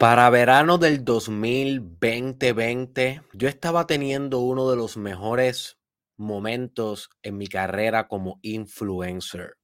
Para 0.00 0.30
verano 0.30 0.78
del 0.78 1.04
2020, 1.04 3.20
yo 3.34 3.48
estaba 3.48 3.86
teniendo 3.86 4.38
uno 4.38 4.70
de 4.70 4.76
los 4.76 4.96
mejores 4.96 5.78
momentos 6.16 7.10
en 7.22 7.36
mi 7.36 7.48
carrera 7.48 8.08
como 8.08 8.38
influencer. 8.40 9.58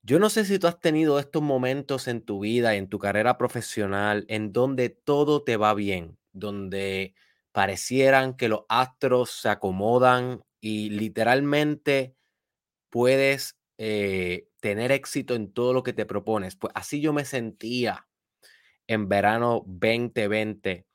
Yo 0.00 0.18
no 0.18 0.30
sé 0.30 0.46
si 0.46 0.58
tú 0.58 0.66
has 0.66 0.80
tenido 0.80 1.18
estos 1.18 1.42
momentos 1.42 2.08
en 2.08 2.22
tu 2.22 2.40
vida, 2.40 2.76
en 2.76 2.88
tu 2.88 2.98
carrera 2.98 3.36
profesional, 3.36 4.24
en 4.28 4.54
donde 4.54 4.88
todo 4.88 5.44
te 5.44 5.58
va 5.58 5.74
bien, 5.74 6.16
donde 6.32 7.14
parecieran 7.52 8.34
que 8.34 8.48
los 8.48 8.62
astros 8.70 9.30
se 9.30 9.50
acomodan 9.50 10.42
y 10.58 10.88
literalmente 10.88 12.16
puedes 12.88 13.58
eh, 13.76 14.48
tener 14.60 14.90
éxito 14.90 15.34
en 15.34 15.52
todo 15.52 15.74
lo 15.74 15.82
que 15.82 15.92
te 15.92 16.06
propones. 16.06 16.56
Pues 16.56 16.72
así 16.74 17.02
yo 17.02 17.12
me 17.12 17.26
sentía 17.26 18.07
en 18.88 19.08
verano 19.08 19.62
2020. 19.66 20.86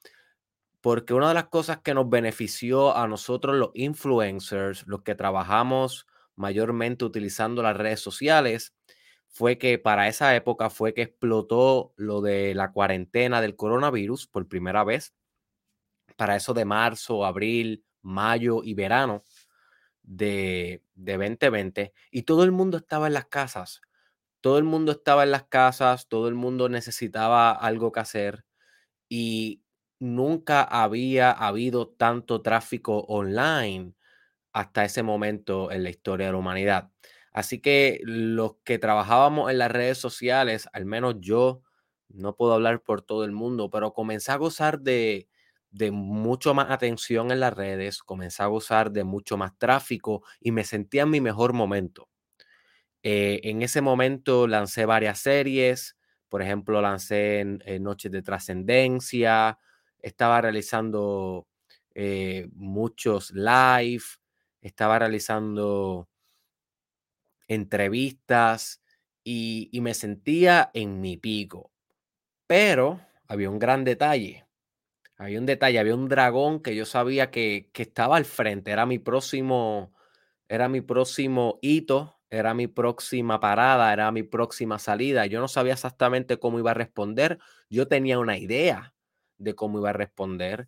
Porque 0.81 1.13
una 1.13 1.29
de 1.29 1.35
las 1.35 1.47
cosas 1.47 1.79
que 1.79 1.93
nos 1.93 2.09
benefició 2.09 2.97
a 2.97 3.07
nosotros 3.07 3.55
los 3.55 3.71
influencers, 3.73 4.85
los 4.85 5.03
que 5.03 5.15
trabajamos 5.15 6.07
mayormente 6.35 7.05
utilizando 7.05 7.63
las 7.63 7.77
redes 7.77 8.01
sociales, 8.01 8.75
fue 9.29 9.57
que 9.57 9.79
para 9.79 10.09
esa 10.09 10.35
época 10.35 10.69
fue 10.69 10.93
que 10.93 11.03
explotó 11.03 11.93
lo 11.95 12.21
de 12.21 12.53
la 12.53 12.71
cuarentena 12.71 13.39
del 13.39 13.55
coronavirus 13.55 14.27
por 14.27 14.47
primera 14.47 14.83
vez. 14.83 15.13
Para 16.17 16.35
eso 16.35 16.53
de 16.53 16.65
marzo, 16.65 17.25
abril, 17.25 17.85
mayo 18.01 18.61
y 18.63 18.73
verano 18.73 19.23
de, 20.03 20.83
de 20.95 21.13
2020. 21.13 21.93
Y 22.11 22.23
todo 22.23 22.43
el 22.43 22.51
mundo 22.51 22.77
estaba 22.77 23.07
en 23.07 23.13
las 23.13 23.25
casas 23.25 23.81
todo 24.43 24.59
el 24.59 24.65
mundo 24.65 24.93
estaba 24.93 25.23
en 25.23 25.31
las 25.31 25.45
casas, 25.45 26.09
todo 26.09 26.29
el 26.29 26.35
mundo 26.35 26.69
necesitaba 26.69 27.51
algo 27.53 27.93
que 27.93 28.01
hacer 28.01 28.45
y 29.09 29.63
nunca 29.99 30.63
había 30.63 31.31
habido 31.31 31.89
tanto 31.89 32.41
tráfico 32.41 32.99
online 33.07 33.93
hasta 34.53 34.85
ese 34.85 35.03
momento 35.03 35.71
en 35.71 35.83
la 35.83 35.89
historia 35.89 36.27
de 36.27 36.33
la 36.33 36.37
humanidad. 36.39 36.91
Así 37.31 37.61
que 37.61 37.99
los 38.03 38.57
que 38.63 38.79
trabajábamos 38.79 39.51
en 39.51 39.57
las 39.59 39.71
redes 39.71 39.97
sociales, 39.97 40.67
al 40.73 40.85
menos 40.85 41.15
yo, 41.19 41.63
no 42.09 42.35
puedo 42.35 42.53
hablar 42.53 42.81
por 42.83 43.01
todo 43.01 43.25
el 43.25 43.31
mundo, 43.31 43.69
pero 43.71 43.93
comencé 43.93 44.31
a 44.31 44.37
gozar 44.37 44.81
de, 44.81 45.27
de 45.71 45.91
mucho 45.91 46.53
más 46.53 46.69
atención 46.71 47.31
en 47.31 47.39
las 47.39 47.53
redes, 47.53 48.03
comencé 48.03 48.43
a 48.43 48.47
gozar 48.47 48.91
de 48.91 49.03
mucho 49.03 49.37
más 49.37 49.57
tráfico 49.57 50.23
y 50.39 50.51
me 50.51 50.63
sentía 50.65 51.03
en 51.03 51.09
mi 51.11 51.21
mejor 51.21 51.53
momento. 51.53 52.09
Eh, 53.03 53.41
en 53.43 53.61
ese 53.61 53.81
momento 53.81 54.47
lancé 54.47 54.85
varias 54.85 55.19
series, 55.19 55.97
por 56.29 56.41
ejemplo, 56.41 56.81
lancé 56.81 57.41
en, 57.41 57.83
Noches 57.83 58.11
de 58.11 58.23
Trascendencia, 58.23 59.59
estaba 59.99 60.39
realizando 60.41 61.47
eh, 61.93 62.47
muchos 62.53 63.31
live, 63.31 64.03
estaba 64.61 64.99
realizando 64.99 66.09
entrevistas 67.47 68.81
y, 69.23 69.69
me 69.81 69.93
sentía 69.93 70.71
en 70.73 71.01
mi 71.01 71.17
pico. 71.17 71.71
Pero 72.47 73.01
había 73.27 73.49
un 73.49 73.59
gran 73.59 73.83
detalle. 73.83 74.45
Había 75.17 75.39
un 75.39 75.45
detalle, 75.45 75.79
había 75.79 75.95
un 75.95 76.09
dragón 76.09 76.61
que 76.61 76.75
yo 76.75 76.85
sabía 76.85 77.31
que, 77.31 77.69
que 77.73 77.83
estaba 77.83 78.17
al 78.17 78.25
frente, 78.25 78.71
era 78.71 78.85
mi 78.85 78.99
próximo, 78.99 79.93
era 80.47 80.69
mi 80.69 80.81
próximo 80.81 81.59
hito 81.61 82.22
era 82.33 82.55
mi 82.55 82.67
próxima 82.67 83.39
parada, 83.39 83.93
era 83.93 84.11
mi 84.11 84.23
próxima 84.23 84.79
salida. 84.79 85.27
Yo 85.27 85.39
no 85.39 85.47
sabía 85.47 85.73
exactamente 85.73 86.37
cómo 86.39 86.57
iba 86.57 86.71
a 86.71 86.73
responder. 86.73 87.37
Yo 87.69 87.87
tenía 87.87 88.17
una 88.17 88.37
idea 88.39 88.95
de 89.37 89.53
cómo 89.55 89.77
iba 89.77 89.91
a 89.91 89.93
responder. 89.93 90.67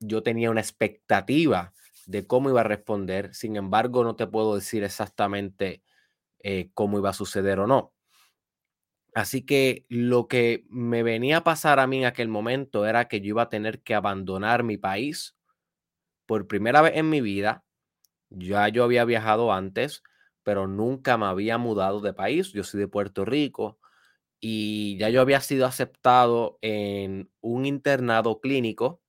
Yo 0.00 0.22
tenía 0.22 0.50
una 0.50 0.62
expectativa 0.62 1.74
de 2.06 2.26
cómo 2.26 2.50
iba 2.50 2.62
a 2.62 2.64
responder. 2.64 3.34
Sin 3.34 3.56
embargo, 3.56 4.04
no 4.04 4.16
te 4.16 4.26
puedo 4.26 4.54
decir 4.54 4.84
exactamente 4.84 5.82
eh, 6.42 6.70
cómo 6.74 6.98
iba 6.98 7.10
a 7.10 7.14
suceder 7.14 7.60
o 7.60 7.66
no. 7.66 7.92
Así 9.14 9.44
que 9.44 9.84
lo 9.88 10.28
que 10.28 10.64
me 10.70 11.02
venía 11.02 11.38
a 11.38 11.44
pasar 11.44 11.80
a 11.80 11.86
mí 11.86 11.98
en 11.98 12.04
aquel 12.06 12.28
momento 12.28 12.86
era 12.86 13.08
que 13.08 13.20
yo 13.20 13.28
iba 13.28 13.42
a 13.42 13.48
tener 13.48 13.82
que 13.82 13.94
abandonar 13.94 14.62
mi 14.62 14.78
país 14.78 15.36
por 16.26 16.46
primera 16.46 16.82
vez 16.82 16.92
en 16.96 17.10
mi 17.10 17.20
vida. 17.20 17.64
Ya 18.30 18.68
yo 18.68 18.84
había 18.84 19.04
viajado 19.04 19.52
antes, 19.52 20.02
pero 20.42 20.66
nunca 20.66 21.16
me 21.18 21.26
había 21.26 21.58
mudado 21.58 22.00
de 22.00 22.12
país. 22.14 22.52
Yo 22.52 22.64
soy 22.64 22.80
de 22.80 22.88
Puerto 22.88 23.24
Rico 23.24 23.78
y 24.40 24.98
ya 24.98 25.10
yo 25.10 25.20
había 25.20 25.40
sido 25.40 25.66
aceptado 25.66 26.58
en 26.62 27.30
un 27.40 27.66
internado 27.66 28.40
clínico. 28.40 29.02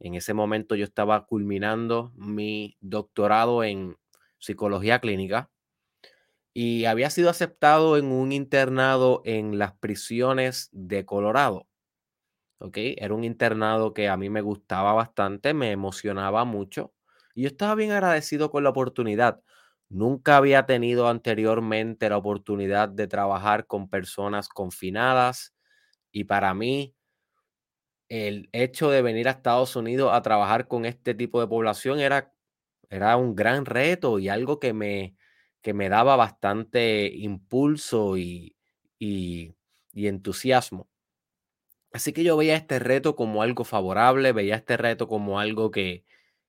En 0.00 0.14
ese 0.14 0.34
momento 0.34 0.76
yo 0.76 0.84
estaba 0.84 1.26
culminando 1.26 2.12
mi 2.16 2.76
doctorado 2.80 3.64
en 3.64 3.98
psicología 4.38 5.00
clínica 5.00 5.50
y 6.54 6.86
había 6.86 7.10
sido 7.10 7.30
aceptado 7.30 7.96
en 7.96 8.06
un 8.06 8.32
internado 8.32 9.22
en 9.24 9.58
las 9.58 9.72
prisiones 9.74 10.68
de 10.72 11.04
Colorado. 11.04 11.68
¿Ok? 12.60 12.76
Era 12.78 13.14
un 13.14 13.24
internado 13.24 13.94
que 13.94 14.08
a 14.08 14.16
mí 14.16 14.30
me 14.30 14.40
gustaba 14.40 14.92
bastante, 14.92 15.54
me 15.54 15.70
emocionaba 15.72 16.44
mucho 16.44 16.94
y 17.34 17.42
yo 17.42 17.48
estaba 17.48 17.74
bien 17.76 17.92
agradecido 17.92 18.50
con 18.50 18.64
la 18.64 18.70
oportunidad. 18.70 19.42
Nunca 19.90 20.36
había 20.36 20.66
tenido 20.66 21.08
anteriormente 21.08 22.08
la 22.10 22.16
oportunidad 22.18 22.88
de 22.88 23.06
trabajar 23.06 23.66
con 23.66 23.88
personas 23.88 24.48
confinadas 24.48 25.54
y 26.12 26.24
para 26.24 26.54
mí 26.54 26.94
el 28.08 28.48
hecho 28.52 28.90
de 28.90 29.02
venir 29.02 29.28
a 29.28 29.32
Estados 29.32 29.76
Unidos 29.76 30.10
a 30.12 30.22
trabajar 30.22 30.68
con 30.68 30.84
este 30.86 31.14
tipo 31.14 31.40
de 31.40 31.46
población 31.46 32.00
era, 32.00 32.32
era 32.90 33.16
un 33.16 33.34
gran 33.36 33.66
reto 33.66 34.18
y 34.18 34.28
algo 34.28 34.58
que 34.60 34.72
me, 34.72 35.16
que 35.62 35.74
me 35.74 35.88
daba 35.88 36.16
bastante 36.16 37.08
impulso 37.14 38.16
y, 38.18 38.56
y, 38.98 39.54
entusiasmo. 39.94 40.88
Así 41.92 42.12
que 42.12 42.22
yo 42.24 42.36
veía 42.36 42.56
este 42.56 42.78
reto 42.78 43.16
como 43.16 43.42
algo 43.42 43.64
favorable, 43.64 44.32
veía 44.32 44.56
este 44.56 44.76
reto 44.76 45.08
como 45.08 45.40
algo 45.40 45.70
que, 45.70 46.04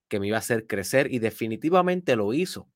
que 0.10 0.20
me 0.20 0.28
iba 0.28 0.38
a 0.38 0.40
hacer 0.40 0.68
crecer 0.68 1.14
y 1.14 1.20
definitivamente 1.20 2.16
lo 2.16 2.34
hizo. 2.34 2.70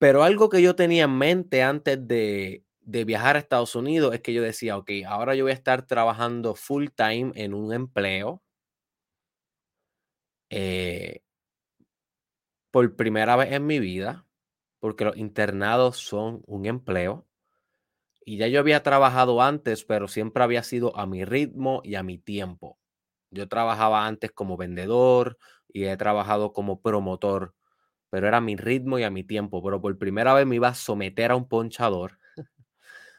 Pero 0.00 0.22
algo 0.24 0.48
que 0.48 0.62
yo 0.62 0.74
tenía 0.76 1.04
en 1.04 1.18
mente 1.18 1.62
antes 1.62 2.08
de, 2.08 2.64
viajar 2.80 3.36
a 3.36 3.38
Estados 3.38 3.74
Unidos 3.76 4.14
es 4.14 4.22
que 4.22 4.32
yo 4.32 4.42
decía, 4.42 4.78
ok, 4.78 4.90
ahora 5.06 5.34
yo 5.34 5.44
voy 5.44 5.52
a 5.52 5.54
estar 5.54 5.86
trabajando 5.86 6.54
full 6.54 6.86
time 6.96 7.32
en 7.34 7.52
un 7.52 7.74
empleo. 7.74 8.42
Eh, 10.48 11.20
por 12.70 12.96
primera 12.96 13.36
vez 13.36 13.52
en 13.52 13.66
mi 13.66 13.78
vida, 13.78 14.26
porque 14.80 15.04
los 15.04 15.18
internados 15.18 15.98
son 15.98 16.42
un 16.46 16.64
empleo. 16.64 17.26
Y 18.24 18.38
ya 18.38 18.48
yo 18.48 18.60
había 18.60 18.82
trabajado 18.82 19.42
antes, 19.42 19.84
pero 19.84 20.08
siempre 20.08 20.42
había 20.42 20.62
sido 20.62 20.96
a 20.96 21.04
mi 21.04 21.26
ritmo 21.26 21.82
y 21.84 21.96
a 21.96 22.02
mi 22.02 22.16
tiempo. 22.16 22.78
Yo 23.30 23.48
trabajaba 23.48 24.06
antes 24.06 24.32
como 24.32 24.56
vendedor 24.56 25.36
y 25.68 25.84
he 25.84 25.96
trabajado 25.98 26.54
como 26.54 26.80
promotor 26.80 27.54
pero 28.10 28.28
era 28.28 28.40
mi 28.40 28.56
ritmo 28.56 28.98
y 28.98 29.04
a 29.04 29.10
mi 29.10 29.24
tiempo. 29.24 29.62
Pero 29.62 29.80
por 29.80 29.96
primera 29.98 30.34
vez 30.34 30.46
me 30.46 30.56
iba 30.56 30.68
a 30.68 30.74
someter 30.74 31.30
a 31.30 31.36
un 31.36 31.48
ponchador. 31.48 32.18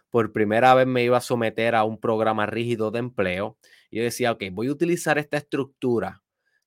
por 0.10 0.34
primera 0.34 0.74
vez 0.76 0.88
me 0.88 1.04
iba 1.04 1.18
a 1.18 1.22
someter 1.22 1.76
a 1.76 1.84
un 1.84 2.00
programa 2.00 2.46
rígido 2.46 2.92
de 2.92 3.00
empleo. 3.00 3.58
Y 3.90 3.98
yo 3.98 4.04
decía, 4.04 4.34
ok, 4.34 4.44
voy 4.52 4.68
a 4.68 4.72
utilizar 4.72 5.18
esta 5.18 5.38
estructura 5.38 6.22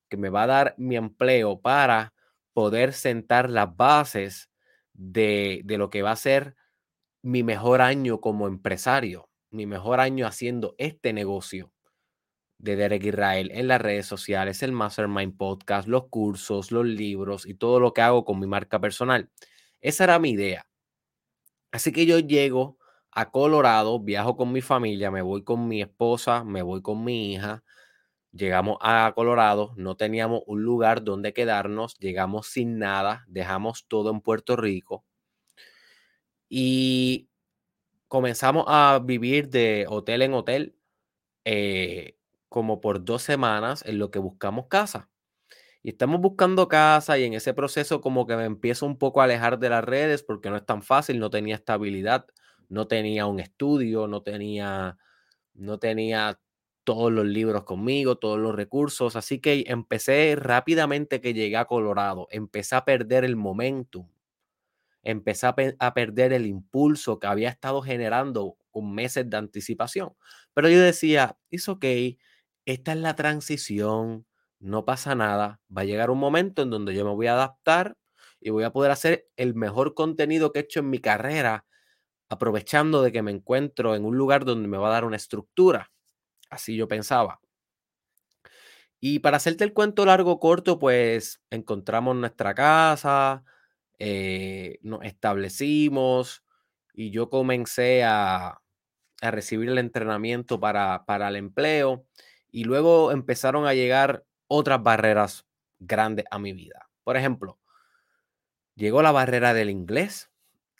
que 0.09 0.17
me 0.17 0.29
va 0.29 0.43
a 0.43 0.47
dar 0.47 0.75
mi 0.77 0.97
empleo 0.97 1.61
para 1.61 2.13
poder 2.53 2.93
sentar 2.93 3.49
las 3.49 3.75
bases 3.75 4.49
de, 4.93 5.61
de 5.65 5.77
lo 5.77 5.89
que 5.89 6.01
va 6.01 6.11
a 6.11 6.15
ser 6.15 6.55
mi 7.23 7.43
mejor 7.43 7.81
año 7.81 8.21
como 8.21 8.47
empresario, 8.47 9.29
mi 9.51 9.65
mejor 9.65 9.99
año 9.99 10.27
haciendo 10.27 10.75
este 10.77 11.11
negocio 11.13 11.74
de 12.57 12.75
Derek 12.75 13.03
Israel 13.05 13.51
en 13.53 13.67
las 13.67 13.81
redes 13.81 14.05
sociales, 14.07 14.63
el 14.63 14.71
Mastermind 14.71 15.37
Podcast, 15.37 15.87
los 15.87 16.07
cursos, 16.09 16.71
los 16.71 16.85
libros 16.85 17.45
y 17.45 17.55
todo 17.55 17.79
lo 17.79 17.93
que 17.93 18.01
hago 18.01 18.25
con 18.25 18.39
mi 18.39 18.47
marca 18.47 18.79
personal. 18.79 19.29
Esa 19.81 20.05
era 20.05 20.19
mi 20.19 20.31
idea. 20.31 20.65
Así 21.71 21.91
que 21.91 22.05
yo 22.05 22.19
llego 22.19 22.77
a 23.11 23.31
Colorado, 23.31 23.99
viajo 23.99 24.35
con 24.37 24.51
mi 24.51 24.61
familia, 24.61 25.11
me 25.11 25.21
voy 25.21 25.43
con 25.43 25.67
mi 25.67 25.81
esposa, 25.81 26.43
me 26.43 26.61
voy 26.61 26.81
con 26.81 27.03
mi 27.03 27.33
hija. 27.33 27.63
Llegamos 28.31 28.77
a 28.81 29.11
Colorado, 29.15 29.73
no 29.77 29.95
teníamos 29.97 30.41
un 30.47 30.63
lugar 30.63 31.03
donde 31.03 31.33
quedarnos, 31.33 31.97
llegamos 31.99 32.47
sin 32.47 32.79
nada, 32.79 33.25
dejamos 33.27 33.85
todo 33.87 34.11
en 34.11 34.21
Puerto 34.21 34.55
Rico 34.57 35.05
y 36.49 37.29
comenzamos 38.07 38.65
a 38.67 38.99
vivir 39.03 39.49
de 39.49 39.85
hotel 39.89 40.21
en 40.23 40.33
hotel. 40.33 40.75
Eh, 41.45 42.17
como 42.55 42.79
por 42.79 43.03
dos 43.03 43.21
semanas 43.21 43.83
en 43.85 43.99
lo 43.99 44.11
que 44.11 44.19
buscamos 44.19 44.67
casa. 44.69 45.09
Y 45.83 45.89
estamos 45.89 46.21
buscando 46.21 46.69
casa 46.69 47.17
y 47.17 47.25
en 47.25 47.33
ese 47.33 47.53
proceso 47.53 47.99
como 47.99 48.25
que 48.25 48.37
me 48.37 48.45
empiezo 48.45 48.85
un 48.85 48.97
poco 48.97 49.19
a 49.19 49.25
alejar 49.25 49.59
de 49.59 49.67
las 49.67 49.83
redes 49.83 50.23
porque 50.23 50.49
no 50.49 50.55
es 50.55 50.65
tan 50.65 50.81
fácil, 50.81 51.19
no 51.19 51.29
tenía 51.29 51.55
estabilidad, 51.55 52.27
no 52.69 52.87
tenía 52.87 53.25
un 53.25 53.41
estudio, 53.41 54.07
no 54.07 54.23
tenía, 54.23 54.97
no 55.53 55.79
tenía 55.79 56.39
todos 56.85 57.11
los 57.11 57.25
libros 57.25 57.65
conmigo, 57.65 58.17
todos 58.19 58.39
los 58.39 58.55
recursos, 58.55 59.17
así 59.17 59.41
que 59.41 59.65
empecé 59.67 60.37
rápidamente 60.37 61.19
que 61.19 61.33
llegué 61.33 61.57
a 61.57 61.65
Colorado, 61.65 62.29
empecé 62.31 62.77
a 62.77 62.85
perder 62.85 63.25
el 63.25 63.35
momentum, 63.35 64.07
empecé 65.03 65.47
a, 65.47 65.93
perder 65.93 66.31
el 66.31 66.45
impulso 66.45 67.19
que 67.19 67.27
había 67.27 67.49
estado 67.49 67.81
generando 67.81 68.55
con 68.71 68.93
meses 68.95 69.29
de 69.29 69.35
anticipación. 69.35 70.13
Pero 70.53 70.69
yo 70.69 70.79
decía, 70.79 71.37
es 71.51 71.67
ok, 71.67 71.83
esta 72.65 72.93
es 72.93 72.99
la 72.99 73.15
transición, 73.15 74.25
no 74.59 74.85
pasa 74.85 75.15
nada, 75.15 75.61
va 75.75 75.81
a 75.83 75.85
llegar 75.85 76.09
un 76.09 76.19
momento 76.19 76.61
en 76.61 76.69
donde 76.69 76.95
yo 76.95 77.05
me 77.05 77.13
voy 77.13 77.27
a 77.27 77.33
adaptar 77.33 77.97
y 78.39 78.49
voy 78.51 78.63
a 78.63 78.71
poder 78.71 78.91
hacer 78.91 79.27
el 79.37 79.55
mejor 79.55 79.93
contenido 79.93 80.51
que 80.51 80.59
he 80.59 80.63
hecho 80.63 80.79
en 80.81 80.89
mi 80.89 80.99
carrera, 80.99 81.65
aprovechando 82.29 83.01
de 83.03 83.11
que 83.11 83.21
me 83.23 83.31
encuentro 83.31 83.95
en 83.95 84.05
un 84.05 84.17
lugar 84.17 84.45
donde 84.45 84.67
me 84.67 84.77
va 84.77 84.89
a 84.89 84.93
dar 84.93 85.05
una 85.05 85.17
estructura. 85.17 85.91
Así 86.49 86.75
yo 86.77 86.87
pensaba. 86.87 87.41
Y 88.99 89.19
para 89.19 89.37
hacerte 89.37 89.63
el 89.63 89.73
cuento 89.73 90.05
largo 90.05 90.39
corto, 90.39 90.79
pues 90.79 91.41
encontramos 91.51 92.15
nuestra 92.15 92.55
casa, 92.55 93.43
eh, 93.99 94.79
nos 94.81 95.03
establecimos 95.03 96.43
y 96.93 97.11
yo 97.11 97.29
comencé 97.29 98.03
a, 98.03 98.61
a 99.21 99.31
recibir 99.31 99.69
el 99.69 99.77
entrenamiento 99.79 100.59
para, 100.59 101.05
para 101.05 101.29
el 101.29 101.37
empleo 101.37 102.05
y 102.55 102.63
luego 102.63 103.11
empezaron 103.11 103.67
a 103.67 103.73
llegar 103.73 104.23
otras 104.47 104.81
barreras 104.81 105.45
grandes 105.77 106.23
a 106.31 106.39
mi 106.39 106.53
vida. 106.53 106.89
Por 107.03 107.17
ejemplo, 107.17 107.59
llegó 108.75 109.01
la 109.01 109.11
barrera 109.11 109.53
del 109.53 109.69
inglés. 109.69 110.31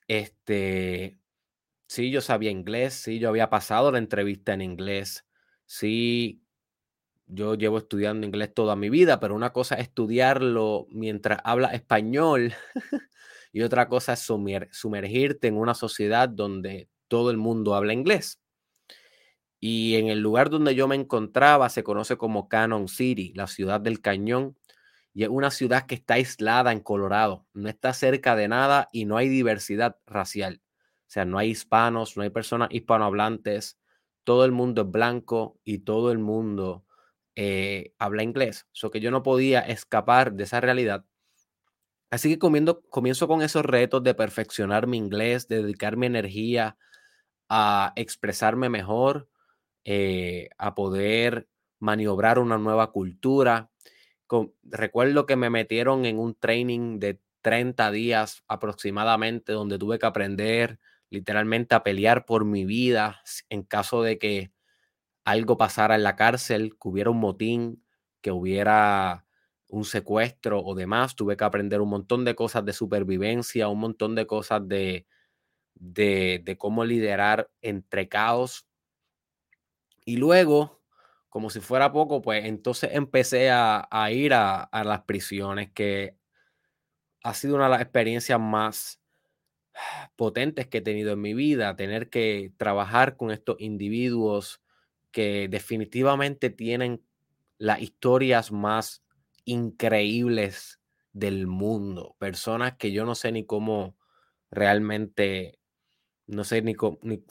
Este, 0.08 1.20
sí, 1.86 2.12
yo 2.12 2.22
sabía 2.22 2.50
inglés, 2.50 2.94
sí, 2.94 3.20
yo 3.20 3.28
había 3.28 3.50
pasado 3.50 3.92
la 3.92 3.98
entrevista 3.98 4.54
en 4.54 4.62
inglés, 4.62 5.26
sí, 5.66 6.42
yo 7.28 7.56
llevo 7.56 7.80
estudiando 7.80 8.26
inglés 8.26 8.54
toda 8.54 8.78
mi 8.78 8.90
vida, 8.90 9.20
pero 9.20 9.36
una 9.36 9.52
cosa 9.52 9.76
es 9.76 9.82
estudiarlo 9.90 10.88
mientras 10.92 11.40
habla 11.44 11.74
español 11.74 12.54
y 13.52 13.64
otra 13.64 13.90
cosa 13.90 14.14
es 14.14 14.22
sumergirte 14.72 15.50
en 15.50 15.58
una 15.58 15.74
sociedad 15.74 16.30
donde 16.30 16.88
todo 17.10 17.32
el 17.32 17.38
mundo 17.38 17.76
habla 17.76 17.92
inglés. 17.92 18.40
Y 19.68 19.96
en 19.96 20.10
el 20.10 20.20
lugar 20.20 20.52
donde 20.52 20.76
yo 20.76 20.88
me 20.88 20.94
encontraba 20.94 21.70
se 21.70 21.84
conoce 21.84 22.18
como 22.18 22.48
Cannon 22.48 22.88
City, 22.88 23.34
la 23.34 23.48
ciudad 23.48 23.82
del 23.82 24.00
cañón, 24.00 24.56
y 25.12 25.24
es 25.24 25.30
una 25.30 25.50
ciudad 25.50 25.88
que 25.88 25.96
está 25.96 26.14
aislada 26.14 26.72
en 26.72 26.82
Colorado, 26.82 27.48
no 27.56 27.68
está 27.68 27.92
cerca 27.94 28.36
de 28.36 28.48
nada 28.48 28.90
y 28.92 29.06
no 29.06 29.18
hay 29.18 29.28
diversidad 29.28 29.98
racial. 30.06 30.62
O 31.08 31.08
sea, 31.08 31.26
no 31.26 31.40
hay 31.40 31.50
hispanos, 31.50 32.16
no 32.16 32.22
hay 32.22 32.30
personas 32.30 32.68
hispanohablantes, 32.70 33.80
todo 34.24 34.46
el 34.46 34.52
mundo 34.52 34.84
es 34.84 34.92
blanco 34.92 35.60
y 35.64 35.80
todo 35.80 36.12
el 36.12 36.20
mundo 36.20 36.86
eh, 37.34 37.96
habla 37.98 38.22
inglés. 38.22 38.68
Eso 38.72 38.92
que 38.92 39.00
yo 39.00 39.10
no 39.10 39.24
podía 39.24 39.62
escapar 39.62 40.34
de 40.34 40.44
esa 40.44 40.62
realidad. 40.62 41.06
Así 42.12 42.30
que 42.30 42.38
comienzo 42.38 43.28
con 43.28 43.42
esos 43.42 43.66
retos 43.66 44.04
de 44.04 44.14
perfeccionar 44.14 44.86
mi 44.86 44.98
inglés, 44.98 45.48
de 45.48 45.64
dedicar 45.64 45.98
mi 45.98 46.06
energía 46.06 46.78
a 47.50 47.94
expresarme 47.96 48.70
mejor, 48.70 49.28
eh, 49.86 50.50
a 50.58 50.76
poder 50.76 51.48
maniobrar 51.80 52.40
una 52.40 52.58
nueva 52.58 52.92
cultura. 52.92 53.72
recuerdo 54.64 55.26
que 55.26 55.36
me 55.36 55.50
metieron 55.50 56.06
en 56.06 56.20
un 56.20 56.36
training 56.36 57.00
de 57.00 57.22
30 57.42 57.92
días 57.92 58.44
aproximadamente, 58.48 59.54
donde 59.54 59.78
tuve 59.80 60.00
que 60.00 60.06
aprender 60.08 60.80
literalmente 61.10 61.76
a 61.76 61.84
pelear 61.84 62.26
por 62.26 62.46
mi 62.46 62.66
vida 62.66 63.22
en 63.50 63.64
caso 63.64 64.02
de 64.04 64.18
que 64.18 64.52
algo 65.26 65.58
pasara 65.58 65.96
en 65.96 66.04
la 66.04 66.16
cárcel, 66.16 66.72
que 66.82 66.88
hubiera 66.90 67.10
un 67.10 67.20
motín, 67.20 67.84
que 68.22 68.32
hubiera 68.32 69.26
un 69.68 69.86
secuestro 69.86 70.62
o 70.64 70.76
demás. 70.76 71.16
Tuve 71.16 71.38
que 71.38 71.44
aprender 71.44 71.82
un 71.82 71.90
montón 71.90 72.26
de 72.26 72.36
cosas 72.36 72.66
de 72.66 72.74
supervivencia, 72.74 73.68
un 73.68 73.80
montón 73.80 74.16
de 74.16 74.28
cosas 74.28 74.68
de, 74.68 75.08
de, 75.76 76.56
cómo 76.58 76.86
liderar 76.86 77.50
entre 77.62 78.08
caos. 78.10 78.68
Y 80.06 80.18
luego, 80.18 80.82
como 81.30 81.50
si 81.50 81.60
fuera 81.60 81.92
poco, 81.92 82.22
pues 82.22 82.46
entonces 82.46 82.92
empecé 82.94 83.50
a, 83.52 83.88
ir 84.12 84.34
a, 84.34 84.70
las 84.72 85.02
prisiones, 85.02 85.72
que 85.72 86.16
ha 87.24 87.34
sido 87.34 87.56
una 87.56 87.66
de 87.66 87.72
las 87.72 87.82
experiencias 87.82 88.40
más 88.40 89.02
potentes 90.16 90.68
que 90.68 90.78
he 90.78 90.82
tenido 90.82 91.14
en 91.14 91.22
mi 91.22 91.34
vida, 91.34 91.76
tener 91.76 92.10
que 92.10 92.54
trabajar 92.58 93.18
con 93.18 93.32
estos 93.32 93.58
individuos 93.60 94.62
que 95.12 95.48
definitivamente 95.50 96.50
tienen 96.50 97.04
las 97.58 97.82
historias 97.82 98.52
más 98.52 99.04
increíbles 99.44 100.80
del 101.14 101.48
mundo, 101.48 102.16
personas 102.20 102.76
que 102.78 102.92
yo 102.92 103.06
no 103.06 103.16
sé 103.16 103.32
ni 103.32 103.46
cómo 103.46 103.96
realmente, 104.52 105.60
no 106.28 106.44
sé 106.44 106.62
ni 106.62 106.76
cómo, 106.76 107.00
ni, 107.02 107.24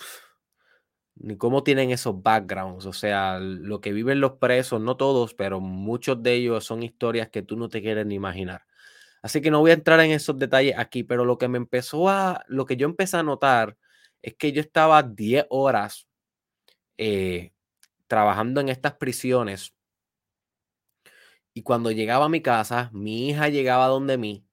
cómo 1.39 1.63
tienen 1.63 1.91
esos 1.91 2.23
backgrounds, 2.23 2.87
o 2.87 2.93
sea, 2.93 3.39
lo 3.41 3.81
que 3.81 3.93
viven 3.93 4.21
los 4.21 4.33
presos, 4.33 4.81
no 4.81 4.97
todos, 4.97 5.35
pero 5.35 5.61
muchos 5.61 6.23
de 6.23 6.35
ellos 6.35 6.65
son 6.65 6.83
historias 6.83 7.29
que 7.31 7.43
tú 7.43 7.57
no 7.57 7.69
te 7.69 7.83
quieres 7.83 8.07
ni 8.07 8.15
imaginar. 8.17 8.67
Así 9.23 9.41
que 9.41 9.51
no 9.51 9.61
voy 9.61 9.71
a 9.71 9.75
entrar 9.75 10.01
en 10.01 10.11
esos 10.13 10.39
detalles 10.39 10.75
aquí, 10.79 11.05
pero 11.05 11.25
lo 11.25 11.39
que 11.39 11.49
me 11.49 11.59
empezó 11.59 12.09
a, 12.11 12.45
lo 12.49 12.67
que 12.67 12.77
yo 12.77 12.87
empecé 12.87 13.17
a 13.17 13.23
notar 13.23 13.77
es 14.23 14.35
que 14.35 14.53
yo 14.53 14.61
estaba 14.61 15.03
10 15.03 15.47
horas 15.51 16.09
eh, 16.99 17.53
trabajando 18.07 18.61
en 18.61 18.69
estas 18.69 18.95
prisiones 18.95 19.75
y 21.55 21.63
cuando 21.63 21.91
llegaba 21.93 22.27
a 22.27 22.29
mi 22.29 22.43
casa, 22.43 22.91
mi 22.93 23.29
hija 23.29 23.49
llegaba 23.49 23.87
donde 23.87 24.19
mí 24.19 24.45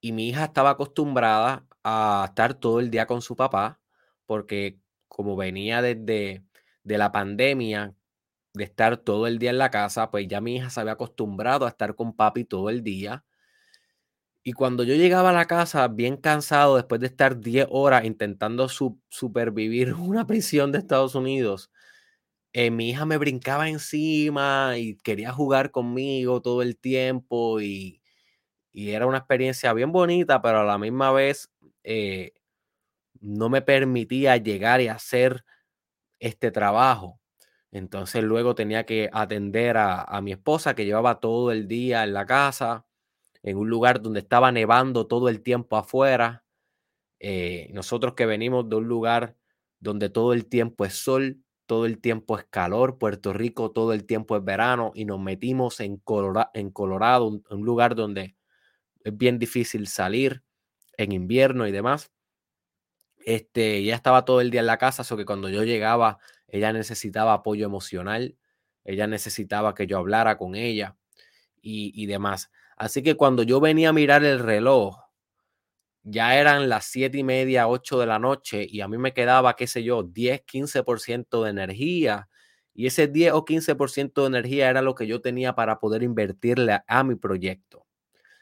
y 0.00 0.12
mi 0.12 0.28
hija 0.28 0.44
estaba 0.46 0.70
acostumbrada 0.70 1.66
a 1.84 2.26
estar 2.28 2.54
todo 2.54 2.80
el 2.80 2.90
día 2.90 3.06
con 3.06 3.22
su 3.22 3.36
papá 3.36 3.80
porque 4.26 4.78
como 5.14 5.36
venía 5.36 5.82
desde 5.82 6.42
de 6.84 6.98
la 6.98 7.12
pandemia, 7.12 7.94
de 8.54 8.64
estar 8.64 8.96
todo 8.98 9.26
el 9.26 9.38
día 9.38 9.50
en 9.50 9.58
la 9.58 9.70
casa, 9.70 10.10
pues 10.10 10.26
ya 10.28 10.40
mi 10.40 10.56
hija 10.56 10.70
se 10.70 10.80
había 10.80 10.94
acostumbrado 10.94 11.66
a 11.66 11.68
estar 11.68 11.94
con 11.94 12.14
papi 12.16 12.44
todo 12.44 12.70
el 12.70 12.82
día. 12.82 13.24
Y 14.42 14.52
cuando 14.54 14.82
yo 14.84 14.94
llegaba 14.94 15.30
a 15.30 15.32
la 15.32 15.46
casa 15.46 15.86
bien 15.88 16.16
cansado 16.16 16.76
después 16.76 17.00
de 17.00 17.06
estar 17.08 17.38
10 17.40 17.66
horas 17.70 18.04
intentando 18.04 18.68
supervivir 18.68 19.94
una 19.94 20.26
prisión 20.26 20.72
de 20.72 20.78
Estados 20.78 21.14
Unidos, 21.14 21.70
eh, 22.54 22.70
mi 22.70 22.90
hija 22.90 23.06
me 23.06 23.18
brincaba 23.18 23.68
encima 23.68 24.78
y 24.78 24.96
quería 24.98 25.32
jugar 25.32 25.70
conmigo 25.70 26.42
todo 26.42 26.62
el 26.62 26.76
tiempo 26.78 27.60
y, 27.60 28.00
era 28.74 29.06
una 29.06 29.18
experiencia 29.18 29.72
bien 29.74 29.92
bonita, 29.92 30.40
pero 30.42 30.60
a 30.60 30.64
la 30.64 30.78
misma 30.78 31.12
vez 31.12 31.50
eh, 31.84 32.32
no 33.22 33.48
me 33.48 33.62
permitía 33.62 34.36
llegar 34.36 34.80
y 34.80 34.88
hacer 34.88 35.44
este 36.18 36.50
trabajo. 36.50 37.20
Entonces 37.70 38.22
luego 38.22 38.54
tenía 38.54 38.84
que 38.84 39.08
atender 39.12 39.76
a, 39.78 40.20
mi 40.22 40.32
esposa 40.32 40.74
que 40.74 40.84
llevaba 40.84 41.20
todo 41.20 41.52
el 41.52 41.68
día 41.68 42.04
en 42.04 42.12
la 42.12 42.26
casa 42.26 42.86
en 43.42 43.56
un 43.56 43.68
lugar 43.70 44.02
donde 44.02 44.20
estaba 44.20 44.52
nevando 44.52 45.06
todo 45.06 45.28
el 45.28 45.42
tiempo 45.42 45.76
afuera. 45.76 46.44
Eh, 47.18 47.70
nosotros 47.72 48.14
que 48.14 48.26
venimos 48.26 48.68
de 48.68 48.76
un 48.76 48.88
lugar 48.88 49.36
donde 49.80 50.10
todo 50.10 50.32
el 50.32 50.46
tiempo 50.46 50.84
es 50.84 50.94
sol, 50.94 51.42
todo 51.66 51.86
el 51.86 52.00
tiempo 52.00 52.38
es 52.38 52.44
calor, 52.44 52.98
Puerto 52.98 53.32
Rico 53.32 53.70
todo 53.70 53.92
el 53.92 54.04
tiempo 54.04 54.36
es 54.36 54.44
verano 54.44 54.92
y 54.94 55.04
nos 55.06 55.20
metimos 55.20 55.80
en, 55.80 56.02
en 56.54 56.70
Colorado, 56.70 57.26
un, 57.26 57.64
lugar 57.64 57.94
donde 57.94 58.36
es 59.04 59.16
bien 59.16 59.38
difícil 59.38 59.86
salir 59.86 60.42
en 60.96 61.12
invierno 61.12 61.66
y 61.66 61.72
demás. 61.72 62.12
Este, 63.24 63.76
ella 63.76 63.94
estaba 63.94 64.24
todo 64.24 64.40
el 64.40 64.50
día 64.50 64.60
en 64.60 64.66
la 64.66 64.78
casa, 64.78 65.04
so 65.04 65.16
que 65.16 65.24
cuando 65.24 65.48
yo 65.48 65.64
llegaba, 65.64 66.18
ella 66.48 66.72
necesitaba 66.72 67.34
apoyo 67.34 67.66
emocional, 67.66 68.36
ella 68.84 69.06
necesitaba 69.06 69.74
que 69.74 69.86
yo 69.86 69.98
hablara 69.98 70.36
con 70.36 70.54
ella 70.54 70.96
y, 71.62 72.06
demás. 72.06 72.50
Así 72.76 73.02
que 73.02 73.16
cuando 73.16 73.42
yo 73.42 73.60
venía 73.60 73.90
a 73.90 73.92
mirar 73.92 74.24
el 74.24 74.40
reloj, 74.40 74.98
ya 76.02 76.36
eran 76.36 76.68
las 76.68 76.86
siete 76.86 77.18
y 77.18 77.24
media, 77.24 77.68
ocho 77.68 77.98
de 78.00 78.06
la 78.06 78.18
noche 78.18 78.66
y 78.68 78.80
a 78.80 78.88
mí 78.88 78.98
me 78.98 79.14
quedaba, 79.14 79.54
qué 79.54 79.66
sé 79.68 79.84
yo, 79.84 80.02
10, 80.02 80.42
15% 80.44 81.44
de 81.44 81.50
energía. 81.50 82.28
Y 82.74 82.86
ese 82.86 83.06
10 83.06 83.34
o 83.34 83.44
15% 83.44 84.22
de 84.22 84.26
energía 84.26 84.68
era 84.68 84.82
lo 84.82 84.94
que 84.94 85.06
yo 85.06 85.20
tenía 85.20 85.54
para 85.54 85.78
poder 85.78 86.02
invertirle 86.02 86.80
a, 86.86 87.04
mi 87.04 87.14
proyecto. 87.14 87.86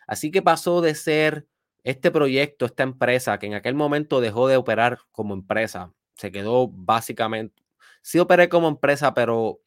Así 0.07 0.31
que 0.31 0.41
pasó 0.41 0.81
de 0.81 0.95
ser 0.95 1.47
este 1.85 2.11
proyecto, 2.11 2.67
esta 2.67 2.83
empresa, 2.83 3.39
que 3.39 3.47
en 3.47 3.55
aquel 3.55 3.75
momento 3.75 4.21
dejó 4.21 4.49
de 4.49 4.57
operar 4.57 5.01
como 5.13 5.35
empresa. 5.35 5.93
Se 6.17 6.33
quedó 6.33 6.69
básicamente, 6.69 7.63
sí 8.03 8.19
operé 8.19 8.49
como 8.49 8.69
empresa, 8.69 9.15
pero 9.15 9.61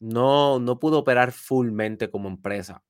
no, 0.00 0.58
no 0.58 0.78
pudo 0.78 0.98
operar 1.00 1.32
fullmente 1.32 2.10
como 2.10 2.28
empresa 2.28 2.82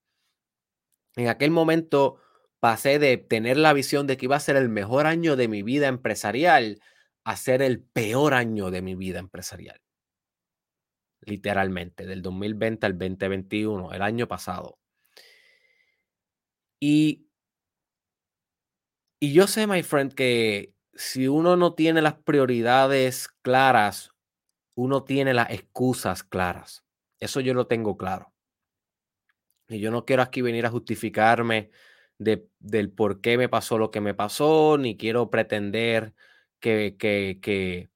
en 1.17 1.29
aquel 1.29 1.51
momento 1.51 2.19
pasé 2.61 2.99
de 2.99 3.17
tener 3.17 3.57
la 3.57 3.73
visión 3.73 4.07
de 4.07 4.17
que 4.17 4.27
iba 4.27 4.37
a 4.37 4.41
ser 4.41 4.57
el 4.57 4.69
mejor 4.69 5.07
año 5.07 5.37
de 5.37 5.49
mi 5.49 5.63
vida 5.63 5.89
empresarial 5.89 6.81
a 7.25 7.37
ser 7.37 7.63
el 7.63 7.83
peor 7.83 8.35
año 8.35 8.71
de 8.71 8.83
mi 8.83 8.95
vida 8.95 9.19
empresarial. 9.19 9.81
literalmente, 11.23 12.07
del 12.07 12.23
2020 12.23 12.87
al 12.87 12.99
2021, 12.99 13.93
el 13.93 14.03
año 14.03 14.27
pasado. 14.27 14.79
Y, 16.81 17.30
y 19.21 19.33
yo 19.35 19.47
sé, 19.47 19.67
my 19.67 19.83
friend, 19.83 20.15
que 20.15 20.75
si 20.95 21.29
uno 21.29 21.57
no 21.57 21.75
tiene 21.75 22.03
las 22.03 22.15
prioridades 22.15 23.29
claras, 23.43 24.13
uno 24.75 25.05
tiene 25.05 25.35
las 25.35 25.51
excusas 25.51 26.25
claras. 26.25 26.85
Eso 27.21 27.41
yo 27.41 27.55
lo 27.55 27.67
tengo 27.67 27.97
claro. 27.97 28.33
Y 29.69 29.79
yo 29.79 29.91
no 29.91 30.05
quiero 30.05 30.23
aquí 30.23 30.43
venir 30.43 30.67
a 30.67 30.71
justificarme 30.71 31.71
de, 32.19 32.49
del 32.59 32.91
por 32.91 33.21
qué 33.21 33.39
me 33.39 33.49
pasó 33.49 33.79
lo 33.79 33.91
que 33.91 34.01
me 34.01 34.15
pasó, 34.15 34.79
ni 34.79 34.97
quiero 34.97 35.31
pretender 35.31 36.15
que, 36.59 36.97
que, 36.99 37.39
que, 37.41 37.91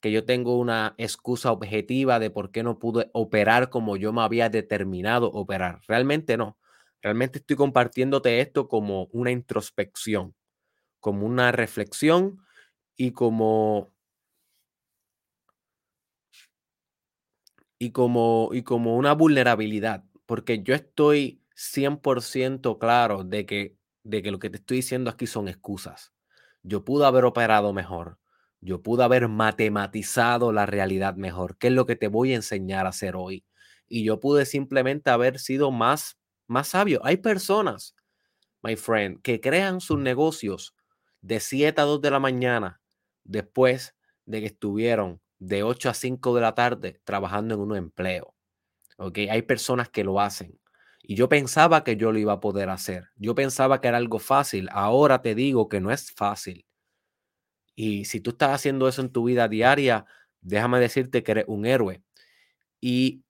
que 0.00 0.12
yo 0.12 0.24
tengo 0.24 0.58
una 0.58 0.94
excusa 0.98 1.52
objetiva 1.52 2.18
de 2.18 2.30
por 2.30 2.50
qué 2.50 2.62
no 2.62 2.78
pude 2.78 3.10
operar 3.12 3.70
como 3.70 3.96
yo 3.96 4.12
me 4.12 4.22
había 4.22 4.48
determinado 4.48 5.30
operar. 5.30 5.80
Realmente 5.86 6.36
no. 6.36 6.58
Realmente 7.02 7.38
estoy 7.40 7.56
compartiéndote 7.56 8.40
esto 8.40 8.68
como 8.68 9.06
una 9.12 9.30
introspección, 9.32 10.34
como 11.02 11.26
una 11.26 11.52
reflexión 11.52 12.40
y 12.96 13.12
como 13.12 13.92
y 17.78 17.90
como 17.90 18.48
y 18.54 18.62
como 18.62 18.96
una 18.96 19.12
vulnerabilidad 19.12 20.04
porque 20.32 20.62
yo 20.62 20.74
estoy 20.74 21.42
100% 21.54 22.78
claro 22.78 23.22
de 23.22 23.44
que, 23.44 23.76
de 24.02 24.22
que 24.22 24.30
lo 24.30 24.38
que 24.38 24.48
te 24.48 24.56
estoy 24.56 24.78
diciendo 24.78 25.10
aquí 25.10 25.26
son 25.26 25.46
excusas. 25.46 26.14
Yo 26.62 26.86
pude 26.86 27.04
haber 27.04 27.26
operado 27.26 27.74
mejor. 27.74 28.18
Yo 28.62 28.82
pude 28.82 29.04
haber 29.04 29.28
matematizado 29.28 30.52
la 30.52 30.64
realidad 30.64 31.16
mejor, 31.16 31.58
que 31.58 31.66
es 31.66 31.72
lo 31.74 31.84
que 31.84 31.96
te 31.96 32.08
voy 32.08 32.32
a 32.32 32.36
enseñar 32.36 32.86
a 32.86 32.90
hacer 32.90 33.14
hoy. 33.14 33.44
Y 33.88 34.04
yo 34.04 34.20
pude 34.20 34.46
simplemente 34.46 35.10
haber 35.10 35.38
sido 35.38 35.70
más, 35.70 36.16
más 36.46 36.68
sabio. 36.68 37.00
Hay 37.04 37.18
personas, 37.18 37.94
my 38.62 38.76
friend, 38.76 39.20
que 39.20 39.40
crean 39.40 39.82
sus 39.82 39.98
negocios 39.98 40.74
de 41.22 41.40
7 41.40 41.80
a 41.80 41.84
2 41.84 42.02
de 42.02 42.10
la 42.10 42.20
mañana 42.20 42.80
después 43.24 43.94
de 44.26 44.40
que 44.40 44.46
estuvieron 44.46 45.20
de 45.38 45.62
8 45.62 45.90
a 45.90 45.94
5 45.94 46.34
de 46.34 46.40
la 46.40 46.54
tarde 46.54 47.00
trabajando 47.04 47.54
en 47.54 47.60
un 47.60 47.76
empleo. 47.76 48.34
Hay 49.30 49.42
personas 49.42 49.88
que 49.88 50.04
lo 50.04 50.20
hacen. 50.20 50.58
Y 51.02 51.16
yo 51.16 51.28
pensaba 51.28 51.82
que 51.82 51.96
yo 51.96 52.12
lo 52.12 52.18
iba 52.18 52.34
a 52.34 52.40
poder 52.40 52.68
hacer. 52.70 53.08
Yo 53.16 53.34
pensaba 53.34 53.80
que 53.80 53.88
era 53.88 53.96
algo 53.96 54.20
fácil. 54.20 54.68
Ahora 54.70 55.20
te 55.20 55.34
digo 55.34 55.68
que 55.68 55.80
no 55.80 55.90
es 55.90 56.12
fácil. 56.12 56.64
Y 57.74 58.04
si 58.04 58.20
tú 58.20 58.30
estás 58.30 58.50
haciendo 58.50 58.86
eso 58.86 59.02
en 59.02 59.10
tu 59.10 59.24
vida 59.24 59.48
diaria, 59.48 60.04
déjame 60.40 60.78
decirte 60.78 61.24
que 61.24 61.32
eres 61.32 61.44
un 61.48 61.66
héroe. 61.66 62.02
Y, 62.80 63.24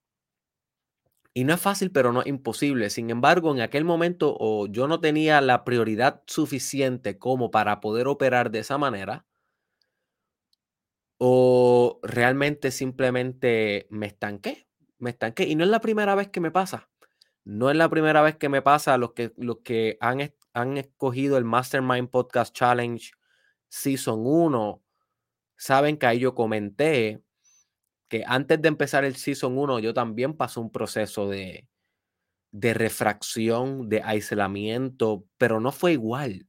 y 1.34 1.44
no 1.44 1.54
es 1.54 1.60
fácil, 1.60 1.90
pero 1.90 2.12
no 2.12 2.20
es 2.22 2.26
imposible. 2.26 2.90
Sin 2.90 3.10
embargo, 3.10 3.52
en 3.52 3.60
aquel 3.60 3.84
momento 3.84 4.36
o 4.38 4.66
yo 4.66 4.88
no 4.88 5.00
tenía 5.00 5.40
la 5.40 5.64
prioridad 5.64 6.22
suficiente 6.26 7.18
como 7.18 7.50
para 7.50 7.80
poder 7.80 8.08
operar 8.08 8.50
de 8.50 8.60
esa 8.60 8.78
manera. 8.78 9.26
O 11.18 12.00
realmente 12.02 12.70
simplemente 12.70 13.86
me 13.90 14.06
estanqué 14.06 14.66
me 15.02 15.10
estanqué. 15.10 15.44
Y 15.44 15.56
no 15.56 15.64
es 15.64 15.70
la 15.70 15.80
primera 15.80 16.14
vez 16.14 16.28
que 16.28 16.40
me 16.40 16.50
pasa. 16.50 16.88
No 17.44 17.70
es 17.70 17.76
la 17.76 17.90
primera 17.90 18.22
vez 18.22 18.36
que 18.36 18.48
me 18.48 18.62
pasa. 18.62 18.96
Los 18.96 19.12
que, 19.12 19.32
los 19.36 19.58
que 19.58 19.98
han, 20.00 20.32
han 20.54 20.78
escogido 20.78 21.36
el 21.36 21.44
Mastermind 21.44 22.08
Podcast 22.08 22.54
Challenge 22.54 23.12
Season 23.68 24.20
1 24.24 24.82
saben 25.56 25.96
que 25.96 26.06
ahí 26.06 26.20
yo 26.20 26.34
comenté 26.34 27.22
que 28.12 28.24
antes 28.26 28.60
de 28.60 28.68
empezar 28.68 29.06
el 29.06 29.16
Season 29.16 29.56
1 29.56 29.78
yo 29.78 29.94
también 29.94 30.34
pasé 30.34 30.60
un 30.60 30.70
proceso 30.70 31.30
de, 31.30 31.66
de 32.50 32.74
refracción, 32.74 33.88
de 33.88 34.02
aislamiento, 34.02 35.24
pero 35.38 35.60
no 35.60 35.72
fue 35.72 35.92
igual. 35.94 36.46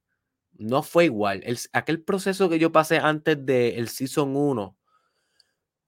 No 0.52 0.84
fue 0.84 1.06
igual. 1.06 1.40
El, 1.46 1.58
aquel 1.72 2.04
proceso 2.04 2.50
que 2.50 2.60
yo 2.60 2.74
pasé 2.74 2.98
antes 2.98 3.46
del 3.46 3.76
el 3.76 3.88
Season 3.88 4.36
1 4.36 4.78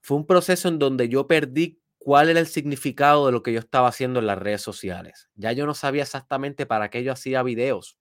fue 0.00 0.16
un 0.16 0.26
proceso 0.26 0.68
en 0.68 0.78
donde 0.78 1.10
yo 1.10 1.26
perdí 1.26 1.78
cuál 1.98 2.30
era 2.30 2.40
el 2.40 2.46
significado 2.46 3.26
de 3.26 3.32
lo 3.32 3.42
que 3.42 3.52
yo 3.52 3.58
estaba 3.58 3.88
haciendo 3.88 4.20
en 4.20 4.28
las 4.28 4.38
redes 4.38 4.62
sociales. 4.62 5.28
Ya 5.34 5.52
yo 5.52 5.66
no 5.66 5.74
sabía 5.74 6.04
exactamente 6.04 6.64
para 6.64 6.88
qué 6.88 7.04
yo 7.04 7.12
hacía 7.12 7.42
videos. 7.42 7.98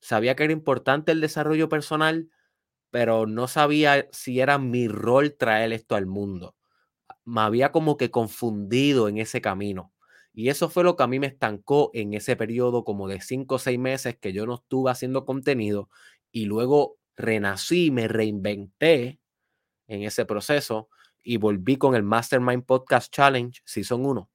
Sabía 0.00 0.34
que 0.34 0.42
era 0.42 0.52
importante 0.52 1.12
el 1.12 1.20
desarrollo 1.20 1.68
personal, 1.68 2.28
pero 2.90 3.26
no 3.28 3.46
sabía 3.46 4.08
si 4.10 4.40
era 4.40 4.58
mi 4.58 4.88
rol 4.88 5.36
traer 5.36 5.72
esto 5.72 5.94
al 5.94 6.06
mundo. 6.06 6.56
Me 7.24 7.40
había 7.42 7.72
como 7.72 7.96
que 7.96 8.10
confundido 8.10 9.08
en 9.08 9.18
ese 9.18 9.40
camino. 9.40 9.92
Y 10.32 10.48
eso 10.48 10.68
fue 10.68 10.84
lo 10.84 10.96
que 10.96 11.04
a 11.04 11.06
mí 11.06 11.20
me 11.20 11.28
estancó 11.28 11.90
en 11.94 12.14
ese 12.14 12.36
periodo 12.36 12.84
como 12.84 13.08
de 13.08 13.20
cinco 13.20 13.56
o 13.56 13.58
seis 13.58 13.78
meses 13.78 14.18
que 14.18 14.32
yo 14.32 14.46
no 14.46 14.56
estuve 14.56 14.90
haciendo 14.90 15.24
contenido 15.24 15.88
y 16.32 16.46
luego 16.46 16.98
renací, 17.16 17.90
me 17.92 18.08
reinventé 18.08 19.20
en 19.88 20.02
ese 20.02 20.26
proceso 20.26 20.88
y 21.22 21.38
volví 21.38 21.76
con 21.76 21.94
el 21.94 22.02
Mastermind 22.02 22.64
Podcast 22.64 23.12
Challenge 23.14 23.60
Season 23.64 24.04
1. 24.04 24.30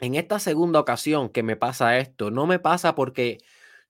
En 0.00 0.14
esta 0.14 0.38
segunda 0.38 0.80
ocasión 0.80 1.28
que 1.28 1.42
me 1.42 1.56
pasa 1.56 1.98
esto, 1.98 2.30
no 2.30 2.46
me 2.46 2.58
pasa 2.58 2.94
porque 2.94 3.38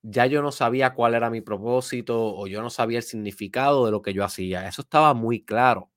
ya 0.01 0.25
yo 0.25 0.41
no 0.41 0.51
sabía 0.51 0.93
cuál 0.93 1.15
era 1.15 1.29
mi 1.29 1.41
propósito 1.41 2.35
o 2.35 2.47
yo 2.47 2.61
no 2.61 2.69
sabía 2.69 2.99
el 2.99 3.03
significado 3.03 3.85
de 3.85 3.91
lo 3.91 4.01
que 4.01 4.13
yo 4.13 4.23
hacía. 4.23 4.67
Eso 4.67 4.81
estaba 4.81 5.13
muy 5.13 5.43
claro. 5.45 5.92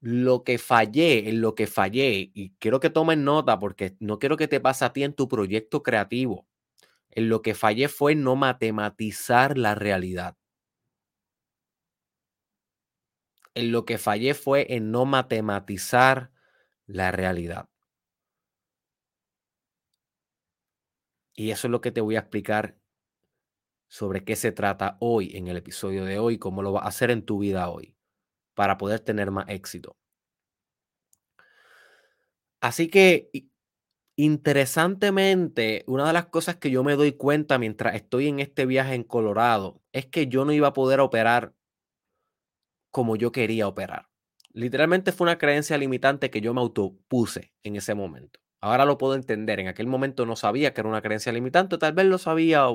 Lo 0.00 0.44
que 0.44 0.58
fallé, 0.58 1.28
en 1.28 1.40
lo 1.40 1.54
que 1.54 1.66
fallé, 1.66 2.30
y 2.34 2.50
quiero 2.58 2.80
que 2.80 2.90
tomen 2.90 3.24
nota 3.24 3.58
porque 3.58 3.96
no 4.00 4.18
quiero 4.18 4.36
que 4.36 4.48
te 4.48 4.60
pase 4.60 4.84
a 4.84 4.92
ti 4.92 5.04
en 5.04 5.12
tu 5.14 5.28
proyecto 5.28 5.82
creativo. 5.82 6.46
En 7.10 7.28
lo 7.28 7.42
que 7.42 7.54
fallé 7.54 7.88
fue 7.88 8.14
no 8.14 8.36
matematizar 8.36 9.58
la 9.58 9.74
realidad. 9.74 10.36
en 13.54 13.72
lo 13.72 13.84
que 13.84 13.98
fallé 13.98 14.34
fue 14.34 14.74
en 14.74 14.90
no 14.90 15.04
matematizar 15.04 16.30
la 16.86 17.12
realidad. 17.12 17.68
Y 21.34 21.50
eso 21.50 21.66
es 21.68 21.70
lo 21.70 21.80
que 21.80 21.90
te 21.92 22.00
voy 22.00 22.16
a 22.16 22.20
explicar 22.20 22.76
sobre 23.88 24.24
qué 24.24 24.36
se 24.36 24.52
trata 24.52 24.96
hoy 25.00 25.36
en 25.36 25.48
el 25.48 25.56
episodio 25.56 26.04
de 26.04 26.18
hoy, 26.18 26.38
cómo 26.38 26.62
lo 26.62 26.72
vas 26.72 26.84
a 26.84 26.88
hacer 26.88 27.10
en 27.10 27.24
tu 27.26 27.40
vida 27.40 27.68
hoy 27.68 27.96
para 28.60 28.76
poder 28.76 29.00
tener 29.00 29.30
más 29.30 29.48
éxito. 29.48 29.96
Así 32.60 32.88
que, 32.88 33.30
interesantemente, 34.16 35.82
una 35.86 36.06
de 36.06 36.12
las 36.12 36.26
cosas 36.26 36.56
que 36.56 36.70
yo 36.70 36.84
me 36.84 36.94
doy 36.94 37.12
cuenta 37.12 37.58
mientras 37.58 37.94
estoy 37.94 38.28
en 38.28 38.38
este 38.38 38.66
viaje 38.66 38.92
en 38.92 39.02
Colorado 39.02 39.80
es 39.92 40.04
que 40.04 40.26
yo 40.26 40.44
no 40.44 40.52
iba 40.52 40.68
a 40.68 40.72
poder 40.74 41.00
operar 41.00 41.54
como 42.90 43.16
yo 43.16 43.32
quería 43.32 43.66
operar. 43.66 44.10
Literalmente 44.52 45.12
fue 45.12 45.24
una 45.24 45.38
creencia 45.38 45.78
limitante 45.78 46.28
que 46.28 46.42
yo 46.42 46.52
me 46.52 46.60
autopuse 46.60 47.54
en 47.62 47.76
ese 47.76 47.94
momento. 47.94 48.40
Ahora 48.60 48.84
lo 48.84 48.98
puedo 48.98 49.14
entender. 49.14 49.58
En 49.58 49.68
aquel 49.68 49.86
momento 49.86 50.26
no 50.26 50.36
sabía 50.36 50.74
que 50.74 50.82
era 50.82 50.90
una 50.90 51.00
creencia 51.00 51.32
limitante, 51.32 51.78
tal 51.78 51.94
vez 51.94 52.04
lo 52.04 52.18
sabía, 52.18 52.66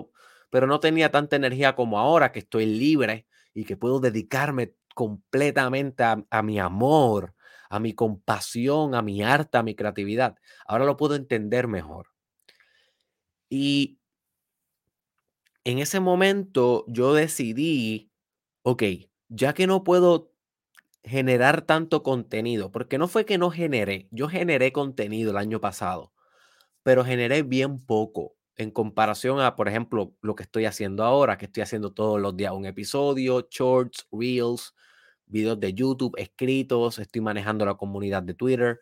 pero 0.49 0.65
no 0.65 0.79
tenía 0.79 1.11
tanta 1.11 1.35
energía 1.35 1.75
como 1.75 1.99
ahora 1.99 2.31
que 2.31 2.39
estoy 2.39 2.65
libre 2.65 3.27
y 3.53 3.65
que 3.65 3.77
puedo 3.77 3.99
dedicarme 3.99 4.73
completamente 4.95 6.03
a, 6.03 6.41
mi 6.41 6.59
amor, 6.59 7.35
a 7.69 7.79
mi 7.79 7.93
compasión, 7.93 8.95
a 8.95 9.03
mi 9.03 9.21
arte, 9.21 9.59
a 9.59 9.63
mi 9.63 9.75
creatividad. 9.75 10.37
Ahora 10.65 10.85
lo 10.85 10.97
puedo 10.97 11.13
entender 11.13 11.67
mejor. 11.67 12.07
Y 13.49 13.99
en 15.63 15.77
ese 15.79 15.99
momento 15.99 16.85
yo 16.87 17.13
decidí, 17.13 18.11
ok, 18.63 18.83
ya 19.29 19.53
que 19.53 19.67
no 19.67 19.83
puedo 19.83 20.31
generar 21.03 21.61
tanto 21.61 22.01
contenido, 22.01 22.71
porque 22.71 22.97
no 22.97 23.07
fue 23.07 23.25
que 23.25 23.37
no 23.37 23.51
generé, 23.51 24.07
yo 24.11 24.27
generé 24.27 24.71
contenido 24.71 25.31
el 25.31 25.37
año 25.37 25.61
pasado, 25.61 26.13
pero 26.83 27.05
generé 27.05 27.43
bien 27.43 27.83
poco 27.85 28.35
en 28.57 28.71
comparación 28.71 29.39
a, 29.39 29.55
por 29.55 29.67
ejemplo, 29.67 30.15
lo 30.21 30.35
que 30.35 30.43
estoy 30.43 30.65
haciendo 30.65 31.03
ahora, 31.03 31.37
que 31.37 31.45
estoy 31.45 31.63
haciendo 31.63 31.91
todos 31.91 32.19
los 32.21 32.37
días 32.37 32.53
un 32.53 32.65
episodio, 32.65 33.47
shorts, 33.51 34.07
reels, 34.11 34.73
videos 35.27 35.60
de 35.60 35.74
YouTube 35.74 36.15
escritos, 36.17 37.00
estoy 37.00 37.22
manejando 37.22 37.65
la 37.65 37.75
comunidad 37.75 38.24
de 38.24 38.34
Twitter, 38.34 38.79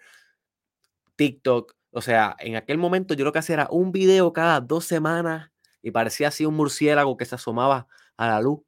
TikTok. 1.15 1.75
O 1.91 2.01
sea, 2.01 2.35
en 2.39 2.55
aquel 2.55 2.77
momento 2.77 3.13
yo 3.13 3.23
lo 3.25 3.31
que 3.31 3.39
hacía 3.39 3.55
era 3.55 3.67
un 3.69 3.91
video 3.91 4.33
cada 4.33 4.59
dos 4.61 4.85
semanas 4.85 5.51
y 5.81 5.91
parecía 5.91 6.29
así 6.29 6.45
un 6.45 6.55
murciélago 6.55 7.17
que 7.17 7.25
se 7.25 7.35
asomaba 7.35 7.87
a 8.17 8.27
la 8.27 8.41
luz 8.41 8.61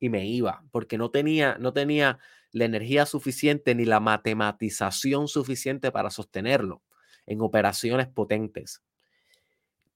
y 0.00 0.08
me 0.08 0.26
iba, 0.26 0.62
porque 0.70 0.98
no 0.98 1.10
tenía, 1.10 1.56
no 1.58 1.72
tenía 1.72 2.18
la 2.52 2.64
energía 2.64 3.06
suficiente 3.06 3.74
ni 3.74 3.84
la 3.84 4.00
matematización 4.00 5.28
suficiente 5.28 5.90
para 5.90 6.10
sostenerlo 6.10 6.82
en 7.26 7.40
operaciones 7.40 8.08
potentes. 8.08 8.82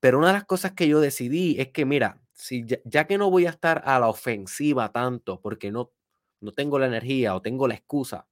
Pero 0.00 0.18
una 0.18 0.28
de 0.28 0.32
las 0.34 0.44
cosas 0.44 0.72
que 0.72 0.88
yo 0.88 1.00
decidí 1.00 1.60
es 1.60 1.68
que, 1.68 1.84
mira, 1.84 2.20
si 2.32 2.64
ya, 2.84 3.06
que 3.06 3.18
no 3.18 3.30
voy 3.30 3.46
a 3.46 3.50
estar 3.50 3.82
a 3.84 4.00
la 4.00 4.08
ofensiva 4.08 4.90
tanto 4.90 5.40
porque 5.40 5.70
no, 5.70 5.92
no 6.42 6.52
tengo 6.52 6.78
la 6.78 6.86
energía 6.86 7.34
o 7.34 7.42
tengo 7.42 7.68
la 7.68 7.74
excusa, 7.74 8.26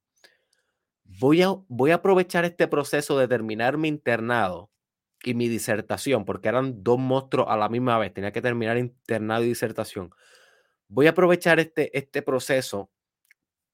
voy 1.04 1.42
a, 1.42 1.48
voy 1.68 1.90
a 1.90 1.96
aprovechar 1.96 2.44
este 2.44 2.68
proceso 2.68 3.18
de 3.18 3.28
terminar 3.28 3.78
mi 3.78 3.88
internado 3.88 4.70
y 5.22 5.34
mi 5.34 5.48
disertación, 5.48 6.24
porque 6.24 6.48
eran 6.48 6.82
dos 6.82 6.98
monstruos 6.98 7.46
a 7.48 7.56
la 7.56 7.68
misma 7.68 7.98
vez, 7.98 8.12
tenía 8.12 8.32
que 8.32 8.42
terminar 8.42 8.78
internado 8.78 9.44
y 9.44 9.48
disertación. 9.48 10.10
Voy 10.88 11.06
a 11.06 11.10
aprovechar 11.10 11.60
este, 11.60 11.96
este 11.96 12.22
proceso 12.22 12.90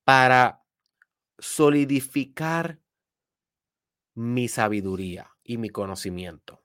para 0.05 0.63
solidificar 1.39 2.81
mi 4.15 4.49
sabiduría 4.49 5.31
y 5.45 5.59
mi 5.59 5.69
conocimiento. 5.69 6.63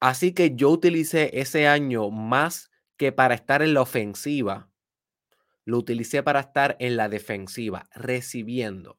Así 0.00 0.32
que 0.32 0.56
yo 0.56 0.70
utilicé 0.70 1.40
ese 1.40 1.68
año 1.68 2.10
más 2.10 2.70
que 2.96 3.12
para 3.12 3.34
estar 3.34 3.62
en 3.62 3.74
la 3.74 3.82
ofensiva, 3.82 4.69
lo 5.64 5.78
utilicé 5.78 6.22
para 6.22 6.40
estar 6.40 6.76
en 6.80 6.96
la 6.96 7.08
defensiva, 7.08 7.88
recibiendo. 7.94 8.98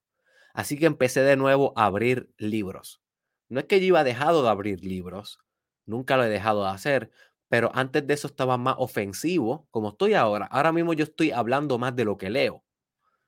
Así 0.53 0.77
que 0.77 0.85
empecé 0.85 1.21
de 1.21 1.37
nuevo 1.37 1.73
a 1.75 1.85
abrir 1.85 2.29
libros. 2.37 3.01
No 3.49 3.59
es 3.59 3.65
que 3.65 3.79
yo 3.79 3.87
iba 3.87 4.03
dejado 4.03 4.43
de 4.43 4.49
abrir 4.49 4.83
libros, 4.83 5.39
nunca 5.85 6.17
lo 6.17 6.23
he 6.23 6.29
dejado 6.29 6.63
de 6.63 6.71
hacer, 6.71 7.11
pero 7.49 7.71
antes 7.73 8.05
de 8.07 8.13
eso 8.13 8.27
estaba 8.27 8.57
más 8.57 8.75
ofensivo, 8.77 9.67
como 9.71 9.89
estoy 9.89 10.13
ahora. 10.13 10.45
Ahora 10.45 10.71
mismo 10.71 10.93
yo 10.93 11.03
estoy 11.03 11.31
hablando 11.31 11.77
más 11.77 11.95
de 11.95 12.05
lo 12.05 12.17
que 12.17 12.29
leo, 12.29 12.63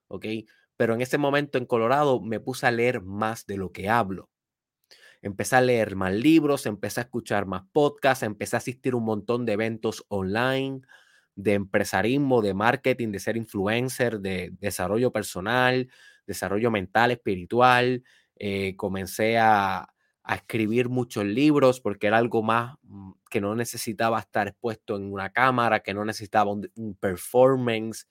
¿ok? 0.08 0.25
Pero 0.78 0.96
en 0.96 1.02
ese 1.02 1.18
momento 1.18 1.58
en 1.58 1.66
Colorado 1.66 2.22
me 2.22 2.40
puse 2.40 2.68
a 2.68 2.72
leer 2.72 3.02
más 3.02 3.46
de 3.46 3.58
lo 3.58 3.72
que 3.72 3.90
hablo. 3.90 4.30
Empecé 5.22 5.56
a 5.56 5.62
leer 5.62 5.96
más 5.96 6.13
libros, 6.13 6.66
empecé 6.66 7.00
a 7.02 7.04
escuchar 7.04 7.46
más 7.46 7.63
podcasts, 7.72 8.24
empecé 8.24 8.56
a 8.56 8.60
asistir 8.60 8.94
a 8.94 8.98
un 8.98 9.06
montón 9.06 9.46
de 9.46 9.54
eventos 9.54 10.06
online, 10.10 10.82
de 11.36 11.54
empresarismo, 11.54 12.42
de 12.42 12.54
marketing, 12.54 13.12
de 13.12 13.20
ser 13.20 13.38
influencer, 13.38 14.20
de 14.20 14.52
desarrollo 14.60 15.12
personal, 15.12 15.90
desarrollo 16.28 16.72
mental, 16.72 17.12
espiritual. 17.12 18.04
Eh, 18.36 18.75
comencé 18.75 19.38
a, 19.38 19.90
escribir 20.25 20.88
muchos 20.88 21.25
libros 21.25 21.82
porque 21.82 22.08
era 22.08 22.18
algo 22.18 22.42
más 22.44 22.78
mm, 22.84 23.12
que 23.30 23.42
no 23.42 23.56
necesitaba 23.56 24.20
estar 24.20 24.48
expuesto 24.48 24.96
en 24.96 25.12
una 25.12 25.32
cámara, 25.32 25.82
que 25.82 25.94
no 25.94 26.06
necesitaba 26.06 26.52
un, 26.52 26.98
performance. 27.00 28.08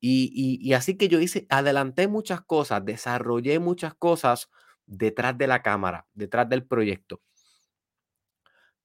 Y, 0.00 0.58
y, 0.60 0.72
así 0.74 0.96
que 0.96 1.08
yo 1.08 1.20
hice, 1.20 1.46
adelanté 1.48 2.08
muchas 2.08 2.42
cosas, 2.42 2.84
desarrollé 2.84 3.58
muchas 3.58 3.94
cosas 3.94 4.50
detrás 4.86 5.36
de 5.38 5.46
la 5.48 5.62
cámara, 5.62 6.06
detrás 6.14 6.48
del 6.48 6.64
proyecto. 6.64 7.20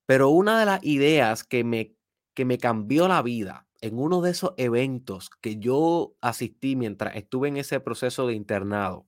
Pero 0.07 0.29
una 0.29 0.59
de 0.59 0.65
las 0.65 0.83
ideas 0.83 1.43
que 1.43 1.63
me, 1.63 1.96
que 2.37 2.45
me 2.45 2.59
cambió 2.59 3.07
la 3.07 3.23
vida 3.23 3.65
en 3.81 3.97
uno 3.97 4.21
de 4.21 4.29
esos 4.29 4.53
eventos 4.57 5.31
que 5.41 5.57
yo 5.57 6.13
asistí 6.21 6.75
mientras 6.75 7.15
estuve 7.15 7.47
en 7.47 7.57
ese 7.57 7.79
proceso 7.79 8.27
de 8.27 8.35
internado 8.35 9.07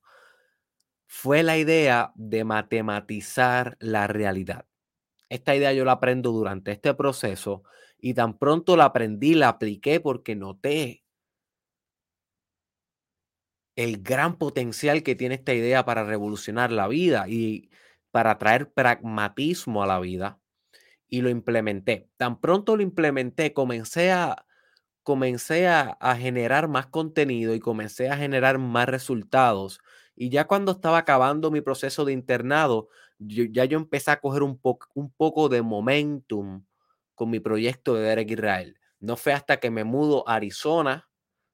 fue 1.05 1.43
la 1.43 1.55
idea 1.59 2.11
de 2.15 2.43
matematizar 2.43 3.77
la 3.79 4.07
realidad. 4.07 4.65
Esta 5.29 5.55
idea 5.55 5.73
yo 5.73 5.85
la 5.85 5.91
aprendo 5.91 6.31
durante 6.31 6.71
este 6.71 6.95
proceso 6.95 7.61
y 7.99 8.15
tan 8.15 8.35
pronto 8.39 8.75
la 8.75 8.85
aprendí, 8.85 9.35
la 9.35 9.49
apliqué 9.49 9.99
porque 9.99 10.35
noté 10.35 11.03
el 13.75 14.01
gran 14.01 14.39
potencial 14.39 15.03
que 15.03 15.13
tiene 15.13 15.35
esta 15.35 15.53
idea 15.53 15.85
para 15.85 16.03
revolucionar 16.03 16.71
la 16.71 16.87
vida 16.87 17.27
y 17.29 17.69
para 18.09 18.39
traer 18.39 18.71
pragmatismo 18.73 19.83
a 19.83 19.87
la 19.87 19.99
vida 19.99 20.38
y 21.09 21.21
lo 21.21 21.29
implementé. 21.29 22.09
Tan 22.17 22.39
pronto 22.39 22.75
lo 22.75 22.83
implementé, 22.83 23.53
comencé 23.53 24.11
a, 24.11 24.45
comencé 25.03 25.67
a, 25.67 25.97
generar 26.17 26.67
más 26.67 26.87
contenido 26.87 27.55
y 27.55 27.59
comencé 27.59 28.09
a 28.09 28.17
generar 28.17 28.59
más 28.59 28.87
resultados. 28.87 29.79
Y 30.15 30.29
ya 30.29 30.47
cuando 30.47 30.73
estaba 30.73 30.99
acabando 30.99 31.51
mi 31.51 31.61
proceso 31.61 32.05
de 32.05 32.13
internado, 32.13 32.89
ya 33.19 33.65
yo 33.65 33.77
empecé 33.77 34.11
a 34.11 34.19
coger 34.19 34.43
un, 34.43 34.59
un 34.93 35.11
poco 35.11 35.49
de 35.49 35.61
momentum 35.61 36.65
con 37.15 37.29
mi 37.29 37.39
proyecto 37.39 37.95
de 37.95 38.03
Derek 38.03 38.31
Israel. 38.31 38.79
No 38.99 39.15
fue 39.17 39.33
hasta 39.33 39.57
que 39.59 39.71
me 39.71 39.83
mudo 39.83 40.27
a 40.27 40.35
Arizona 40.35 41.09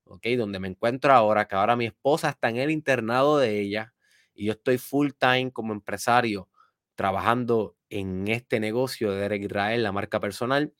¿ok? 0.05 0.25
Donde 0.37 0.59
me 0.59 0.67
encuentro 0.67 1.13
ahora, 1.13 1.47
que 1.47 1.55
ahora 1.55 1.75
mi 1.75 1.85
esposa 1.85 2.29
está 2.29 2.49
en 2.49 2.57
el 2.57 2.71
internado 2.71 3.37
de 3.37 3.59
ella 3.59 3.93
y 4.33 4.45
yo 4.45 4.53
estoy 4.53 4.77
full 4.77 5.11
time 5.17 5.51
como 5.51 5.73
empresario 5.73 6.49
trabajando 6.95 7.74
en 7.89 8.27
este 8.27 8.59
negocio 8.59 9.11
de 9.11 9.21
Derek 9.21 9.43
Israel, 9.43 9.83
la 9.83 9.91
marca 9.91 10.19
personal. 10.19 10.73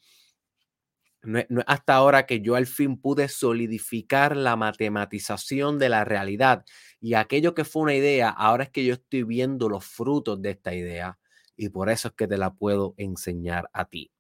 No 1.24 1.40
es, 1.40 1.48
hasta 1.66 1.96
ahora 1.96 2.26
que 2.28 2.42
yo 2.42 2.56
al 2.56 2.68
fin 2.68 3.02
pude 3.02 3.28
solidificar 3.30 4.38
la 4.38 4.56
matematización 4.56 5.80
de 5.80 5.90
la 5.90 6.06
realidad 6.06 6.66
y 7.02 7.16
aquello 7.16 7.56
que 7.56 7.66
fue 7.66 7.82
una 7.84 7.96
idea, 7.96 8.30
ahora 8.30 8.66
es 8.66 8.70
que 8.70 8.86
yo 8.86 8.94
estoy 8.94 9.24
viendo 9.24 9.68
los 9.68 9.86
frutos 9.86 10.42
de 10.42 10.52
esta 10.52 10.76
idea 10.76 11.18
y 11.56 11.70
por 11.70 11.90
eso 11.90 12.10
es 12.10 12.14
que 12.14 12.28
te 12.28 12.38
la 12.38 12.54
puedo 12.54 12.94
enseñar 12.98 13.70
a 13.74 13.86
ti. 13.86 14.12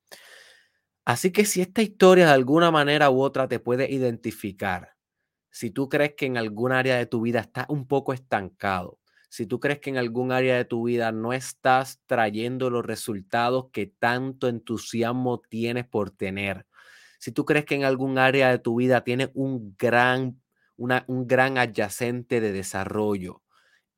Así 1.05 1.31
que 1.31 1.45
si 1.45 1.61
esta 1.61 1.83
historia 1.83 2.25
de 2.25 2.31
alguna 2.31 2.71
manera 2.71 3.11
u 3.11 3.21
otra 3.21 3.47
te 3.47 3.59
puede 3.59 3.91
identificar, 3.91 4.95
si 5.51 5.69
tú 5.69 5.87
crees 5.87 6.15
que 6.17 6.25
en 6.25 6.37
algún 6.37 6.71
área 6.71 6.97
de 6.97 7.05
tu 7.05 7.21
vida 7.21 7.39
estás 7.39 7.65
un 7.69 7.87
poco 7.87 8.11
estancado, 8.11 8.99
si 9.29 9.45
tú 9.45 9.59
crees 9.59 9.79
que 9.79 9.89
en 9.89 9.97
algún 9.97 10.31
área 10.31 10.57
de 10.57 10.65
tu 10.65 10.85
vida 10.85 11.11
no 11.11 11.33
estás 11.33 12.01
trayendo 12.05 12.69
los 12.69 12.85
resultados 12.85 13.67
que 13.71 13.87
tanto 13.87 14.47
entusiasmo 14.47 15.41
tienes 15.41 15.87
por 15.87 16.11
tener, 16.11 16.65
si 17.19 17.31
tú 17.31 17.45
crees 17.45 17.65
que 17.65 17.75
en 17.75 17.85
algún 17.85 18.17
área 18.17 18.49
de 18.51 18.59
tu 18.59 18.75
vida 18.75 19.03
tienes 19.03 19.29
un 19.33 19.75
gran, 19.77 20.41
una, 20.77 21.05
un 21.07 21.27
gran 21.27 21.57
adyacente 21.57 22.41
de 22.41 22.51
desarrollo, 22.51 23.41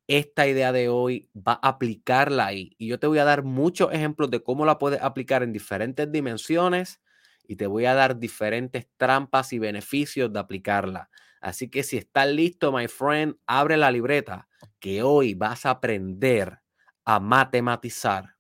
esta 0.08 0.48
idea 0.48 0.72
de 0.72 0.90
hoy 0.90 1.30
va 1.36 1.60
a 1.62 1.70
aplicarla 1.70 2.46
ahí. 2.46 2.76
Y 2.78 2.88
yo 2.88 3.00
te 3.00 3.08
voy 3.08 3.20
a 3.20 3.26
dar 3.26 3.44
muchos 3.44 3.92
ejemplos 3.92 4.32
de 4.32 4.42
cómo 4.42 4.66
la 4.66 4.80
puedes 4.80 5.02
aplicar 5.02 5.44
en 5.44 5.52
diferentes 5.52 6.10
dimensiones 6.12 7.02
y 7.48 7.58
te 7.58 7.68
voy 7.68 7.86
a 7.86 7.94
dar 7.94 8.18
diferentes 8.18 8.88
trampas 8.98 9.54
y 9.54 9.60
beneficios 9.60 10.32
de 10.32 10.40
aplicarla. 10.40 11.10
Así 11.42 11.70
que 11.70 11.84
si 11.84 11.98
estás 11.98 12.28
listo, 12.28 12.72
my 12.72 12.88
friend, 12.88 13.36
abre 13.46 13.78
la 13.78 13.92
libreta, 13.92 14.48
que 14.80 15.04
hoy 15.04 15.34
vas 15.34 15.66
a 15.66 15.72
aprender 15.72 16.60
a 17.06 17.20
matematizar 17.20 18.36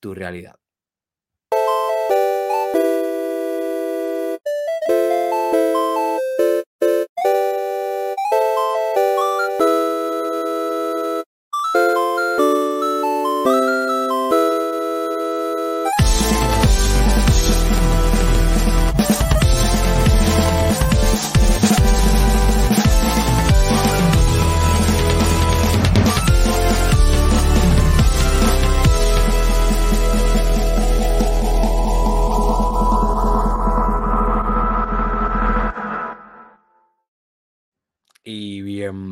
tu 0.00 0.14
realidad. 0.14 0.56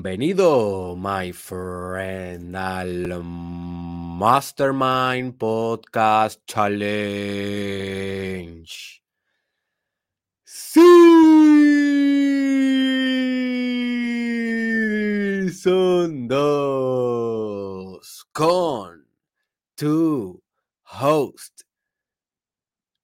Bienvenido, 0.02 0.96
my 0.96 1.32
friend, 1.32 2.56
al 2.56 3.22
Mastermind 3.22 5.38
Podcast 5.38 6.42
Challenge. 6.44 6.92
Sí, 10.42 10.80
son 15.52 16.26
dos 16.26 18.26
con 18.32 19.06
tu 19.76 20.42
host, 20.82 21.60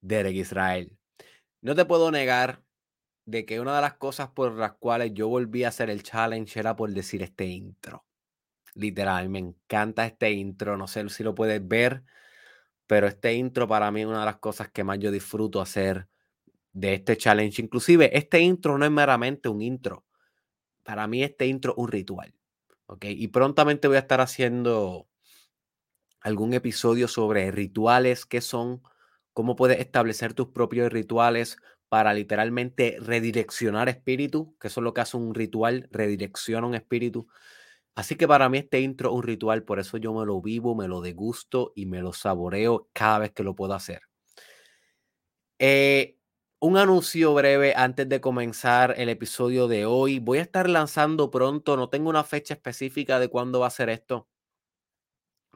Derek 0.01 0.35
Israel. 0.35 0.99
No 1.61 1.77
te 1.77 1.85
puedo 1.85 2.11
negar 2.11 2.61
de 3.29 3.45
que 3.45 3.61
una 3.61 3.77
de 3.77 3.83
las 3.83 3.95
cosas 3.95 4.31
por 4.31 4.55
las 4.55 4.73
cuales 4.73 5.13
yo 5.13 5.29
volví 5.29 5.63
a 5.63 5.69
hacer 5.69 5.91
el 5.91 6.03
challenge 6.03 6.59
era 6.59 6.75
por 6.75 6.91
decir 6.95 7.23
este 7.23 7.45
intro. 7.45 8.07
Literal, 8.75 9.29
me 9.29 9.39
encanta 9.39 10.07
este 10.07 10.33
intro, 10.33 10.79
no 10.79 10.87
sé 10.87 11.07
si 11.11 11.23
lo 11.23 11.35
puedes 11.35 11.67
ver, 11.69 12.05
pero 12.87 13.07
este 13.07 13.35
intro 13.35 13.69
para 13.69 13.91
mí 13.91 14.01
es 14.01 14.07
una 14.07 14.21
de 14.21 14.25
las 14.25 14.39
cosas 14.39 14.71
que 14.71 14.83
más 14.83 14.99
yo 14.99 15.11
disfruto 15.11 15.61
hacer 15.61 16.09
de 16.73 16.95
este 16.95 17.19
challenge. 17.19 17.61
Inclusive, 17.61 18.17
este 18.17 18.41
intro 18.41 18.79
no 18.79 18.87
es 18.87 18.91
meramente 18.91 19.51
un 19.51 19.61
intro. 19.61 20.07
Para 20.83 21.07
mí 21.07 21.23
este 21.23 21.47
intro 21.47 21.73
es 21.73 21.79
un 21.79 21.89
ritual. 21.89 22.33
¿ok? 22.87 23.05
Y 23.11 23.29
prontamente 23.29 23.89
voy 23.89 23.99
a 23.99 24.01
estar 24.01 24.23
haciendo 24.23 25.07
algún 26.23 26.55
episodio 26.55 27.09
sobre 27.09 27.51
rituales, 27.51 28.25
qué 28.25 28.41
son, 28.41 28.81
cómo 29.35 29.55
puedes 29.55 29.81
establecer 29.81 30.33
tus 30.33 30.49
propios 30.49 30.91
rituales, 30.91 31.59
para 31.89 32.15
literalmente 32.15 32.99
redireccionar 33.01 33.89
espíritu, 33.89 34.57
que 34.61 34.69
eso 34.69 34.81
es 34.81 34.85
lo 34.85 34.95
que 34.95 35.01
hace 35.01 35.17
un 35.17 35.35
ritual, 35.35 35.89
redirecciona 35.91 36.67
un 36.67 36.75
espíritu. 36.75 37.29
Así 37.95 38.17
que 38.17 38.29
para 38.29 38.49
mí 38.49 38.59
este 38.59 38.81
intro 38.81 39.11
es 39.11 39.17
un 39.17 39.23
ritual, 39.25 39.65
por 39.65 39.81
eso 39.81 39.97
yo 39.99 40.15
me 40.15 40.27
lo 40.27 40.41
vivo, 40.41 40.75
me 40.75 40.89
lo 40.89 41.01
degusto 41.01 41.73
y 41.75 41.87
me 41.87 42.01
lo 42.03 42.13
saboreo 42.13 42.89
cada 42.93 43.21
vez 43.21 43.33
que 43.33 43.43
lo 43.45 43.55
puedo 43.57 43.75
hacer. 43.75 44.03
Eh, 45.59 46.17
un 46.61 46.77
anuncio 46.77 47.35
breve 47.35 47.75
antes 47.77 48.09
de 48.09 48.21
comenzar 48.21 48.95
el 48.99 49.09
episodio 49.09 49.69
de 49.69 49.87
hoy. 49.87 50.19
Voy 50.19 50.39
a 50.39 50.43
estar 50.43 50.69
lanzando 50.69 51.31
pronto, 51.31 51.77
no 51.77 51.89
tengo 51.89 52.11
una 52.11 52.25
fecha 52.25 52.55
específica 52.55 53.19
de 53.19 53.29
cuándo 53.29 53.61
va 53.61 53.69
a 53.69 53.71
ser 53.71 53.89
esto, 53.91 54.29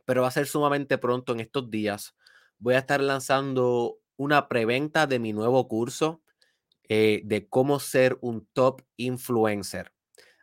pero 0.05 0.23
va 0.23 0.29
a 0.29 0.33
ser 0.33 0.47
sumamente 0.47 0.99
pronto 0.99 1.33
en 1.33 1.41
estos 1.41 1.71
días. 1.71 2.15
Voy 2.59 2.75
a 2.75 2.79
estar 2.79 3.01
lanzando 3.01 3.99
una 4.17 4.49
preventa 4.49 5.07
de 5.07 5.19
mi 5.19 5.33
nuevo 5.33 5.69
curso 5.69 6.23
eh, 6.89 7.23
de 7.25 7.49
cómo 7.49 7.81
ser 7.81 8.19
un 8.21 8.47
top 8.53 8.83
influencer. 8.97 9.93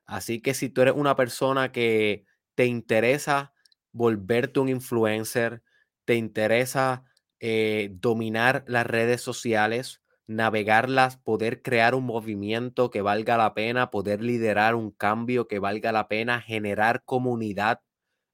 Así 0.05 0.41
que 0.41 0.53
si 0.53 0.69
tú 0.69 0.82
eres 0.82 0.95
una 0.95 1.15
persona 1.15 1.71
que 1.71 2.25
te 2.55 2.65
interesa 2.65 3.53
volverte 3.91 4.60
un 4.60 4.69
influencer, 4.69 5.63
te 6.05 6.15
interesa 6.15 7.03
eh, 7.39 7.89
dominar 7.93 8.63
las 8.67 8.86
redes 8.86 9.21
sociales, 9.21 10.01
navegarlas, 10.27 11.17
poder 11.17 11.62
crear 11.62 11.95
un 11.95 12.05
movimiento 12.05 12.89
que 12.89 13.01
valga 13.01 13.38
la 13.38 13.53
pena, 13.53 13.91
poder 13.91 14.21
liderar 14.21 14.75
un 14.75 14.91
cambio 14.91 15.47
que 15.47 15.60
valga 15.60 15.91
la 15.91 16.08
pena, 16.08 16.41
generar 16.41 17.03
comunidad 17.03 17.82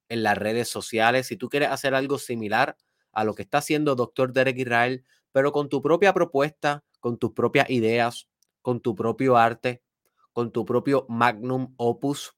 en 0.10 0.24
las 0.24 0.38
redes 0.38 0.70
sociales. 0.70 1.28
Si 1.28 1.38
tú 1.38 1.50
quieres 1.50 1.70
hacer 1.70 1.96
algo 1.96 2.18
similar 2.18 2.78
a 3.12 3.24
lo 3.24 3.34
que 3.34 3.44
está 3.44 3.60
haciendo 3.60 3.96
Dr. 3.96 4.34
Derek 4.34 4.58
Israel, 4.58 5.06
pero 5.36 5.52
con 5.52 5.68
tu 5.68 5.82
propia 5.82 6.14
propuesta, 6.14 6.86
con 7.02 7.18
tus 7.18 7.34
propias 7.34 7.70
ideas, 7.70 8.30
con 8.62 8.80
tu 8.80 8.96
propio 8.96 9.36
arte, 9.36 9.84
con 10.32 10.54
tu 10.54 10.64
propio 10.64 11.06
magnum 11.10 11.74
opus, 11.76 12.38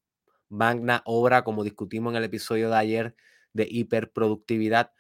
magna 0.50 1.04
obra, 1.06 1.44
como 1.44 1.64
discutimos 1.64 2.14
en 2.14 2.18
el 2.18 2.24
episodio 2.24 2.72
de 2.72 2.76
ayer 2.76 3.16
de 3.54 3.68
hiperproductividad. 3.70 4.94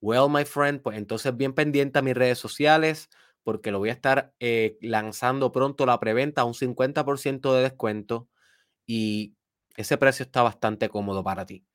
Well, 0.00 0.30
my 0.30 0.46
friend, 0.46 0.80
pues 0.80 0.96
entonces 0.96 1.36
bien 1.36 1.52
pendiente 1.52 1.98
a 1.98 2.02
mis 2.02 2.14
redes 2.14 2.38
sociales 2.38 3.10
porque 3.42 3.70
lo 3.70 3.80
voy 3.80 3.90
a 3.90 3.92
estar 3.92 4.32
eh, 4.40 4.78
lanzando 4.80 5.52
pronto 5.52 5.84
la 5.84 6.00
preventa 6.00 6.40
a 6.40 6.44
un 6.46 6.54
50% 6.54 7.52
de 7.52 7.64
descuento 7.64 8.30
y 8.86 9.34
ese 9.76 9.98
precio 9.98 10.22
está 10.22 10.40
bastante 10.40 10.88
cómodo 10.88 11.22
para 11.22 11.44
ti. 11.44 11.66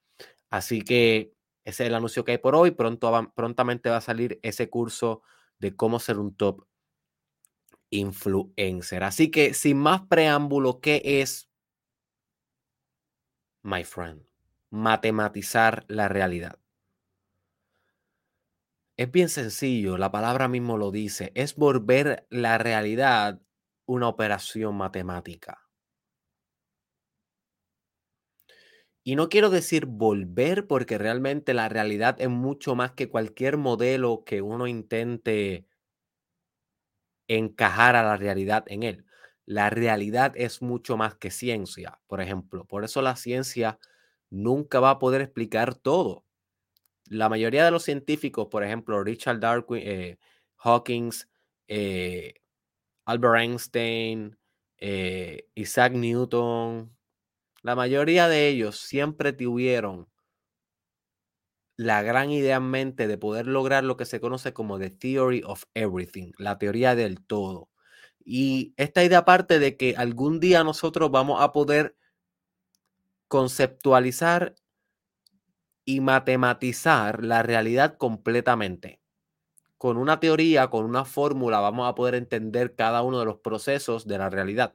Así 0.49 0.81
que 0.81 1.35
ese 1.65 1.83
es 1.83 1.87
el 1.89 1.93
anuncio 1.93 2.25
que 2.25 2.31
hay 2.31 2.37
por 2.39 2.55
hoy. 2.55 2.71
Pronto 2.71 3.31
prontamente 3.35 3.91
va 3.91 3.97
a 3.97 4.01
salir 4.01 4.39
ese 4.41 4.71
curso 4.71 5.21
de 5.59 5.75
cómo 5.75 5.99
ser 5.99 6.19
un 6.19 6.35
top 6.35 6.65
influencer. 7.89 9.03
Así 9.03 9.31
que 9.31 9.53
sin 9.53 9.77
más 9.77 10.01
preámbulo, 10.07 10.81
¿qué 10.81 11.01
es, 11.21 11.49
my 13.63 13.83
friend? 13.83 14.25
Matematizar 14.69 15.85
la 15.87 16.07
realidad. 16.07 16.59
Es 18.97 19.11
bien 19.11 19.29
sencillo, 19.29 19.97
la 19.97 20.11
palabra 20.11 20.47
mismo 20.47 20.75
lo 20.75 20.89
dice, 20.91 21.31
es 21.35 21.55
volver 21.55 22.25
la 22.31 22.57
realidad 22.57 23.39
una 23.85 24.07
operación 24.07 24.75
matemática. 24.75 25.66
Y 29.07 29.15
no 29.15 29.29
quiero 29.29 29.49
decir 29.49 29.85
volver 29.85 30.67
porque 30.67 30.97
realmente 30.97 31.53
la 31.53 31.69
realidad 31.69 32.17
es 32.19 32.27
mucho 32.27 32.75
más 32.75 32.91
que 32.91 33.07
cualquier 33.07 33.55
modelo 33.55 34.25
que 34.25 34.41
uno 34.41 34.67
intente 34.67 35.65
encajar 37.29 37.95
a 37.95 38.03
la 38.03 38.17
realidad 38.17 38.65
en 38.67 38.83
él. 38.83 39.05
La 39.45 39.69
realidad 39.69 40.33
es 40.35 40.61
mucho 40.61 40.97
más 40.97 41.15
que 41.15 41.31
ciencia, 41.31 42.01
por 42.07 42.19
ejemplo. 42.21 42.65
Por 42.65 42.83
eso 42.83 43.01
la 43.01 43.15
ciencia 43.15 43.79
nunca 44.29 44.81
va 44.81 44.89
a 44.91 44.99
poder 44.99 45.21
explicar 45.21 45.73
todo. 45.75 46.25
La 47.05 47.29
mayoría 47.29 47.65
de 47.65 47.71
los 47.71 47.83
científicos, 47.83 48.47
por 48.51 48.63
ejemplo, 48.63 49.03
Richard 49.03 49.39
Darwin, 49.39 49.83
eh, 49.85 50.17
Hawkins, 50.57 51.29
eh, 51.69 52.35
Albert 53.05 53.37
Einstein, 53.41 54.37
eh, 54.79 55.47
Isaac 55.55 55.93
Newton, 55.93 56.96
la 57.67 57.75
mayoría 57.75 58.29
de 58.29 58.47
ellos 58.47 58.79
siempre 58.79 59.33
tuvieron 59.33 60.07
la 61.75 62.01
gran 62.01 62.31
idea 62.31 62.55
en 62.55 62.71
mente 62.71 63.07
de 63.09 63.17
poder 63.17 63.45
lograr 63.45 63.83
lo 63.83 63.97
que 63.97 64.05
se 64.05 64.21
conoce 64.21 64.53
como 64.53 64.79
the 64.79 64.89
theory 64.89 65.43
of 65.45 65.65
everything, 65.73 66.31
la 66.37 66.57
teoría 66.59 66.95
del 66.95 67.19
todo. 67.19 67.69
Y 68.23 68.73
esta 68.77 69.03
idea 69.03 69.25
parte 69.25 69.59
de 69.59 69.75
que 69.75 69.97
algún 69.97 70.39
día 70.39 70.63
nosotros 70.63 71.11
vamos 71.11 71.41
a 71.41 71.51
poder 71.51 71.97
conceptualizar 73.27 74.55
y 75.83 75.99
matematizar 75.99 77.21
la 77.25 77.43
realidad 77.43 77.97
completamente. 77.97 79.01
Con 79.77 79.97
una 79.97 80.21
teoría, 80.21 80.69
con 80.69 80.85
una 80.85 81.03
fórmula, 81.03 81.59
vamos 81.59 81.89
a 81.89 81.95
poder 81.95 82.15
entender 82.15 82.75
cada 82.75 83.01
uno 83.01 83.19
de 83.19 83.25
los 83.25 83.39
procesos 83.39 84.07
de 84.07 84.19
la 84.19 84.29
realidad. 84.29 84.73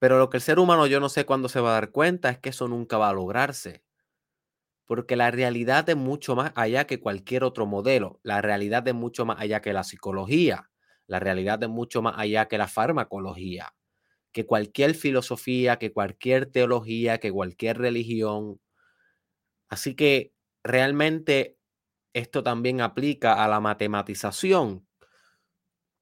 Pero 0.00 0.18
lo 0.18 0.30
que 0.30 0.38
el 0.38 0.42
ser 0.42 0.58
humano 0.58 0.88
yo 0.88 0.98
no 0.98 1.08
sé 1.08 1.24
cuándo 1.24 1.48
se 1.48 1.60
va 1.60 1.70
a 1.70 1.74
dar 1.74 1.92
cuenta 1.92 2.30
es 2.30 2.38
que 2.40 2.48
eso 2.48 2.66
nunca 2.66 2.98
va 2.98 3.08
a 3.10 3.12
lograrse 3.12 3.84
porque 4.90 5.14
la 5.14 5.30
realidad 5.30 5.88
es 5.88 5.94
mucho 5.94 6.34
más 6.34 6.50
allá 6.56 6.84
que 6.84 6.98
cualquier 6.98 7.44
otro 7.44 7.64
modelo, 7.64 8.18
la 8.24 8.42
realidad 8.42 8.88
es 8.88 8.94
mucho 8.94 9.24
más 9.24 9.40
allá 9.40 9.60
que 9.60 9.72
la 9.72 9.84
psicología, 9.84 10.68
la 11.06 11.20
realidad 11.20 11.62
es 11.62 11.68
mucho 11.68 12.02
más 12.02 12.14
allá 12.18 12.48
que 12.48 12.58
la 12.58 12.66
farmacología, 12.66 13.72
que 14.32 14.46
cualquier 14.46 14.96
filosofía, 14.96 15.78
que 15.78 15.92
cualquier 15.92 16.46
teología, 16.46 17.18
que 17.18 17.30
cualquier 17.30 17.78
religión. 17.78 18.60
Así 19.68 19.94
que 19.94 20.32
realmente 20.64 21.56
esto 22.12 22.42
también 22.42 22.80
aplica 22.80 23.44
a 23.44 23.46
la 23.46 23.60
matematización. 23.60 24.88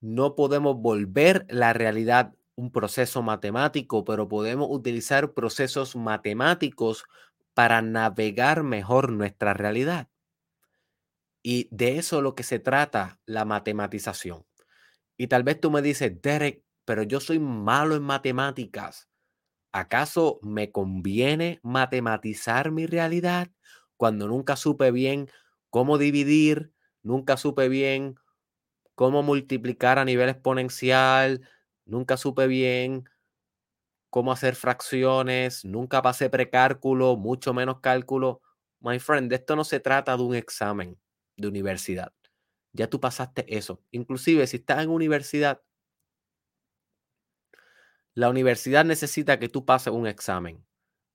No 0.01 0.35
podemos 0.35 0.77
volver 0.79 1.45
la 1.51 1.75
realidad 1.75 2.35
un 2.59 2.73
proceso 2.73 3.23
matemático, 3.23 4.05
pero 4.05 4.27
podemos 4.27 4.67
utilizar 4.69 5.33
procesos 5.33 5.95
matemáticos 5.95 7.05
para 7.55 7.83
navegar 7.83 8.65
mejor 8.65 9.13
nuestra 9.13 9.55
realidad. 9.55 10.09
Y 11.41 11.69
de 11.71 11.99
eso 11.99 12.17
es 12.17 12.23
lo 12.25 12.35
que 12.35 12.43
se 12.43 12.59
trata 12.59 13.21
la 13.27 13.45
matematización. 13.45 14.45
Y 15.17 15.29
tal 15.29 15.45
vez 15.45 15.61
tú 15.61 15.71
me 15.71 15.83
dices, 15.83 16.21
Derek, 16.21 16.65
pero 16.85 17.05
yo 17.05 17.21
soy 17.21 17.39
malo 17.39 17.95
en 17.95 18.03
matemáticas. 18.03 19.09
¿Acaso 19.71 20.41
me 20.43 20.73
conviene 20.73 21.61
matematizar 21.63 22.73
mi 22.73 22.87
realidad 22.87 23.53
cuando 23.97 24.27
nunca 24.27 24.57
supe 24.57 24.91
bien 24.91 25.31
cómo 25.71 25.97
dividir, 25.97 26.73
nunca 27.05 27.37
supe 27.37 27.69
bien 27.69 28.17
cómo 28.97 29.23
multiplicar 29.23 30.01
a 30.01 30.05
nivel 30.05 30.29
exponencial, 30.29 31.49
nunca 31.89 32.17
supe 32.17 32.47
bien 32.47 33.05
cómo 34.11 34.33
hacer 34.33 34.55
fracciones, 34.55 35.65
nunca 35.65 36.03
pasé 36.03 36.31
precálculo, 36.31 37.17
mucho 37.17 37.53
menos 37.53 37.81
cálculo. 37.81 38.41
My 38.81 38.99
friend, 38.99 39.33
esto 39.33 39.57
no 39.57 39.65
se 39.65 39.81
trata 39.81 40.17
de 40.17 40.23
un 40.23 40.35
examen 40.35 40.99
de 41.37 41.49
universidad. 41.49 42.13
Ya 42.73 42.89
tú 42.89 43.01
pasaste 43.01 43.45
eso. 43.57 43.83
Inclusive 43.91 44.47
si 44.47 44.59
estás 44.59 44.83
en 44.83 44.91
universidad, 44.91 45.63
la 48.15 48.31
universidad 48.31 48.85
necesita 48.85 49.39
que 49.39 49.49
tú 49.49 49.65
pases 49.65 49.93
un 49.93 50.07
examen. 50.07 50.65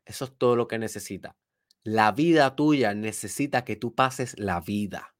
Eso 0.05 0.25
es 0.25 0.37
todo 0.37 0.55
lo 0.55 0.67
que 0.67 0.77
necesita. 0.77 1.35
La 1.83 2.11
vida 2.11 2.55
tuya 2.55 2.93
necesita 2.93 3.65
que 3.65 3.75
tú 3.75 3.93
pases 3.93 4.37
la 4.39 4.61
vida. 4.61 5.15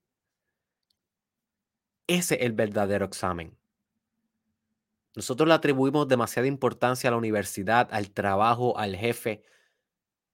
Ese 2.07 2.35
es 2.35 2.41
el 2.41 2.53
verdadero 2.53 3.05
examen. 3.05 3.57
Nosotros 5.15 5.47
le 5.47 5.53
atribuimos 5.53 6.07
demasiada 6.07 6.47
importancia 6.47 7.09
a 7.09 7.11
la 7.11 7.17
universidad, 7.17 7.89
al 7.91 8.11
trabajo, 8.11 8.77
al 8.77 8.95
jefe, 8.95 9.43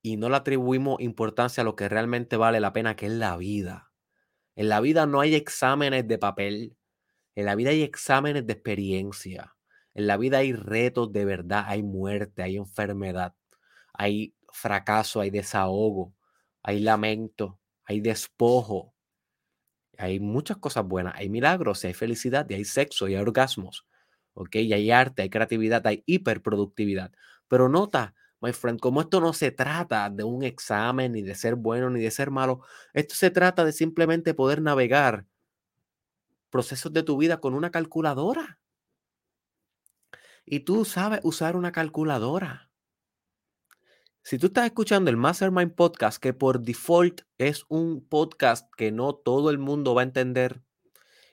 y 0.01 0.17
no 0.17 0.29
le 0.29 0.37
atribuimos 0.37 1.01
importancia 1.01 1.61
a 1.61 1.65
lo 1.65 1.75
que 1.75 1.89
realmente 1.89 2.37
vale 2.37 2.59
la 2.59 2.73
pena, 2.73 2.95
que 2.95 3.07
es 3.07 3.11
la 3.11 3.35
vida. 3.37 3.91
En 4.55 4.69
la 4.69 4.81
vida 4.81 5.05
no 5.05 5.21
hay 5.21 5.35
exámenes 5.35 6.07
de 6.07 6.17
papel, 6.17 6.77
en 7.35 7.45
la 7.45 7.55
vida 7.55 7.71
hay 7.71 7.83
exámenes 7.83 8.47
de 8.47 8.53
experiencia, 8.53 9.55
en 9.93 10.07
la 10.07 10.17
vida 10.17 10.39
hay 10.39 10.53
retos 10.53 11.11
de 11.13 11.25
verdad, 11.25 11.65
hay 11.67 11.83
muerte, 11.83 12.43
hay 12.43 12.57
enfermedad, 12.57 13.35
hay 13.93 14.35
fracaso, 14.51 15.21
hay 15.21 15.29
desahogo, 15.29 16.13
hay 16.63 16.79
lamento, 16.79 17.59
hay 17.85 18.01
despojo, 18.01 18.93
hay 19.97 20.19
muchas 20.19 20.57
cosas 20.57 20.85
buenas, 20.85 21.13
hay 21.15 21.29
milagros, 21.29 21.83
hay 21.83 21.93
felicidad, 21.93 22.47
hay 22.49 22.65
sexo, 22.65 23.07
y 23.07 23.15
hay 23.15 23.21
orgasmos. 23.21 23.85
¿Ok? 24.39 24.55
Y 24.55 24.73
hay 24.73 24.89
arte, 24.89 25.21
hay 25.21 25.29
creatividad, 25.29 25.85
hay 25.85 26.01
hiperproductividad. 26.05 27.11
Pero 27.49 27.67
nota, 27.67 28.15
my 28.39 28.53
friend, 28.53 28.79
como 28.79 29.01
esto 29.01 29.19
no 29.19 29.33
se 29.33 29.51
trata 29.51 30.09
de 30.09 30.23
un 30.23 30.43
examen, 30.43 31.11
ni 31.11 31.21
de 31.21 31.35
ser 31.35 31.55
bueno, 31.55 31.89
ni 31.89 31.99
de 31.99 32.09
ser 32.09 32.31
malo, 32.31 32.61
esto 32.93 33.15
se 33.15 33.31
trata 33.31 33.65
de 33.65 33.73
simplemente 33.73 34.33
poder 34.33 34.61
navegar 34.61 35.25
procesos 36.49 36.93
de 36.93 37.03
tu 37.03 37.17
vida 37.17 37.41
con 37.41 37.53
una 37.53 37.69
calculadora. 37.69 38.59
Y 40.45 40.61
tú 40.61 40.85
sabes 40.85 41.19
usar 41.23 41.57
una 41.57 41.73
calculadora. 41.73 42.71
Si 44.23 44.39
tú 44.39 44.47
estás 44.47 44.67
escuchando 44.67 45.09
el 45.09 45.17
Mastermind 45.17 45.75
Podcast, 45.75 46.17
que 46.17 46.33
por 46.33 46.61
default 46.61 47.21
es 47.37 47.65
un 47.67 48.07
podcast 48.07 48.73
que 48.75 48.91
no 48.91 49.15
todo 49.15 49.49
el 49.49 49.57
mundo 49.57 49.93
va 49.95 50.01
a 50.01 50.05
entender 50.05 50.61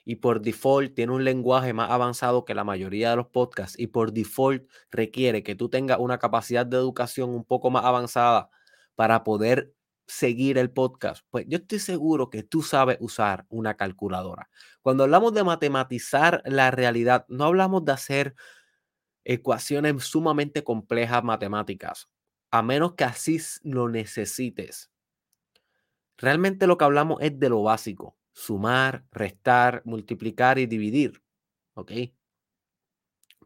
y 0.09 0.15
por 0.15 0.39
default 0.39 0.95
tiene 0.95 1.11
un 1.11 1.25
lenguaje 1.25 1.73
más 1.73 1.91
avanzado 1.91 2.45
que 2.45 2.55
la 2.55 2.63
mayoría 2.63 3.09
de 3.09 3.17
los 3.17 3.27
podcasts 3.27 3.77
y 3.77 3.87
por 3.87 4.13
default 4.13 4.65
requiere 4.89 5.43
que 5.43 5.53
tú 5.53 5.67
tengas 5.67 5.99
una 5.99 6.17
capacidad 6.17 6.65
de 6.65 6.77
educación 6.77 7.31
un 7.31 7.43
poco 7.43 7.69
más 7.71 7.83
avanzada 7.83 8.49
para 8.95 9.25
poder 9.25 9.73
seguir 10.07 10.57
el 10.59 10.71
podcast, 10.71 11.25
pues 11.29 11.45
yo 11.49 11.57
estoy 11.57 11.79
seguro 11.79 12.29
que 12.29 12.41
tú 12.41 12.61
sabes 12.61 12.97
usar 13.01 13.45
una 13.49 13.75
calculadora. 13.75 14.49
Cuando 14.81 15.03
hablamos 15.03 15.33
de 15.33 15.43
matematizar 15.43 16.41
la 16.45 16.71
realidad, 16.71 17.25
no 17.27 17.43
hablamos 17.43 17.83
de 17.83 17.91
hacer 17.91 18.35
ecuaciones 19.25 20.01
sumamente 20.05 20.63
complejas 20.63 21.21
matemáticas, 21.21 22.07
a 22.49 22.61
menos 22.63 22.93
que 22.93 23.03
así 23.03 23.41
lo 23.63 23.89
necesites. 23.89 24.89
Realmente 26.17 26.65
lo 26.65 26.77
que 26.77 26.85
hablamos 26.85 27.17
es 27.21 27.37
de 27.37 27.49
lo 27.49 27.61
básico, 27.61 28.16
sumar, 28.37 29.03
restar, 29.11 29.81
multiplicar 29.83 30.59
y 30.59 30.67
dividir, 30.67 31.23
¿ok? 31.73 31.91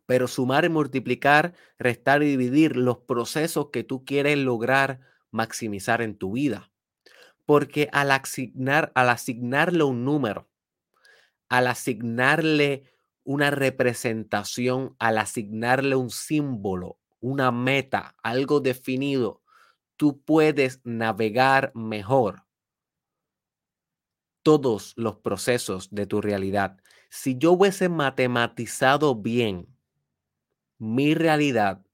Pero 0.06 0.28
sumar 0.28 0.66
y 0.66 0.70
multiplicar, 0.70 1.54
restar 1.80 2.22
y 2.24 2.26
dividir 2.26 2.76
los 2.76 2.98
procesos 2.98 3.70
que 3.72 3.86
tú 3.86 4.04
quieres 4.04 4.38
lograr 4.38 5.00
maximizar 5.32 6.02
en 6.02 6.18
tu 6.18 6.34
vida. 6.34 6.74
Porque 7.46 7.88
al, 7.94 8.12
asignar, 8.12 8.92
al 8.94 9.10
asignarle 9.10 9.84
un 9.84 10.04
número, 10.04 10.50
al 11.48 11.68
asignarle 11.68 12.84
una 13.24 13.50
representación, 13.50 14.98
al 15.00 15.20
asignarle 15.20 15.96
un 15.96 16.10
símbolo, 16.10 17.00
una 17.22 17.52
meta, 17.52 18.18
algo 18.24 18.60
definido, 18.60 19.42
tú 19.96 20.22
puedes 20.22 20.82
navegar 20.84 21.72
mejor 21.76 22.44
todos 24.44 24.94
los 24.96 25.18
procesos 25.18 25.90
de 25.92 26.06
tu 26.06 26.22
realidad. 26.22 26.78
Si 27.10 27.38
yo 27.38 27.54
hubiese 27.54 27.90
matematizado 27.90 29.16
bien 29.16 29.68
mi 30.78 31.14
realidad 31.14 31.86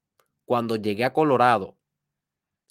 cuando 0.45 0.75
llegué 0.75 1.05
a 1.05 1.13
Colorado, 1.13 1.77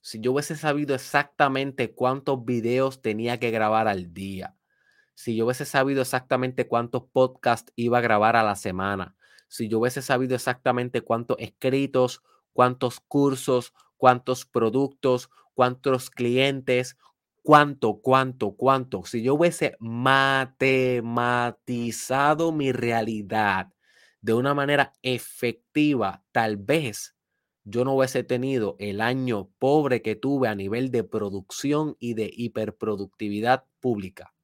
si 0.00 0.20
yo 0.20 0.32
hubiese 0.32 0.56
sabido 0.56 0.94
exactamente 0.94 1.92
cuántos 1.92 2.44
videos 2.44 3.02
tenía 3.02 3.38
que 3.40 3.50
grabar 3.50 3.88
al 3.88 4.14
día, 4.14 4.56
si 5.14 5.34
yo 5.34 5.46
hubiese 5.46 5.64
sabido 5.64 6.02
exactamente 6.02 6.68
cuántos 6.68 7.04
podcasts 7.12 7.72
iba 7.74 7.98
a 7.98 8.02
grabar 8.02 8.36
a 8.36 8.44
la 8.44 8.54
semana, 8.54 9.16
si 9.48 9.68
yo 9.68 9.80
hubiese 9.80 10.02
sabido 10.02 10.34
exactamente 10.34 11.00
cuántos 11.00 11.36
escritos, 11.40 12.22
cuántos 12.52 13.00
cursos, 13.00 13.74
cuántos 13.96 14.44
productos, 14.44 15.30
cuántos 15.54 16.10
clientes, 16.10 16.96
cuánto, 17.46 18.00
cuánto, 18.00 18.56
cuánto, 18.56 19.04
si 19.04 19.22
yo 19.22 19.34
hubiese 19.34 19.76
matematizado 19.78 22.50
mi 22.50 22.72
realidad 22.72 23.72
de 24.20 24.34
una 24.34 24.52
manera 24.52 24.92
efectiva, 25.02 26.24
tal 26.32 26.56
vez 26.56 27.14
yo 27.62 27.84
no 27.84 27.94
hubiese 27.94 28.24
tenido 28.24 28.74
el 28.80 29.00
año 29.00 29.48
pobre 29.60 30.02
que 30.02 30.16
tuve 30.16 30.48
a 30.48 30.56
nivel 30.56 30.90
de 30.90 31.04
producción 31.04 31.94
y 32.00 32.14
de 32.14 32.32
hiperproductividad 32.34 33.62
pública. 33.78 34.34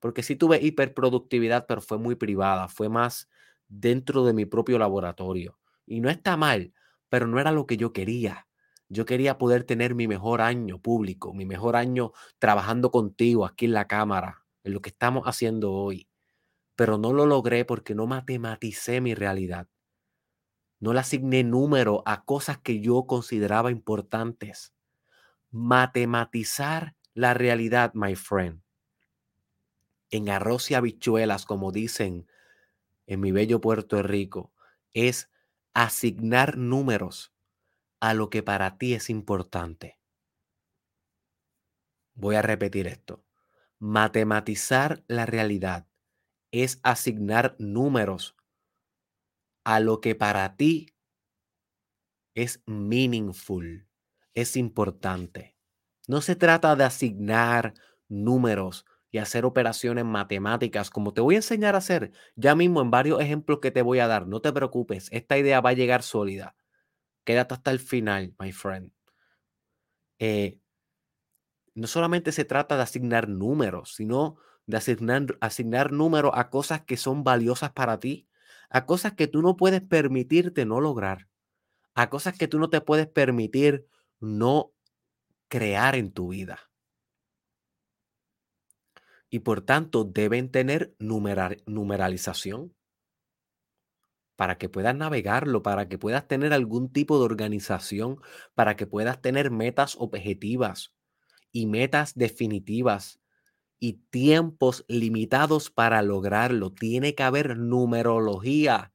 Porque 0.00 0.22
sí 0.22 0.34
tuve 0.34 0.62
hiperproductividad, 0.62 1.66
pero 1.66 1.82
fue 1.82 1.98
muy 1.98 2.14
privada, 2.14 2.68
fue 2.68 2.88
más 2.88 3.28
dentro 3.68 4.24
de 4.24 4.32
mi 4.32 4.46
propio 4.46 4.78
laboratorio. 4.78 5.58
Y 5.84 6.00
no 6.00 6.08
está 6.08 6.38
mal, 6.38 6.72
pero 7.10 7.26
no 7.26 7.38
era 7.38 7.52
lo 7.52 7.66
que 7.66 7.76
yo 7.76 7.92
quería. 7.92 8.46
Yo 8.88 9.06
quería 9.06 9.38
poder 9.38 9.64
tener 9.64 9.94
mi 9.94 10.06
mejor 10.06 10.40
año 10.40 10.80
público, 10.80 11.32
mi 11.32 11.46
mejor 11.46 11.76
año 11.76 12.12
trabajando 12.38 12.90
contigo 12.90 13.46
aquí 13.46 13.64
en 13.64 13.72
la 13.72 13.86
cámara, 13.86 14.44
en 14.62 14.74
lo 14.74 14.80
que 14.80 14.90
estamos 14.90 15.24
haciendo 15.24 15.72
hoy. 15.72 16.08
Pero 16.76 16.98
no 16.98 17.12
lo 17.12 17.26
logré 17.26 17.64
porque 17.64 17.94
no 17.94 18.06
matematicé 18.06 19.00
mi 19.00 19.14
realidad. 19.14 19.68
No 20.80 20.92
le 20.92 21.00
asigné 21.00 21.44
número 21.44 22.02
a 22.04 22.24
cosas 22.24 22.58
que 22.58 22.80
yo 22.80 23.06
consideraba 23.06 23.70
importantes. 23.70 24.74
Matematizar 25.50 26.94
la 27.14 27.32
realidad, 27.32 27.92
my 27.94 28.16
friend. 28.16 28.60
En 30.10 30.28
arroz 30.28 30.70
y 30.70 30.74
habichuelas, 30.74 31.46
como 31.46 31.72
dicen 31.72 32.26
en 33.06 33.20
mi 33.20 33.32
bello 33.32 33.60
Puerto 33.60 34.02
Rico, 34.02 34.52
es 34.92 35.30
asignar 35.72 36.56
números 36.56 37.33
a 38.04 38.12
lo 38.12 38.28
que 38.28 38.42
para 38.42 38.76
ti 38.76 38.92
es 38.92 39.08
importante. 39.08 39.98
Voy 42.14 42.34
a 42.36 42.42
repetir 42.42 42.86
esto. 42.86 43.24
Matematizar 43.78 45.02
la 45.08 45.24
realidad 45.24 45.86
es 46.52 46.80
asignar 46.82 47.56
números 47.58 48.36
a 49.64 49.80
lo 49.80 50.02
que 50.02 50.14
para 50.14 50.54
ti 50.58 50.88
es 52.34 52.62
meaningful, 52.66 53.88
es 54.34 54.54
importante. 54.58 55.56
No 56.06 56.20
se 56.20 56.36
trata 56.36 56.76
de 56.76 56.84
asignar 56.84 57.72
números 58.06 58.84
y 59.10 59.16
hacer 59.16 59.46
operaciones 59.46 60.04
matemáticas 60.04 60.90
como 60.90 61.14
te 61.14 61.22
voy 61.22 61.36
a 61.36 61.38
enseñar 61.38 61.74
a 61.74 61.78
hacer 61.78 62.12
ya 62.36 62.54
mismo 62.54 62.82
en 62.82 62.90
varios 62.90 63.22
ejemplos 63.22 63.60
que 63.62 63.70
te 63.70 63.80
voy 63.80 64.00
a 64.00 64.08
dar. 64.08 64.26
No 64.26 64.42
te 64.42 64.52
preocupes, 64.52 65.08
esta 65.10 65.38
idea 65.38 65.62
va 65.62 65.70
a 65.70 65.74
llegar 65.74 66.02
sólida. 66.02 66.54
Quédate 67.24 67.54
hasta 67.54 67.70
el 67.70 67.80
final, 67.80 68.34
my 68.38 68.52
friend. 68.52 68.92
Eh, 70.18 70.58
no 71.74 71.86
solamente 71.86 72.32
se 72.32 72.44
trata 72.44 72.76
de 72.76 72.82
asignar 72.82 73.28
números, 73.28 73.94
sino 73.94 74.36
de 74.66 74.76
asignar, 74.76 75.36
asignar 75.40 75.92
números 75.92 76.32
a 76.34 76.48
cosas 76.50 76.82
que 76.82 76.96
son 76.96 77.24
valiosas 77.24 77.72
para 77.72 77.98
ti, 77.98 78.28
a 78.70 78.86
cosas 78.86 79.14
que 79.14 79.26
tú 79.26 79.42
no 79.42 79.56
puedes 79.56 79.82
permitirte 79.82 80.64
no 80.64 80.80
lograr, 80.80 81.28
a 81.94 82.10
cosas 82.10 82.36
que 82.38 82.48
tú 82.48 82.58
no 82.58 82.70
te 82.70 82.80
puedes 82.80 83.06
permitir 83.06 83.86
no 84.20 84.72
crear 85.48 85.96
en 85.96 86.12
tu 86.12 86.28
vida. 86.28 86.58
Y 89.28 89.40
por 89.40 89.62
tanto 89.62 90.04
deben 90.04 90.50
tener 90.50 90.94
numeralización 90.98 92.72
para 94.36 94.58
que 94.58 94.68
puedas 94.68 94.94
navegarlo, 94.96 95.62
para 95.62 95.88
que 95.88 95.98
puedas 95.98 96.26
tener 96.28 96.52
algún 96.52 96.92
tipo 96.92 97.18
de 97.18 97.24
organización, 97.24 98.18
para 98.54 98.76
que 98.76 98.86
puedas 98.86 99.20
tener 99.22 99.50
metas 99.50 99.96
objetivas 99.98 100.92
y 101.52 101.66
metas 101.66 102.14
definitivas 102.16 103.20
y 103.80 103.94
tiempos 104.10 104.84
limitados 104.88 105.70
para 105.70 106.02
lograrlo. 106.02 106.72
Tiene 106.72 107.14
que 107.14 107.22
haber 107.22 107.58
numerología 107.58 108.92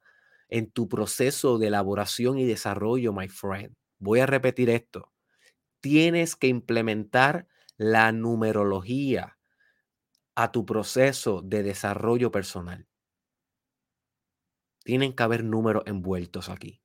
en 0.49 0.71
tu 0.71 0.89
proceso 0.89 1.57
de 1.59 1.67
elaboración 1.67 2.39
y 2.39 2.45
desarrollo, 2.45 3.13
my 3.13 3.29
friend. 3.29 3.75
Voy 3.99 4.19
a 4.19 4.25
repetir 4.25 4.69
esto. 4.69 5.11
Tienes 5.81 6.35
que 6.35 6.47
implementar 6.47 7.47
la 7.77 8.11
numerología 8.11 9.37
a 10.35 10.51
tu 10.51 10.65
proceso 10.65 11.43
de 11.43 11.63
desarrollo 11.63 12.31
personal. 12.31 12.88
Tienen 14.89 15.13
que 15.13 15.21
haber 15.21 15.43
números 15.43 15.83
envueltos 15.85 16.49
aquí. 16.49 16.81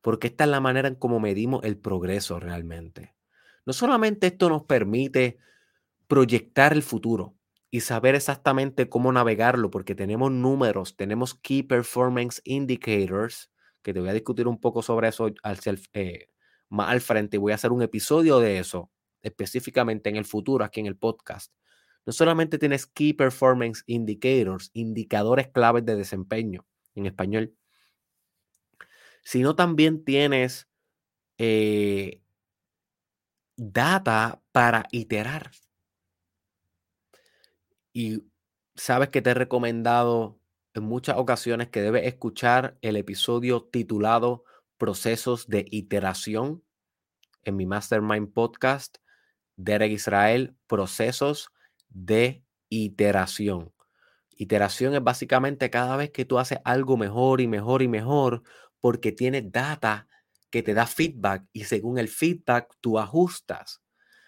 Porque 0.00 0.26
esta 0.26 0.42
es 0.42 0.50
la 0.50 0.58
manera 0.58 0.88
en 0.88 0.96
cómo 0.96 1.20
medimos 1.20 1.62
el 1.62 1.78
progreso 1.78 2.40
realmente. 2.40 3.14
No 3.64 3.72
solamente 3.72 4.26
esto 4.26 4.48
nos 4.48 4.64
permite 4.64 5.38
proyectar 6.08 6.72
el 6.72 6.82
futuro 6.82 7.36
y 7.70 7.82
saber 7.82 8.16
exactamente 8.16 8.88
cómo 8.88 9.12
navegarlo, 9.12 9.70
porque 9.70 9.94
tenemos 9.94 10.32
números, 10.32 10.96
tenemos 10.96 11.36
Key 11.36 11.62
Performance 11.62 12.40
Indicators, 12.42 13.52
que 13.80 13.94
te 13.94 14.00
voy 14.00 14.08
a 14.08 14.14
discutir 14.14 14.48
un 14.48 14.58
poco 14.58 14.82
sobre 14.82 15.06
eso 15.06 15.32
eh, 15.92 16.30
más 16.68 16.90
al 16.90 17.00
frente. 17.00 17.38
Voy 17.38 17.52
a 17.52 17.54
hacer 17.54 17.70
un 17.70 17.82
episodio 17.82 18.40
de 18.40 18.58
eso 18.58 18.90
específicamente 19.22 20.10
en 20.10 20.16
el 20.16 20.24
futuro, 20.24 20.64
aquí 20.64 20.80
en 20.80 20.86
el 20.86 20.96
podcast 20.96 21.52
no 22.06 22.12
solamente 22.12 22.58
tienes 22.58 22.86
Key 22.86 23.12
Performance 23.14 23.82
Indicators, 23.86 24.70
indicadores 24.74 25.48
claves 25.48 25.84
de 25.84 25.96
desempeño 25.96 26.64
en 26.94 27.06
español, 27.06 27.56
sino 29.24 29.56
también 29.56 30.04
tienes 30.04 30.68
eh, 31.36 32.22
data 33.56 34.40
para 34.52 34.86
iterar. 34.92 35.50
Y 37.92 38.22
sabes 38.76 39.08
que 39.08 39.20
te 39.20 39.30
he 39.30 39.34
recomendado 39.34 40.38
en 40.74 40.84
muchas 40.84 41.16
ocasiones 41.16 41.70
que 41.70 41.82
debes 41.82 42.06
escuchar 42.06 42.78
el 42.82 42.96
episodio 42.96 43.64
titulado 43.64 44.44
Procesos 44.78 45.48
de 45.48 45.64
Iteración 45.70 46.62
en 47.42 47.56
mi 47.56 47.66
Mastermind 47.66 48.32
Podcast, 48.32 48.98
Derek 49.56 49.90
Israel, 49.90 50.56
Procesos 50.68 51.50
de 51.88 52.44
iteración. 52.68 53.72
Iteración 54.36 54.94
es 54.94 55.02
básicamente 55.02 55.70
cada 55.70 55.96
vez 55.96 56.10
que 56.10 56.24
tú 56.24 56.38
haces 56.38 56.58
algo 56.64 56.96
mejor 56.96 57.40
y 57.40 57.48
mejor 57.48 57.82
y 57.82 57.88
mejor 57.88 58.42
porque 58.80 59.12
tienes 59.12 59.50
data 59.50 60.08
que 60.50 60.62
te 60.62 60.74
da 60.74 60.86
feedback 60.86 61.44
y 61.52 61.64
según 61.64 61.98
el 61.98 62.08
feedback 62.08 62.68
tú 62.80 62.98
ajustas. 62.98 63.82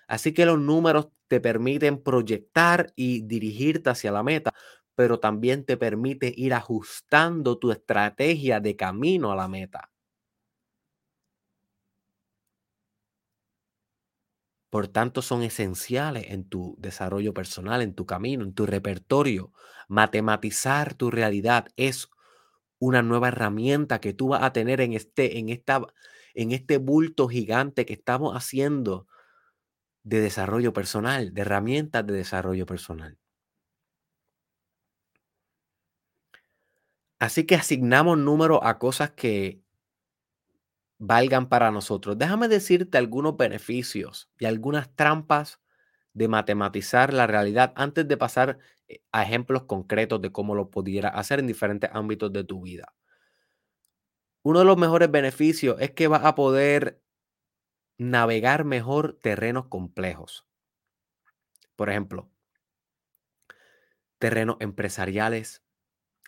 Así 0.09 0.33
que 0.33 0.47
los 0.47 0.59
números 0.59 1.09
te 1.29 1.41
permiten 1.41 2.03
proyectar 2.03 2.93
y 2.97 3.23
dirigirte 3.23 3.91
hacia 3.91 4.13
la 4.13 4.23
meta, 4.23 4.55
pero 4.95 5.21
también 5.21 5.65
te 5.65 5.77
permite 5.77 6.33
ir 6.37 6.55
ajustando 6.55 7.59
tu 7.59 7.71
estrategia 7.73 8.61
de 8.61 8.77
camino 8.77 9.33
a 9.33 9.37
la 9.37 9.49
meta. 9.49 9.91
Por 14.71 14.89
tanto, 14.89 15.23
son 15.23 15.43
esenciales 15.43 16.27
en 16.29 16.45
tu 16.49 16.77
desarrollo 16.79 17.33
personal, 17.33 17.81
en 17.83 17.95
tu 17.95 18.05
camino, 18.07 18.45
en 18.45 18.53
tu 18.55 18.67
repertorio. 18.67 19.53
Matematizar 19.89 20.95
tu 20.95 21.11
realidad 21.11 21.69
es 21.77 22.09
una 22.79 23.03
nueva 23.03 23.29
herramienta 23.29 24.01
que 24.01 24.13
tú 24.15 24.29
vas 24.29 24.43
a 24.43 24.53
tener 24.53 24.81
en 24.81 24.93
este, 24.93 25.39
en 25.39 25.49
esta, 25.49 25.83
en 26.35 26.53
este 26.53 26.79
bulto 26.79 27.29
gigante 27.29 27.87
que 27.87 27.95
estamos 27.95 28.35
haciendo 28.37 29.07
de 30.05 30.21
desarrollo 30.21 30.73
personal, 30.73 31.33
de 31.35 31.43
herramientas 31.43 32.07
de 32.07 32.15
desarrollo 32.15 32.67
personal. 32.67 33.19
Así 37.21 37.47
que 37.47 37.55
asignamos 37.57 38.19
números 38.19 38.61
a 38.63 38.79
cosas 38.79 39.11
que 39.13 39.61
valgan 40.99 41.49
para 41.49 41.71
nosotros. 41.71 42.19
Déjame 42.19 42.49
decirte 42.49 42.99
algunos 42.99 43.37
beneficios 43.37 44.31
y 44.39 44.47
algunas 44.47 44.95
trampas 44.95 45.61
de 46.15 46.29
matematizar 46.29 47.13
la 47.15 47.27
realidad 47.27 47.73
antes 47.77 48.09
de 48.09 48.17
pasar 48.17 48.59
eh, 48.89 49.03
a 49.13 49.23
ejemplos 49.25 49.65
concretos 49.65 50.21
de 50.23 50.33
cómo 50.33 50.55
lo 50.55 50.71
pudiera 50.71 51.09
hacer 51.11 51.39
en 51.41 51.47
diferentes 51.47 51.91
ámbitos 51.93 52.33
de 52.33 52.45
tu 52.45 52.63
vida. 52.63 52.95
Uno 54.43 54.59
de 54.59 54.65
los 54.65 54.77
mejores 54.77 55.13
beneficios 55.13 55.77
es 55.81 55.93
que 55.93 56.09
vas 56.09 56.25
a 56.25 56.35
poder 56.35 57.01
navegar 57.99 58.65
mejor 58.65 59.19
terrenos 59.23 59.67
complejos. 59.69 60.47
Por 61.77 61.89
ejemplo, 61.89 62.31
terrenos 64.19 64.57
empresariales. 64.61 65.63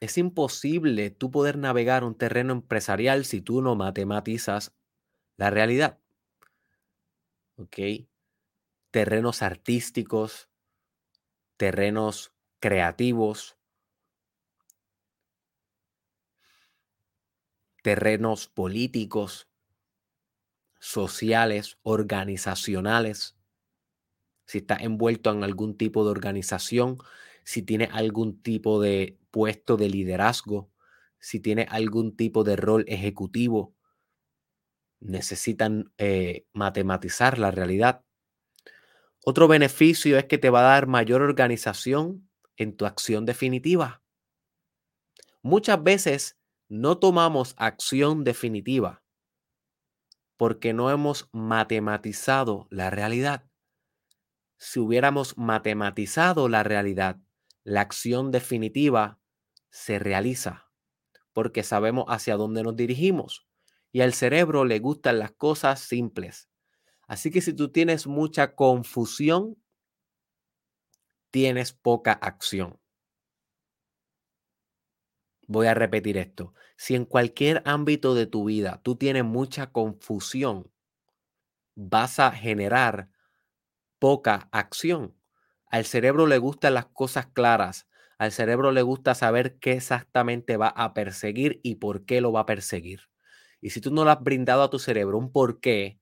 Es 0.00 0.16
imposible 0.16 1.10
tú 1.10 1.30
poder 1.30 1.58
navegar 1.58 2.04
un 2.04 2.16
terreno 2.16 2.54
empresarial 2.54 3.26
si 3.26 3.42
tú 3.42 3.60
no 3.60 3.76
matematizas 3.76 4.74
la 5.36 5.50
realidad. 5.50 5.98
¿Ok? 7.56 7.78
Terrenos 8.90 9.42
artísticos, 9.42 10.48
terrenos 11.58 12.32
creativos, 12.60 13.58
terrenos 17.82 18.48
políticos, 18.48 19.48
sociales, 20.78 21.78
organizacionales, 21.82 23.36
si 24.46 24.58
estás 24.58 24.80
envuelto 24.80 25.30
en 25.30 25.44
algún 25.44 25.76
tipo 25.76 26.04
de 26.04 26.10
organización, 26.10 26.98
si 27.50 27.62
tienes 27.62 27.88
algún 27.92 28.40
tipo 28.40 28.80
de 28.80 29.18
puesto 29.32 29.76
de 29.76 29.90
liderazgo, 29.90 30.70
si 31.18 31.40
tienes 31.40 31.66
algún 31.68 32.14
tipo 32.14 32.44
de 32.44 32.54
rol 32.54 32.84
ejecutivo, 32.86 33.74
necesitan 35.00 35.92
eh, 35.98 36.46
matematizar 36.52 37.40
la 37.40 37.50
realidad. 37.50 38.04
Otro 39.24 39.48
beneficio 39.48 40.16
es 40.16 40.26
que 40.26 40.38
te 40.38 40.48
va 40.48 40.60
a 40.60 40.74
dar 40.74 40.86
mayor 40.86 41.22
organización 41.22 42.30
en 42.56 42.76
tu 42.76 42.86
acción 42.86 43.26
definitiva. 43.26 44.00
Muchas 45.42 45.82
veces 45.82 46.38
no 46.68 46.98
tomamos 46.98 47.56
acción 47.58 48.22
definitiva 48.22 49.02
porque 50.36 50.72
no 50.72 50.88
hemos 50.88 51.28
matematizado 51.32 52.68
la 52.70 52.90
realidad. 52.90 53.50
Si 54.56 54.78
hubiéramos 54.78 55.36
matematizado 55.36 56.48
la 56.48 56.62
realidad, 56.62 57.20
la 57.64 57.82
acción 57.82 58.30
definitiva 58.30 59.18
se 59.70 59.98
realiza 59.98 60.70
porque 61.32 61.62
sabemos 61.62 62.06
hacia 62.08 62.36
dónde 62.36 62.62
nos 62.62 62.76
dirigimos 62.76 63.46
y 63.92 64.00
al 64.02 64.14
cerebro 64.14 64.64
le 64.64 64.78
gustan 64.78 65.18
las 65.18 65.32
cosas 65.32 65.80
simples. 65.80 66.48
Así 67.06 67.30
que 67.30 67.40
si 67.40 67.52
tú 67.54 67.70
tienes 67.72 68.06
mucha 68.06 68.54
confusión, 68.54 69.56
tienes 71.30 71.72
poca 71.72 72.12
acción. 72.12 72.78
Voy 75.46 75.66
a 75.66 75.74
repetir 75.74 76.16
esto. 76.16 76.54
Si 76.76 76.94
en 76.94 77.04
cualquier 77.04 77.62
ámbito 77.64 78.14
de 78.14 78.26
tu 78.26 78.44
vida 78.44 78.80
tú 78.84 78.96
tienes 78.96 79.24
mucha 79.24 79.72
confusión, 79.72 80.70
vas 81.74 82.20
a 82.20 82.30
generar 82.30 83.10
poca 83.98 84.48
acción. 84.52 85.19
Al 85.70 85.84
cerebro 85.84 86.26
le 86.26 86.38
gustan 86.38 86.74
las 86.74 86.86
cosas 86.86 87.26
claras. 87.26 87.86
Al 88.18 88.32
cerebro 88.32 88.72
le 88.72 88.82
gusta 88.82 89.14
saber 89.14 89.58
qué 89.58 89.72
exactamente 89.72 90.56
va 90.56 90.68
a 90.68 90.92
perseguir 90.94 91.60
y 91.62 91.76
por 91.76 92.04
qué 92.04 92.20
lo 92.20 92.32
va 92.32 92.40
a 92.40 92.46
perseguir. 92.46 93.02
Y 93.60 93.70
si 93.70 93.80
tú 93.80 93.90
no 93.92 94.04
le 94.04 94.10
has 94.10 94.22
brindado 94.22 94.62
a 94.62 94.70
tu 94.70 94.78
cerebro 94.78 95.18
un 95.18 95.32
por 95.32 95.60
qué 95.60 95.98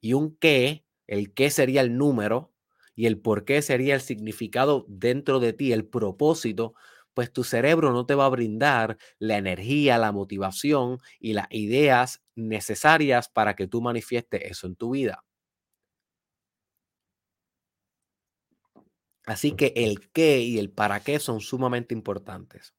y 0.00 0.14
un 0.14 0.36
qué, 0.36 0.84
el 1.06 1.34
qué 1.34 1.50
sería 1.50 1.80
el 1.82 1.96
número 1.96 2.52
y 2.96 3.06
el 3.06 3.18
por 3.20 3.44
qué 3.44 3.62
sería 3.62 3.94
el 3.94 4.00
significado 4.00 4.84
dentro 4.88 5.40
de 5.40 5.52
ti, 5.52 5.72
el 5.72 5.86
propósito, 5.86 6.74
pues 7.14 7.32
tu 7.32 7.44
cerebro 7.44 7.92
no 7.92 8.06
te 8.06 8.14
va 8.14 8.26
a 8.26 8.28
brindar 8.30 8.96
la 9.18 9.36
energía, 9.38 9.98
la 9.98 10.12
motivación 10.12 10.98
y 11.18 11.34
las 11.34 11.46
ideas 11.50 12.22
necesarias 12.36 13.28
para 13.28 13.54
que 13.56 13.66
tú 13.66 13.80
manifiestes 13.82 14.42
eso 14.44 14.66
en 14.66 14.76
tu 14.76 14.90
vida. 14.92 15.24
Así 19.26 19.52
que 19.52 19.72
el 19.76 20.10
qué 20.10 20.40
y 20.40 20.58
el 20.58 20.70
para 20.70 21.00
qué 21.00 21.18
son 21.18 21.40
sumamente 21.40 21.94
importantes. 21.94 22.74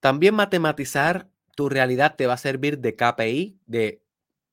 También 0.00 0.34
matematizar 0.34 1.30
tu 1.54 1.68
realidad 1.68 2.16
te 2.16 2.26
va 2.26 2.34
a 2.34 2.38
servir 2.38 2.78
de 2.78 2.94
KPI, 2.94 3.60
de 3.66 4.04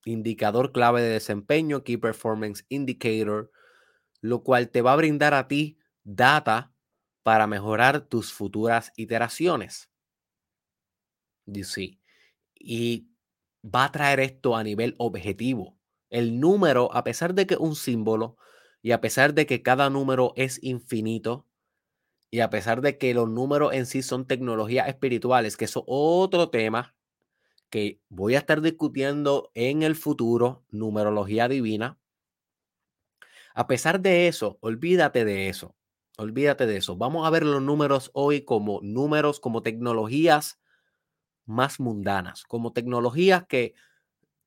indicador 0.06 0.72
clave 0.72 1.02
de 1.02 1.10
desempeño, 1.10 1.84
Key 1.84 1.98
Performance 1.98 2.66
Indicator, 2.70 3.52
lo 4.22 4.44
cual 4.44 4.70
te 4.70 4.82
va 4.82 4.94
a 4.94 4.98
brindar 4.98 5.34
a 5.34 5.48
ti 5.48 5.78
data 6.04 6.74
para 7.24 7.48
mejorar 7.48 8.02
tus 8.02 8.34
futuras 8.34 8.92
iteraciones. 8.96 9.90
Sí. 11.64 12.00
Y 12.56 13.10
va 13.64 13.86
a 13.86 13.92
traer 13.92 14.20
esto 14.20 14.56
a 14.56 14.64
nivel 14.64 14.96
objetivo. 14.98 15.78
El 16.10 16.40
número, 16.40 16.94
a 16.94 17.04
pesar 17.04 17.34
de 17.34 17.46
que 17.46 17.58
un 17.58 17.76
símbolo 17.76 18.38
y 18.86 18.92
a 18.92 19.02
pesar 19.02 19.34
de 19.34 19.48
que 19.48 19.64
cada 19.64 19.90
número 19.90 20.34
es 20.36 20.60
infinito 20.62 21.48
y 22.30 22.42
a 22.42 22.52
pesar 22.52 22.82
de 22.82 23.00
que 23.00 23.16
los 23.16 23.28
números 23.28 23.74
en 23.74 23.88
sí 23.88 24.04
son 24.04 24.28
tecnologías 24.28 24.88
espirituales, 24.88 25.58
que 25.58 25.66
es 25.66 25.74
otro 25.88 26.52
tema 26.52 26.96
que 27.72 28.00
voy 28.10 28.36
a 28.36 28.38
estar 28.38 28.62
discutiendo 28.62 29.50
en 29.56 29.82
el 29.82 29.96
futuro, 29.96 30.66
numerología 30.70 31.48
divina. 31.48 31.98
A 33.56 33.66
pesar 33.66 34.02
de 34.02 34.28
eso, 34.28 34.60
olvídate 34.62 35.26
de 35.26 35.50
eso. 35.50 35.76
Olvídate 36.20 36.68
de 36.68 36.78
eso. 36.78 36.96
Vamos 36.96 37.26
a 37.26 37.32
ver 37.32 37.44
los 37.44 37.64
números 37.64 38.12
hoy 38.14 38.46
como 38.46 38.82
números, 38.84 39.40
como 39.40 39.64
tecnologías 39.64 40.60
más 41.48 41.80
mundanas, 41.80 42.44
como 42.44 42.72
tecnologías 42.72 43.48
que 43.48 43.74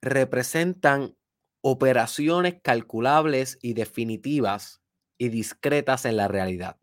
representan 0.01 1.16
operaciones 1.61 2.57
calculables 2.62 3.59
y 3.62 3.75
definitivas 3.75 4.81
y 5.18 5.29
discretas 5.29 6.05
en 6.05 6.16
la 6.16 6.29
realidad. 6.29 6.79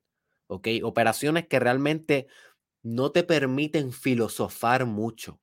¿Ok? 0.48 0.68
Operaciones 0.84 1.48
que 1.48 1.60
realmente 1.60 2.28
no 2.84 3.12
te 3.12 3.24
permiten 3.24 3.92
filosofar 3.92 4.86
mucho. 4.86 5.40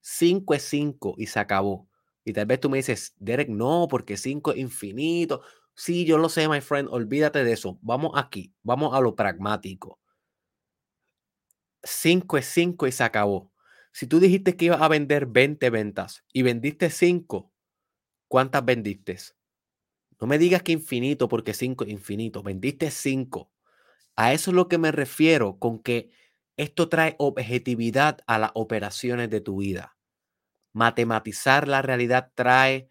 5 0.00 0.54
es 0.54 0.62
5 0.62 1.14
y 1.18 1.26
se 1.26 1.38
acabó. 1.40 1.88
Y 2.24 2.32
tal 2.32 2.46
vez 2.46 2.60
tú 2.60 2.70
me 2.70 2.78
dices, 2.78 3.14
Derek, 3.18 3.48
no, 3.48 3.86
porque 3.88 4.16
5 4.16 4.52
es 4.52 4.58
infinito. 4.58 5.42
Sí, 5.74 6.04
yo 6.06 6.16
lo 6.16 6.28
sé, 6.28 6.48
my 6.48 6.60
friend, 6.60 6.88
olvídate 6.90 7.44
de 7.44 7.52
eso. 7.52 7.78
Vamos 7.82 8.12
aquí, 8.14 8.54
vamos 8.62 8.94
a 8.94 9.00
lo 9.00 9.14
pragmático. 9.14 10.00
5 11.82 12.38
es 12.38 12.46
5 12.46 12.86
y 12.86 12.92
se 12.92 13.04
acabó. 13.04 13.52
Si 13.92 14.06
tú 14.06 14.20
dijiste 14.20 14.56
que 14.56 14.66
ibas 14.66 14.80
a 14.80 14.88
vender 14.88 15.26
20 15.26 15.70
ventas 15.70 16.24
y 16.32 16.42
vendiste 16.42 16.90
5, 16.90 17.52
¿cuántas 18.28 18.64
vendiste? 18.64 19.16
No 20.20 20.26
me 20.26 20.38
digas 20.38 20.62
que 20.62 20.72
infinito 20.72 21.28
porque 21.28 21.54
5 21.54 21.84
es 21.84 21.90
infinito, 21.90 22.42
vendiste 22.42 22.90
5. 22.90 23.50
A 24.16 24.32
eso 24.32 24.50
es 24.50 24.54
lo 24.54 24.68
que 24.68 24.78
me 24.78 24.92
refiero 24.92 25.58
con 25.58 25.82
que 25.82 26.10
esto 26.56 26.88
trae 26.88 27.16
objetividad 27.18 28.18
a 28.26 28.38
las 28.38 28.50
operaciones 28.54 29.28
de 29.28 29.40
tu 29.42 29.58
vida. 29.58 29.96
Matematizar 30.72 31.68
la 31.68 31.82
realidad 31.82 32.32
trae, 32.34 32.88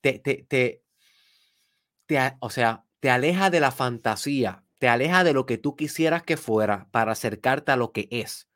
te, 0.00 0.18
te, 0.18 0.46
te, 0.48 0.82
o 2.40 2.50
sea, 2.50 2.86
te 3.00 3.10
aleja 3.10 3.50
de 3.50 3.60
la 3.60 3.70
fantasía, 3.70 4.64
te 4.78 4.88
aleja 4.88 5.24
de 5.24 5.34
lo 5.34 5.44
que 5.44 5.58
tú 5.58 5.76
quisieras 5.76 6.22
que 6.22 6.36
fuera 6.38 6.88
para 6.90 7.12
acercarte 7.12 7.72
a 7.72 7.76
lo 7.76 7.92
que 7.92 8.08
es. 8.10 8.48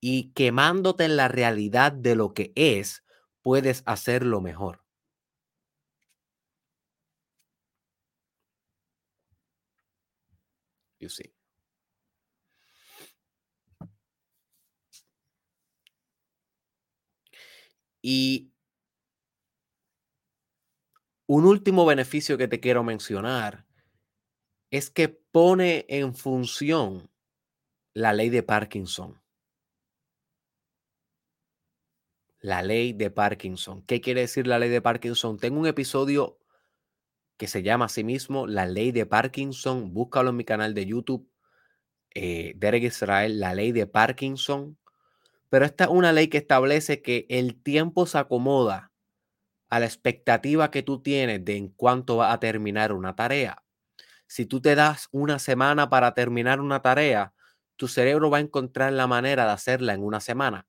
Y 0.00 0.32
quemándote 0.32 1.04
en 1.04 1.16
la 1.16 1.28
realidad 1.28 1.92
de 1.92 2.14
lo 2.16 2.34
que 2.34 2.52
es, 2.54 3.04
puedes 3.42 3.82
hacerlo 3.86 4.40
mejor. 4.40 4.84
You 11.00 11.08
see. 11.08 11.32
Y 18.02 18.52
un 21.26 21.44
último 21.44 21.86
beneficio 21.86 22.36
que 22.38 22.48
te 22.48 22.60
quiero 22.60 22.82
mencionar 22.82 23.66
es 24.70 24.90
que 24.90 25.08
pone 25.08 25.86
en 25.88 26.14
función 26.14 27.10
la 27.94 28.12
ley 28.12 28.30
de 28.30 28.42
Parkinson. 28.42 29.20
La 32.40 32.62
ley 32.62 32.92
de 32.92 33.10
Parkinson. 33.10 33.82
¿Qué 33.82 34.00
quiere 34.00 34.22
decir 34.22 34.46
la 34.46 34.58
ley 34.58 34.70
de 34.70 34.80
Parkinson? 34.80 35.38
Tengo 35.38 35.60
un 35.60 35.66
episodio 35.66 36.39
que 37.40 37.46
se 37.46 37.62
llama 37.62 37.86
así 37.86 38.04
mismo 38.04 38.46
La 38.46 38.66
ley 38.66 38.92
de 38.92 39.06
Parkinson. 39.06 39.94
Búscalo 39.94 40.28
en 40.28 40.36
mi 40.36 40.44
canal 40.44 40.74
de 40.74 40.84
YouTube. 40.84 41.26
Eh, 42.14 42.52
Derek 42.56 42.82
Israel, 42.82 43.40
la 43.40 43.54
ley 43.54 43.72
de 43.72 43.86
Parkinson. 43.86 44.76
Pero 45.48 45.64
esta 45.64 45.84
es 45.84 45.90
una 45.90 46.12
ley 46.12 46.28
que 46.28 46.36
establece 46.36 47.00
que 47.00 47.24
el 47.30 47.62
tiempo 47.62 48.04
se 48.04 48.18
acomoda 48.18 48.92
a 49.70 49.80
la 49.80 49.86
expectativa 49.86 50.70
que 50.70 50.82
tú 50.82 51.00
tienes 51.00 51.42
de 51.42 51.56
en 51.56 51.68
cuánto 51.70 52.18
va 52.18 52.30
a 52.30 52.40
terminar 52.40 52.92
una 52.92 53.16
tarea. 53.16 53.64
Si 54.26 54.44
tú 54.44 54.60
te 54.60 54.74
das 54.74 55.08
una 55.10 55.38
semana 55.38 55.88
para 55.88 56.12
terminar 56.12 56.60
una 56.60 56.82
tarea, 56.82 57.32
tu 57.76 57.88
cerebro 57.88 58.28
va 58.28 58.36
a 58.36 58.42
encontrar 58.42 58.92
la 58.92 59.06
manera 59.06 59.46
de 59.46 59.52
hacerla 59.52 59.94
en 59.94 60.04
una 60.04 60.20
semana. 60.20 60.66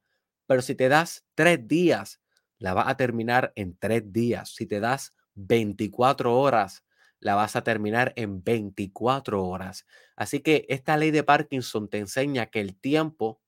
Pero 0.47 0.61
si 0.61 0.75
te 0.75 0.87
das 0.87 1.25
tres 1.35 1.67
días, 1.67 2.21
la 2.59 2.73
vas 2.73 2.87
a 2.87 2.95
terminar 2.95 3.51
en 3.55 3.75
tres 3.75 4.13
días. 4.13 4.55
Si 4.55 4.65
te 4.67 4.79
das 4.79 5.13
24 5.35 6.37
horas, 6.39 6.83
la 7.19 7.35
vas 7.35 7.55
a 7.55 7.63
terminar 7.63 8.13
en 8.15 8.43
24 8.43 9.43
horas. 9.45 9.85
Así 10.15 10.39
que 10.39 10.65
esta 10.69 10.97
ley 10.97 11.11
de 11.11 11.23
Parkinson 11.23 11.87
te 11.89 11.99
enseña 11.99 12.47
que 12.47 12.61
el 12.61 12.75
tiempo 12.75 13.41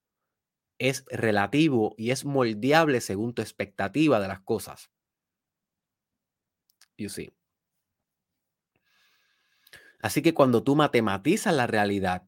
es 0.78 1.06
relativo 1.10 1.96
y 1.98 2.12
es 2.12 2.26
moldeable 2.26 3.02
según 3.02 3.34
tu 3.34 3.42
expectativa 3.42 4.20
de 4.20 4.28
las 4.28 4.42
cosas. 4.42 4.92
You 6.98 7.10
see. 7.10 7.34
Así 10.02 10.22
que 10.22 10.34
cuando 10.34 10.64
tú 10.64 10.76
matematizas 10.76 11.54
la 11.54 11.66
realidad, 11.66 12.28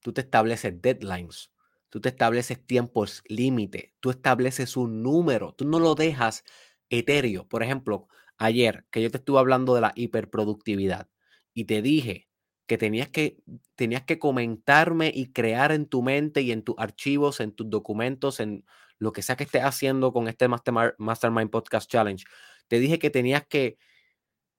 tú 0.00 0.12
te 0.12 0.20
estableces 0.20 0.80
deadlines, 0.80 1.50
tú 1.88 2.00
te 2.00 2.10
estableces 2.10 2.64
tiempos 2.64 3.22
límite, 3.26 3.94
tú 4.00 4.10
estableces 4.10 4.76
un 4.76 5.02
número, 5.02 5.54
tú 5.54 5.64
no 5.64 5.80
lo 5.80 5.94
dejas 5.94 6.44
etéreo. 6.88 7.48
Por 7.48 7.62
ejemplo, 7.62 8.08
ayer 8.42 8.84
que 8.90 9.02
yo 9.02 9.10
te 9.10 9.18
estuve 9.18 9.38
hablando 9.38 9.74
de 9.74 9.80
la 9.80 9.92
hiperproductividad 9.94 11.08
y 11.54 11.64
te 11.64 11.82
dije 11.82 12.28
que 12.66 12.78
tenías 12.78 13.08
que, 13.08 13.38
tenías 13.74 14.02
que 14.02 14.18
comentarme 14.18 15.12
y 15.14 15.32
crear 15.32 15.72
en 15.72 15.86
tu 15.86 16.02
mente 16.02 16.42
y 16.42 16.52
en 16.52 16.62
tus 16.62 16.74
archivos, 16.78 17.40
en 17.40 17.52
tus 17.52 17.68
documentos, 17.68 18.40
en 18.40 18.64
lo 18.98 19.12
que 19.12 19.22
sea 19.22 19.36
que 19.36 19.44
estés 19.44 19.64
haciendo 19.64 20.12
con 20.12 20.28
este 20.28 20.48
Mastermind 20.48 21.50
Podcast 21.50 21.90
Challenge. 21.90 22.24
Te 22.68 22.78
dije 22.78 22.98
que 22.98 23.10
tenías 23.10 23.46
que, 23.46 23.76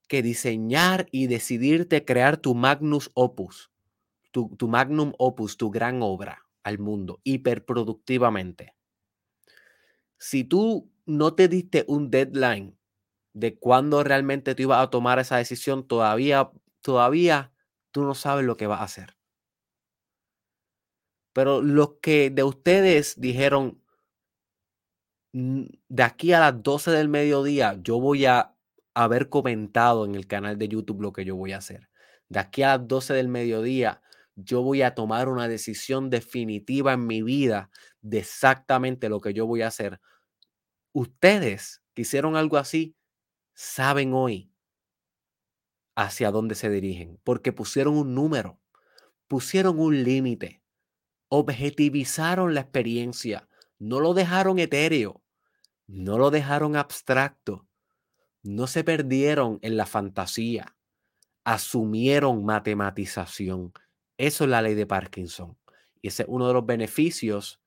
que 0.07 0.21
diseñar 0.21 1.07
y 1.11 1.27
decidirte 1.27 2.05
crear 2.05 2.37
tu 2.37 2.53
magnus 2.53 3.09
opus, 3.13 3.71
tu, 4.31 4.55
tu 4.57 4.67
magnum 4.67 5.13
opus, 5.17 5.57
tu 5.57 5.71
gran 5.71 6.01
obra 6.01 6.45
al 6.63 6.79
mundo, 6.79 7.19
hiperproductivamente. 7.23 8.75
Si 10.17 10.43
tú 10.43 10.91
no 11.05 11.33
te 11.33 11.47
diste 11.47 11.85
un 11.87 12.09
deadline 12.09 12.77
de 13.33 13.57
cuándo 13.57 14.03
realmente 14.03 14.55
tú 14.55 14.63
ibas 14.63 14.83
a 14.83 14.89
tomar 14.89 15.19
esa 15.19 15.37
decisión, 15.37 15.87
todavía, 15.87 16.51
todavía 16.81 17.51
tú 17.91 18.03
no 18.03 18.15
sabes 18.15 18.45
lo 18.45 18.57
que 18.57 18.67
vas 18.67 18.81
a 18.81 18.85
hacer. 18.85 19.17
Pero 21.33 21.61
los 21.61 21.95
que 22.01 22.29
de 22.29 22.43
ustedes 22.43 23.19
dijeron, 23.19 23.81
de 25.33 26.03
aquí 26.03 26.31
a 26.33 26.39
las 26.39 26.61
12 26.61 26.91
del 26.91 27.09
mediodía, 27.09 27.79
yo 27.81 27.99
voy 27.99 28.25
a 28.25 28.55
haber 28.93 29.29
comentado 29.29 30.05
en 30.05 30.13
el 30.13 30.27
canal 30.27 30.59
de 30.59 30.67
YouTube 30.67 31.01
lo 31.01 31.11
que 31.11 31.25
yo 31.25 31.35
voy 31.35 31.53
a 31.53 31.57
hacer. 31.57 31.89
De 32.29 32.39
aquí 32.39 32.61
a 32.61 32.77
las 32.77 32.87
12 32.87 33.15
del 33.15 33.27
mediodía, 33.29 34.01
yo 34.35 34.61
voy 34.61 34.83
a 34.83 34.93
tomar 34.93 35.29
una 35.29 35.47
decisión 35.47 36.09
definitiva 36.09 36.93
en 36.93 37.07
mi 37.07 37.23
vida 37.23 37.71
de 38.01 38.19
exactamente 38.19 39.09
lo 39.09 39.19
que 39.21 39.33
yo 39.33 39.47
voy 39.47 39.63
a 39.63 39.67
hacer. 39.67 39.99
Ustedes 40.93 41.81
que 41.95 42.03
hicieron 42.03 42.35
algo 42.35 42.57
así, 42.57 42.95
saben 43.53 44.13
hoy 44.13 44.51
hacia 45.95 46.31
dónde 46.31 46.55
se 46.55 46.69
dirigen, 46.69 47.19
porque 47.23 47.51
pusieron 47.51 47.95
un 47.95 48.15
número, 48.15 48.59
pusieron 49.27 49.79
un 49.79 50.03
límite, 50.03 50.63
objetivizaron 51.29 52.53
la 52.53 52.61
experiencia, 52.61 53.47
no 53.79 53.99
lo 53.99 54.13
dejaron 54.13 54.59
etéreo, 54.59 55.21
no 55.87 56.17
lo 56.17 56.31
dejaron 56.31 56.75
abstracto, 56.75 57.67
no 58.41 58.67
se 58.67 58.83
perdieron 58.83 59.59
en 59.61 59.77
la 59.77 59.85
fantasía, 59.85 60.75
asumieron 61.43 62.45
matematización. 62.45 63.73
Eso 64.17 64.43
es 64.43 64.49
la 64.49 64.61
ley 64.61 64.75
de 64.75 64.85
Parkinson. 64.85 65.57
Y 66.01 66.09
ese 66.09 66.23
es 66.23 66.29
uno 66.29 66.47
de 66.47 66.53
los 66.53 66.65
beneficios 66.65 67.61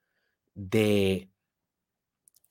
de 0.54 1.30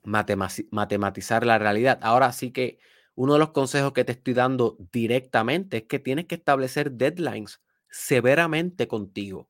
matematizar 0.03 1.45
la 1.45 1.57
realidad. 1.57 1.99
Ahora 2.01 2.31
sí 2.31 2.51
que 2.51 2.79
uno 3.15 3.33
de 3.33 3.39
los 3.39 3.51
consejos 3.51 3.93
que 3.93 4.03
te 4.03 4.11
estoy 4.11 4.33
dando 4.33 4.77
directamente 4.91 5.77
es 5.77 5.83
que 5.83 5.99
tienes 5.99 6.25
que 6.25 6.35
establecer 6.35 6.91
deadlines 6.91 7.61
severamente 7.89 8.87
contigo. 8.87 9.49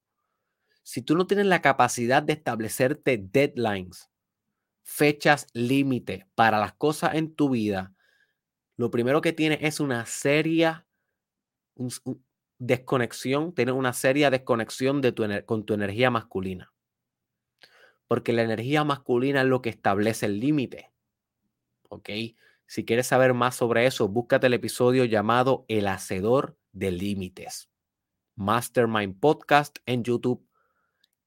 Si 0.84 1.02
tú 1.02 1.18
no 1.18 1.26
tienes 1.26 1.48
la 1.48 1.64
capacidad 1.64 2.22
de 2.22 2.34
establecerte 2.34 3.18
deadlines, 3.18 4.12
fechas 4.84 5.48
límite 5.54 6.28
para 6.36 6.60
las 6.60 6.74
cosas 6.74 7.16
en 7.16 7.34
tu 7.34 7.50
vida, 7.50 7.96
lo 8.78 8.92
primero 8.92 9.22
que 9.22 9.34
tienes 9.34 9.60
es 9.62 9.80
una 9.80 10.06
seria 10.06 10.86
desconexión, 12.60 13.54
tienes 13.54 13.74
una 13.74 13.94
seria 13.94 14.30
desconexión 14.30 15.02
de 15.02 15.12
tu, 15.12 15.26
con 15.46 15.66
tu 15.66 15.74
energía 15.74 16.12
masculina. 16.12 16.72
Porque 18.08 18.32
la 18.32 18.44
energía 18.44 18.84
masculina 18.84 19.42
es 19.42 19.48
lo 19.48 19.64
que 19.64 19.70
establece 19.70 20.28
el 20.28 20.40
límite. 20.40 20.92
¿Ok? 21.90 22.10
Si 22.68 22.84
quieres 22.84 23.08
saber 23.08 23.34
más 23.34 23.56
sobre 23.56 23.86
eso, 23.86 24.08
búscate 24.08 24.48
el 24.48 24.54
episodio 24.54 25.06
llamado 25.06 25.66
El 25.68 25.88
Hacedor 25.88 26.58
de 26.72 26.92
Límites. 26.92 27.70
Mastermind 28.36 29.20
Podcast 29.20 29.78
en 29.86 30.04
YouTube. 30.04 30.48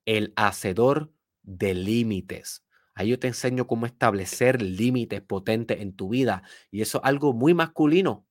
El 0.05 0.33
Hacedor 0.37 1.13
de 1.43 1.75
Límites. 1.75 2.65
Ahí 2.95 3.11
yo 3.11 3.19
te 3.21 3.29
enseño 3.29 3.69
cómo 3.69 3.87
establecer 3.87 4.61
límites 4.61 5.21
potentes 5.21 5.81
en 5.81 5.95
tu 5.95 6.09
vida. 6.09 6.43
Y 6.73 6.83
eso 6.83 6.99
es 6.99 7.05
algo 7.05 7.33
muy 7.33 7.55
masculino. 7.55 8.27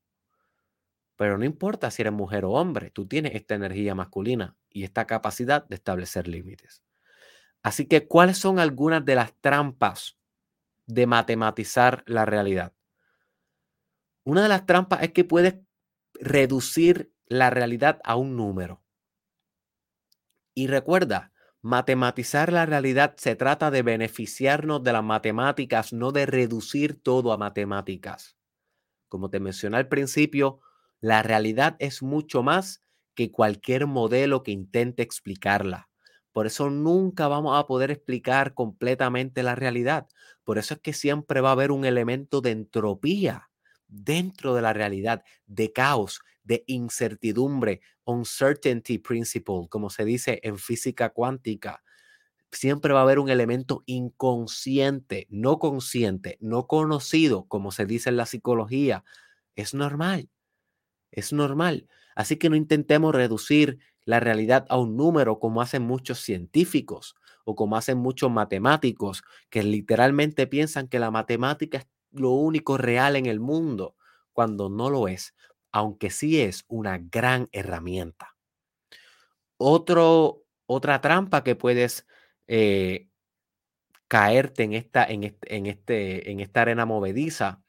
Pero 1.16 1.38
no 1.38 1.46
importa 1.46 1.90
si 1.90 2.02
eres 2.02 2.14
mujer 2.14 2.44
o 2.44 2.52
hombre, 2.52 2.92
tú 2.92 3.08
tienes 3.08 3.36
esta 3.36 3.56
energía 3.56 3.96
masculina 3.96 4.58
y 4.70 4.84
esta 4.84 5.08
capacidad 5.08 5.66
de 5.66 5.76
establecer 5.76 6.28
límites. 6.28 6.84
Así 7.64 7.86
que, 7.88 8.08
¿cuáles 8.08 8.38
son 8.38 8.60
algunas 8.60 9.04
de 9.06 9.16
las 9.16 9.34
trampas 9.40 10.18
de 10.86 11.08
matematizar 11.08 12.04
la 12.06 12.26
realidad? 12.26 12.74
Una 14.28 14.44
de 14.44 14.50
las 14.50 14.66
trampas 14.66 15.04
es 15.04 15.14
que 15.14 15.24
puedes 15.24 15.56
reducir 16.16 17.14
la 17.28 17.50
realidad 17.50 18.02
a 18.04 18.18
un 18.18 18.36
número. 18.36 18.84
Y 20.54 20.68
recuerda, 20.68 21.32
matematizar 21.62 22.52
la 22.52 22.66
realidad 22.66 23.16
se 23.16 23.38
trata 23.38 23.72
de 23.72 23.84
beneficiarnos 23.84 24.84
de 24.84 24.92
las 24.92 25.04
matemáticas, 25.06 25.94
no 25.94 26.12
de 26.12 26.26
reducir 26.26 27.02
todo 27.02 27.32
a 27.32 27.38
matemáticas. 27.38 28.36
Como 29.08 29.30
te 29.30 29.40
mencioné 29.40 29.78
al 29.78 29.88
principio, 29.88 30.60
la 31.00 31.24
realidad 31.24 31.78
es 31.80 32.04
mucho 32.04 32.44
más 32.44 32.84
que 33.16 33.32
cualquier 33.32 33.88
modelo 33.88 34.44
que 34.44 34.52
intente 34.52 35.04
explicarla. 35.04 35.90
Por 36.34 36.48
eso 36.48 36.70
nunca 36.70 37.30
vamos 37.30 37.58
a 37.58 37.66
poder 37.66 37.92
explicar 37.92 38.54
completamente 38.54 39.42
la 39.42 39.56
realidad. 39.56 40.10
Por 40.44 40.58
eso 40.58 40.74
es 40.74 40.82
que 40.82 40.92
siempre 40.92 41.40
va 41.40 41.48
a 41.48 41.54
haber 41.54 41.72
un 41.72 41.86
elemento 41.86 42.42
de 42.42 42.52
entropía 42.52 43.48
dentro 43.88 44.56
de 44.56 44.62
la 44.62 44.74
realidad, 44.74 45.24
de 45.46 45.72
caos, 45.72 46.22
de 46.44 46.64
incertidumbre, 46.68 47.82
uncertainty 48.06 49.00
principle, 49.00 49.68
como 49.70 49.90
se 49.90 50.06
dice 50.06 50.40
en 50.44 50.58
física 50.58 51.10
cuántica. 51.10 51.84
Siempre 52.52 52.94
va 52.94 53.02
a 53.02 53.04
haber 53.04 53.20
un 53.20 53.30
elemento 53.30 53.84
inconsciente, 53.86 55.28
no 55.30 55.60
consciente, 55.60 56.38
no 56.40 56.68
conocido, 56.68 57.46
como 57.48 57.72
se 57.72 57.86
dice 57.86 58.10
en 58.10 58.18
la 58.18 58.26
psicología. 58.26 59.04
Es 59.56 59.74
normal, 59.74 60.30
es 61.12 61.34
normal. 61.34 61.88
Así 62.16 62.38
que 62.38 62.50
no 62.50 62.56
intentemos 62.56 63.14
reducir 63.14 63.80
la 64.06 64.20
realidad 64.20 64.66
a 64.70 64.78
un 64.80 64.96
número 64.96 65.40
como 65.40 65.62
hacen 65.62 65.84
muchos 65.84 66.20
científicos 66.20 67.16
o 67.46 67.56
como 67.56 67.78
hacen 67.78 67.98
muchos 67.98 68.32
matemáticos 68.32 69.24
que 69.50 69.64
literalmente 69.64 70.48
piensan 70.48 70.88
que 70.88 71.00
la 71.00 71.12
matemática 71.12 71.80
es 71.80 71.88
lo 72.12 72.32
único 72.32 72.78
real 72.78 73.16
en 73.16 73.26
el 73.26 73.40
mundo, 73.40 73.96
cuando 74.34 74.70
no 74.70 74.90
lo 74.90 75.08
es, 75.08 75.36
aunque 75.72 76.10
sí 76.10 76.42
es 76.42 76.66
una 76.68 76.98
gran 76.98 77.50
herramienta. 77.52 78.36
Otro, 79.58 80.44
otra 80.66 81.02
trampa 81.02 81.44
que 81.44 81.56
puedes 81.56 82.06
eh, 82.48 83.10
caerte 84.08 84.64
en 84.64 84.74
esta, 84.74 85.06
en, 85.06 85.24
este, 85.66 86.32
en 86.32 86.40
esta 86.40 86.62
arena 86.62 86.86
movediza 86.86 87.62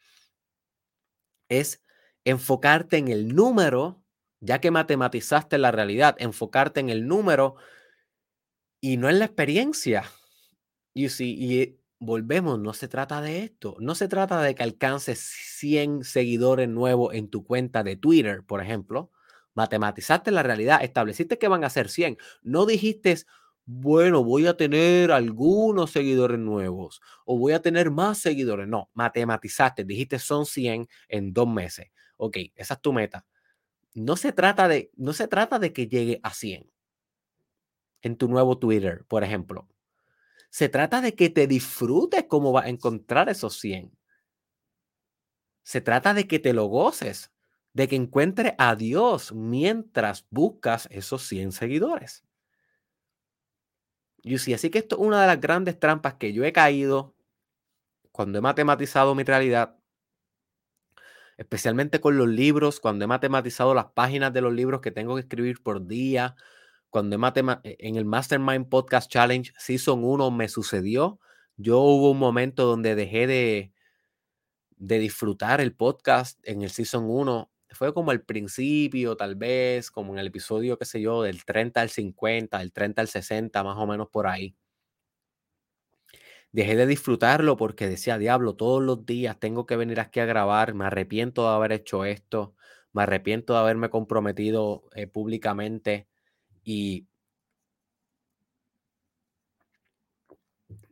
es 1.49 1.82
enfocarte 2.24 2.99
en 2.99 3.09
el 3.09 3.34
número, 3.34 4.03
ya 4.41 4.61
que 4.61 4.70
matematizaste 4.70 5.59
la 5.59 5.70
realidad, 5.70 6.16
enfocarte 6.18 6.80
en 6.80 6.91
el 6.91 7.07
número 7.07 7.57
y 8.80 8.97
no 8.99 9.09
en 9.09 9.18
la 9.18 9.24
experiencia. 9.24 10.05
Y 10.95 11.09
si 11.09 11.34
y 11.34 11.77
volvemos, 11.99 12.59
no 12.61 12.72
se 12.72 12.88
trata 12.88 13.20
de 13.20 13.44
esto. 13.44 13.76
No 13.80 13.94
se 13.94 14.09
trata 14.09 14.40
de 14.42 14.55
que 14.55 14.62
alcances 14.62 15.18
100 15.20 16.05
seguidores 16.05 16.68
nuevos 16.68 17.14
en 17.14 17.28
tu 17.28 17.44
cuenta 17.44 17.82
de 17.82 17.96
Twitter, 17.96 18.44
por 18.44 18.61
ejemplo. 18.62 19.11
Matematizaste 19.55 20.30
la 20.30 20.42
realidad, 20.42 20.82
estableciste 20.82 21.38
que 21.38 21.49
van 21.49 21.64
a 21.64 21.70
ser 21.70 21.88
100. 21.88 22.18
No 22.42 22.66
dijiste, 22.66 23.16
bueno, 23.66 24.24
voy 24.24 24.46
a 24.46 24.57
tener 24.57 25.12
algunos 25.12 25.90
seguidores 25.90 26.38
nuevos 26.38 27.01
o 27.26 27.38
voy 27.38 27.53
a 27.53 27.62
tener 27.62 27.90
más 27.90 28.18
seguidores. 28.18 28.68
No, 28.68 28.90
matematizaste, 28.94 29.84
dijiste 29.84 30.18
son 30.18 30.46
100 30.46 30.88
en 31.09 31.32
dos 31.32 31.49
meses. 31.49 31.88
Ok, 32.16 32.38
esa 32.55 32.74
es 32.74 32.80
tu 32.80 32.92
meta. 32.92 33.26
No 33.94 34.16
se 34.16 34.32
trata 34.32 34.68
de, 34.68 34.90
no 34.96 35.12
se 35.12 35.28
trata 35.28 35.59
de 35.59 35.72
que 35.72 35.88
llegue 35.88 36.20
a 36.22 36.32
100 36.34 36.70
en 38.03 38.16
tu 38.16 38.28
nuevo 38.28 38.59
Twitter, 38.59 39.05
por 39.09 39.24
ejemplo. 39.24 39.68
Se 40.51 40.68
trata 40.68 41.01
de 41.01 41.14
que 41.14 41.30
te 41.30 41.46
disfrutes 41.46 42.24
cómo 42.28 42.53
vas 42.53 42.66
a 42.66 42.68
encontrar 42.68 43.28
esos 43.28 43.59
100. 43.59 43.96
Se 45.62 45.80
trata 45.80 46.14
de 46.14 46.26
que 46.26 46.38
te 46.38 46.53
lo 46.53 46.66
goces, 46.66 47.30
de 47.74 47.88
que 47.88 47.96
encuentres 47.96 48.55
a 48.59 48.74
Dios 48.74 49.32
mientras 49.32 50.26
buscas 50.30 50.88
esos 50.90 51.22
100 51.22 51.53
seguidores. 51.53 52.24
Y 54.22 54.38
sí, 54.38 54.53
así 54.55 54.70
que 54.70 54.78
esto 54.78 54.96
es 54.96 55.03
una 55.03 55.20
de 55.20 55.26
las 55.26 55.40
grandes 55.40 55.78
trampas 55.78 56.14
que 56.14 56.32
yo 56.32 56.44
he 56.44 56.53
caído 56.53 57.14
cuando 58.12 58.38
he 58.38 58.40
matematizado 58.42 59.14
mi 59.14 59.22
realidad, 59.24 59.78
especialmente 61.36 62.01
con 62.01 62.18
los 62.18 62.28
libros, 62.28 62.80
cuando 62.80 63.05
he 63.05 63.09
matematizado 63.09 63.74
las 63.74 63.86
páginas 63.92 64.32
de 64.32 64.40
los 64.40 64.53
libros 64.53 64.80
que 64.80 64.90
tengo 64.90 65.14
que 65.14 65.22
escribir 65.22 65.62
por 65.62 65.86
día, 65.86 66.34
cuando 66.91 67.16
e, 67.16 67.76
en 67.80 67.97
el 67.97 68.05
Mastermind 68.05 68.68
Podcast 68.68 69.11
Challenge 69.11 69.53
Season 69.59 70.03
1 70.03 70.30
me 70.30 70.49
sucedió. 70.49 71.20
Yo 71.57 71.80
hubo 71.80 72.11
un 72.11 72.18
momento 72.18 72.64
donde 72.66 72.95
dejé 72.95 73.26
de, 73.26 73.72
de 74.76 74.99
disfrutar 74.99 75.61
el 75.61 75.74
podcast 75.74 76.39
en 76.45 76.62
el 76.62 76.70
Season 76.70 77.05
1. 77.09 77.51
Fue 77.70 77.93
como 77.93 78.11
al 78.11 78.22
principio, 78.22 79.16
tal 79.16 79.34
vez, 79.36 79.91
como 79.91 80.12
en 80.14 80.20
el 80.20 80.28
episodio, 80.28 80.78
qué 80.78 80.84
sé 80.84 81.01
yo, 81.01 81.22
del 81.22 81.45
30 81.45 81.80
al 81.80 81.91
50, 81.91 82.59
del 82.59 82.72
30 82.72 83.03
al 83.03 83.09
60, 83.09 83.62
más 83.64 83.76
o 83.76 83.86
menos 83.86 84.09
por 84.09 84.26
ahí. 84.26 84.57
Dejé 86.51 86.76
de 86.76 86.86
disfrutarlo 86.86 87.57
porque 87.57 87.89
decía, 87.89 88.16
diablo, 88.16 88.57
todos 88.57 88.82
los 88.82 89.05
días 89.05 89.39
tengo 89.39 89.66
que 89.66 89.76
venir 89.76 90.01
aquí 90.01 90.20
a 90.20 90.24
grabar, 90.24 90.72
me 90.74 90.86
arrepiento 90.86 91.43
de 91.43 91.55
haber 91.55 91.72
hecho 91.72 92.07
esto, 92.07 92.55
me 92.93 93.03
arrepiento 93.03 93.53
de 93.53 93.59
haberme 93.59 93.91
comprometido 93.91 94.84
eh, 94.95 95.07
públicamente 95.07 96.09
y, 96.68 97.06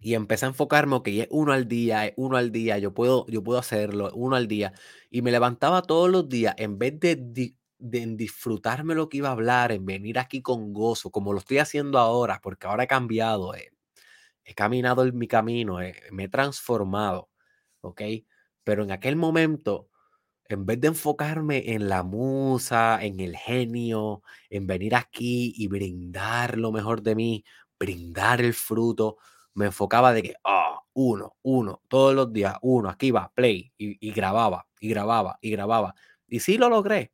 y 0.01 0.14
empecé 0.14 0.47
a 0.47 0.49
enfocarme, 0.49 1.03
que 1.03 1.20
es 1.22 1.29
uno 1.31 1.53
al 1.53 1.68
día, 1.68 2.07
es 2.07 2.14
uno 2.16 2.39
al 2.39 2.51
día, 2.51 2.79
yo 2.79 2.95
puedo, 2.95 3.27
yo 3.27 3.43
puedo 3.43 3.59
hacerlo, 3.59 4.11
uno 4.14 4.37
al 4.37 4.49
día. 4.49 4.72
Y 5.11 5.20
me 5.20 5.31
levantaba 5.33 5.83
todos 5.83 6.09
los 6.11 6.29
días, 6.31 6.55
en 6.59 6.79
vez 6.79 6.99
de, 6.99 7.16
de, 7.18 7.55
disfrutarme 8.16 8.95
lo 8.95 9.11
que 9.11 9.18
iba 9.18 9.29
a 9.29 9.33
hablar, 9.33 9.70
en 9.72 9.85
venir 9.85 10.18
aquí 10.18 10.41
con 10.41 10.72
gozo, 10.72 11.11
como 11.11 11.33
lo 11.35 11.41
estoy 11.41 11.59
haciendo 11.59 11.99
ahora, 11.99 12.41
porque 12.43 12.66
ahora 12.66 12.85
he 12.85 12.87
cambiado, 12.87 13.55
eh, 13.55 13.70
he 14.45 14.55
caminado 14.55 15.05
en 15.05 15.18
mi 15.18 15.29
camino, 15.29 15.83
eh, 15.83 15.95
me 16.12 16.24
he 16.24 16.29
transformado, 16.29 17.31
¿ok? 17.83 18.03
Pero 18.64 18.85
en 18.85 18.93
aquel 18.93 19.16
momento 19.16 19.91
en 20.49 20.67
vez 20.67 20.81
de 20.81 20.89
enfocarme 20.89 21.73
en 21.73 21.89
la 21.89 22.03
musa, 22.03 22.99
en 23.03 23.21
el 23.21 23.37
genio, 23.37 24.23
en 24.51 24.67
venir 24.67 24.95
aquí 24.95 25.53
y 25.57 25.69
brindar 25.69 26.59
lo 26.59 26.73
mejor 26.73 27.03
de 27.03 27.15
mí, 27.15 27.45
brindar 27.79 28.41
el 28.41 28.55
fruto, 28.55 29.19
me 29.55 29.67
enfocaba 29.67 30.13
de 30.13 30.23
que, 30.23 30.35
ah, 30.45 30.81
uno, 30.95 31.37
uno, 31.43 31.83
todos 31.89 32.15
los 32.15 32.33
días, 32.33 32.57
uno, 32.63 32.89
aquí 32.89 33.11
va, 33.11 33.33
play, 33.35 33.73
y, 33.79 34.13
grababa, 34.13 34.67
y 34.81 34.89
grababa, 34.89 35.39
y 35.41 35.51
grababa. 35.51 35.95
Y 36.29 36.41
sí 36.41 36.59
lo 36.59 36.69
logré. 36.69 37.13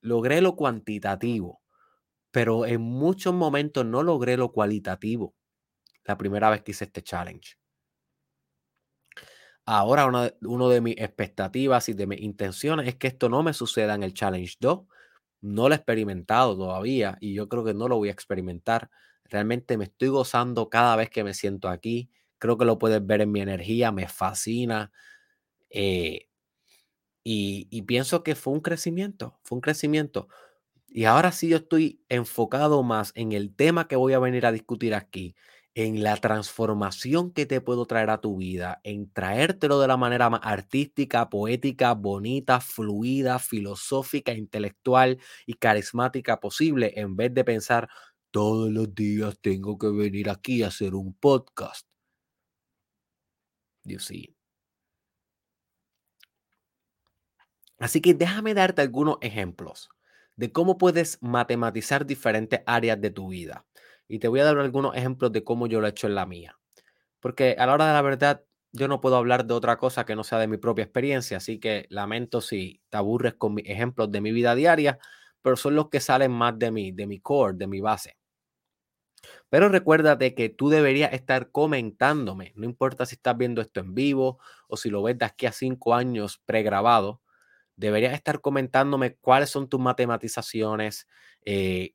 Logré 0.00 0.40
lo 0.40 0.56
cuantitativo, 0.56 1.60
pero 2.30 2.66
en 2.66 2.80
muchos 2.80 3.34
momentos 3.34 3.84
no 3.86 4.02
logré 4.02 4.36
lo 4.36 4.52
cualitativo 4.52 5.34
la 6.04 6.16
primera 6.18 6.50
vez 6.50 6.62
que 6.62 6.72
hice 6.72 6.84
este 6.84 7.02
challenge. 7.02 7.56
Ahora, 9.70 10.06
una, 10.06 10.32
uno 10.42 10.70
de 10.70 10.80
mis 10.80 10.96
expectativas 10.96 11.90
y 11.90 11.92
de 11.92 12.06
mis 12.06 12.20
intenciones 12.22 12.88
es 12.88 12.94
que 12.96 13.06
esto 13.08 13.28
no 13.28 13.42
me 13.42 13.52
suceda 13.52 13.94
en 13.94 14.02
el 14.02 14.14
Challenge 14.14 14.56
2. 14.60 14.80
No 15.42 15.68
lo 15.68 15.74
he 15.74 15.76
experimentado 15.76 16.56
todavía 16.56 17.18
y 17.20 17.34
yo 17.34 17.48
creo 17.50 17.64
que 17.64 17.74
no 17.74 17.86
lo 17.86 17.96
voy 17.98 18.08
a 18.08 18.12
experimentar. 18.12 18.88
Realmente 19.24 19.76
me 19.76 19.84
estoy 19.84 20.08
gozando 20.08 20.70
cada 20.70 20.96
vez 20.96 21.10
que 21.10 21.22
me 21.22 21.34
siento 21.34 21.68
aquí. 21.68 22.10
Creo 22.38 22.56
que 22.56 22.64
lo 22.64 22.78
puedes 22.78 23.04
ver 23.06 23.20
en 23.20 23.30
mi 23.32 23.40
energía, 23.42 23.92
me 23.92 24.08
fascina. 24.08 24.90
Eh, 25.70 26.28
y, 27.24 27.68
y 27.70 27.82
pienso 27.82 28.22
que 28.22 28.34
fue 28.34 28.52
un 28.54 28.60
crecimiento, 28.60 29.38
fue 29.42 29.56
un 29.56 29.60
crecimiento. 29.62 30.28
Y 30.88 31.04
ahora 31.06 31.32
sí 31.32 31.48
yo 31.48 31.58
estoy 31.58 32.02
enfocado 32.08 32.82
más 32.82 33.12
en 33.16 33.32
el 33.32 33.54
tema 33.54 33.88
que 33.88 33.96
voy 33.96 34.14
a 34.14 34.18
venir 34.20 34.46
a 34.46 34.52
discutir 34.52 34.94
aquí 34.94 35.36
en 35.74 36.02
la 36.02 36.16
transformación 36.16 37.32
que 37.32 37.46
te 37.46 37.60
puedo 37.60 37.86
traer 37.86 38.10
a 38.10 38.20
tu 38.20 38.36
vida, 38.38 38.80
en 38.84 39.10
traértelo 39.12 39.80
de 39.80 39.88
la 39.88 39.96
manera 39.96 40.28
más 40.30 40.40
artística, 40.42 41.28
poética, 41.30 41.94
bonita, 41.94 42.60
fluida, 42.60 43.38
filosófica, 43.38 44.32
intelectual 44.32 45.18
y 45.46 45.54
carismática 45.54 46.40
posible, 46.40 46.92
en 46.96 47.16
vez 47.16 47.32
de 47.34 47.44
pensar 47.44 47.88
todos 48.30 48.70
los 48.70 48.94
días 48.94 49.38
tengo 49.40 49.78
que 49.78 49.88
venir 49.88 50.30
aquí 50.30 50.62
a 50.62 50.68
hacer 50.68 50.94
un 50.94 51.14
podcast. 51.14 51.86
Dios 53.84 54.04
sí. 54.04 54.34
Así 57.80 58.00
que 58.00 58.14
déjame 58.14 58.54
darte 58.54 58.82
algunos 58.82 59.18
ejemplos 59.20 59.88
de 60.36 60.52
cómo 60.52 60.78
puedes 60.78 61.18
matematizar 61.22 62.06
diferentes 62.06 62.60
áreas 62.66 63.00
de 63.00 63.10
tu 63.10 63.28
vida. 63.30 63.66
Y 64.08 64.18
te 64.18 64.28
voy 64.28 64.40
a 64.40 64.44
dar 64.44 64.58
algunos 64.58 64.96
ejemplos 64.96 65.32
de 65.32 65.44
cómo 65.44 65.66
yo 65.66 65.80
lo 65.80 65.86
he 65.86 65.90
hecho 65.90 66.06
en 66.06 66.14
la 66.14 66.26
mía. 66.26 66.58
Porque 67.20 67.56
a 67.58 67.66
la 67.66 67.74
hora 67.74 67.86
de 67.88 67.92
la 67.94 68.02
verdad, 68.02 68.44
yo 68.72 68.88
no 68.88 69.00
puedo 69.00 69.16
hablar 69.16 69.46
de 69.46 69.54
otra 69.54 69.78
cosa 69.78 70.06
que 70.06 70.16
no 70.16 70.24
sea 70.24 70.38
de 70.38 70.48
mi 70.48 70.58
propia 70.58 70.84
experiencia. 70.84 71.38
Así 71.38 71.58
que 71.60 71.86
lamento 71.90 72.40
si 72.40 72.82
te 72.90 72.98
aburres 72.98 73.34
con 73.34 73.54
mis 73.54 73.68
ejemplos 73.68 74.10
de 74.12 74.20
mi 74.20 74.32
vida 74.32 74.54
diaria, 74.54 74.98
pero 75.42 75.56
son 75.56 75.74
los 75.76 75.88
que 75.90 76.00
salen 76.00 76.32
más 76.32 76.58
de 76.58 76.70
mí, 76.72 76.92
de 76.92 77.06
mi 77.06 77.20
core, 77.20 77.54
de 77.56 77.66
mi 77.66 77.80
base. 77.80 78.16
Pero 79.50 79.68
recuérdate 79.68 80.34
que 80.34 80.48
tú 80.48 80.68
deberías 80.68 81.12
estar 81.12 81.50
comentándome, 81.50 82.52
no 82.56 82.64
importa 82.64 83.06
si 83.06 83.14
estás 83.16 83.36
viendo 83.36 83.60
esto 83.62 83.80
en 83.80 83.94
vivo 83.94 84.38
o 84.68 84.76
si 84.76 84.90
lo 84.90 85.02
ves 85.02 85.18
de 85.18 85.24
aquí 85.24 85.46
a 85.46 85.52
cinco 85.52 85.94
años 85.94 86.40
pregrabado, 86.44 87.22
deberías 87.76 88.14
estar 88.14 88.40
comentándome 88.40 89.16
cuáles 89.16 89.50
son 89.50 89.68
tus 89.68 89.80
matematizaciones, 89.80 91.08
eh, 91.44 91.94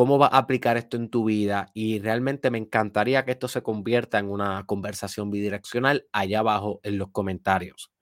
cómo 0.00 0.16
vas 0.16 0.32
a 0.32 0.38
aplicar 0.38 0.78
esto 0.78 0.96
en 0.96 1.10
tu 1.10 1.26
vida 1.26 1.70
y 1.74 1.98
realmente 1.98 2.50
me 2.50 2.56
encantaría 2.56 3.26
que 3.26 3.32
esto 3.32 3.48
se 3.48 3.62
convierta 3.62 4.18
en 4.18 4.30
una 4.30 4.64
conversación 4.64 5.30
bidireccional 5.30 6.08
allá 6.10 6.38
abajo 6.38 6.80
en 6.84 6.96
los 6.96 7.10
comentarios. 7.10 7.92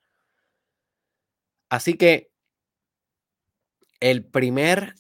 Así 1.68 1.94
que 1.94 2.30
el 3.98 4.24
primer 4.24 4.94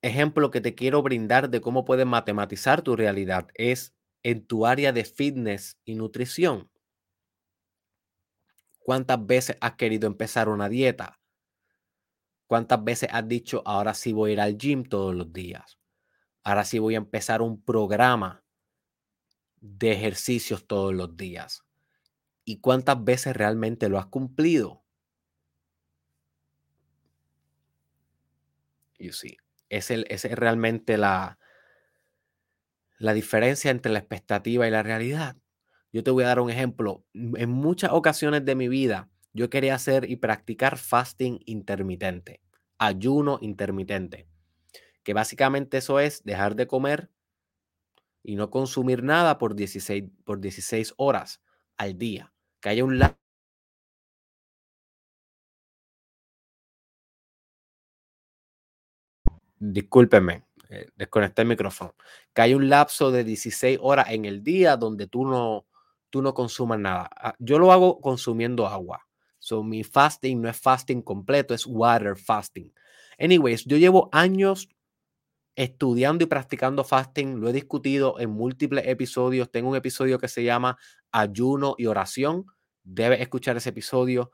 ejemplo 0.00 0.52
que 0.52 0.60
te 0.60 0.76
quiero 0.76 1.02
brindar 1.02 1.50
de 1.50 1.60
cómo 1.60 1.84
puedes 1.84 2.06
matematizar 2.06 2.82
tu 2.82 2.94
realidad 2.94 3.48
es 3.54 3.92
en 4.22 4.46
tu 4.46 4.64
área 4.64 4.92
de 4.92 5.04
fitness 5.04 5.76
y 5.84 5.96
nutrición. 5.96 6.70
¿Cuántas 8.78 9.26
veces 9.26 9.58
has 9.60 9.72
querido 9.72 10.06
empezar 10.06 10.48
una 10.48 10.68
dieta? 10.68 11.18
¿Cuántas 12.46 12.84
veces 12.84 13.08
has 13.10 13.26
dicho, 13.26 13.64
ahora 13.66 13.92
sí 13.92 14.12
voy 14.12 14.30
a 14.30 14.32
ir 14.34 14.40
al 14.40 14.56
gym 14.56 14.84
todos 14.84 15.16
los 15.16 15.32
días? 15.32 15.81
Ahora 16.44 16.64
sí 16.64 16.78
voy 16.78 16.94
a 16.94 16.98
empezar 16.98 17.42
un 17.42 17.62
programa 17.62 18.44
de 19.60 19.92
ejercicios 19.92 20.66
todos 20.66 20.92
los 20.94 21.16
días. 21.16 21.64
¿Y 22.44 22.60
cuántas 22.60 23.02
veces 23.04 23.36
realmente 23.36 23.88
lo 23.88 23.98
has 23.98 24.06
cumplido? 24.06 24.84
You 28.98 29.12
see, 29.12 29.36
es, 29.68 29.90
el, 29.90 30.06
es 30.08 30.24
realmente 30.24 30.96
la, 30.96 31.38
la 32.98 33.12
diferencia 33.14 33.70
entre 33.70 33.92
la 33.92 33.98
expectativa 33.98 34.66
y 34.66 34.70
la 34.70 34.82
realidad. 34.82 35.36
Yo 35.92 36.02
te 36.02 36.10
voy 36.10 36.24
a 36.24 36.28
dar 36.28 36.40
un 36.40 36.50
ejemplo. 36.50 37.04
En 37.12 37.50
muchas 37.50 37.90
ocasiones 37.92 38.44
de 38.44 38.54
mi 38.54 38.68
vida, 38.68 39.10
yo 39.32 39.50
quería 39.50 39.74
hacer 39.74 40.08
y 40.08 40.16
practicar 40.16 40.78
fasting 40.78 41.40
intermitente, 41.46 42.40
ayuno 42.78 43.38
intermitente, 43.40 44.28
que 45.02 45.14
básicamente 45.14 45.78
eso 45.78 46.00
es 46.00 46.24
dejar 46.24 46.56
de 46.56 46.66
comer 46.66 47.10
y 48.22 48.36
no 48.36 48.50
consumir 48.50 49.02
nada 49.02 49.38
por 49.38 49.54
16, 49.54 50.04
por 50.24 50.40
16 50.40 50.94
horas 50.96 51.42
al 51.76 51.98
día, 51.98 52.32
que 52.60 52.68
haya 52.68 52.84
un 52.84 52.98
Discúlpeme, 59.64 60.42
eh, 60.70 60.88
desconecté 60.96 61.42
el 61.42 61.48
micrófono. 61.48 61.94
Que 62.34 62.42
hay 62.42 62.54
un 62.54 62.68
lapso 62.68 63.12
de 63.12 63.22
16 63.22 63.78
horas 63.80 64.06
en 64.10 64.24
el 64.24 64.42
día 64.42 64.76
donde 64.76 65.06
tú 65.06 65.24
no, 65.24 65.66
tú 66.10 66.20
no 66.20 66.34
consumas 66.34 66.80
nada. 66.80 67.08
Ah, 67.14 67.34
yo 67.38 67.60
lo 67.60 67.70
hago 67.70 68.00
consumiendo 68.00 68.66
agua. 68.66 69.06
So, 69.38 69.62
mi 69.62 69.84
fasting 69.84 70.40
no 70.40 70.48
es 70.48 70.58
fasting 70.58 71.02
completo, 71.02 71.54
es 71.54 71.64
water 71.66 72.16
fasting. 72.16 72.72
Anyways, 73.18 73.64
yo 73.64 73.76
llevo 73.76 74.08
años 74.12 74.68
estudiando 75.56 76.24
y 76.24 76.26
practicando 76.26 76.84
fasting. 76.84 77.40
Lo 77.40 77.48
he 77.48 77.52
discutido 77.52 78.18
en 78.20 78.30
múltiples 78.30 78.86
episodios. 78.86 79.50
Tengo 79.50 79.70
un 79.70 79.76
episodio 79.76 80.18
que 80.18 80.28
se 80.28 80.44
llama 80.44 80.78
Ayuno 81.10 81.74
y 81.78 81.86
Oración. 81.86 82.46
Debes 82.84 83.20
escuchar 83.20 83.56
ese 83.56 83.70
episodio. 83.70 84.32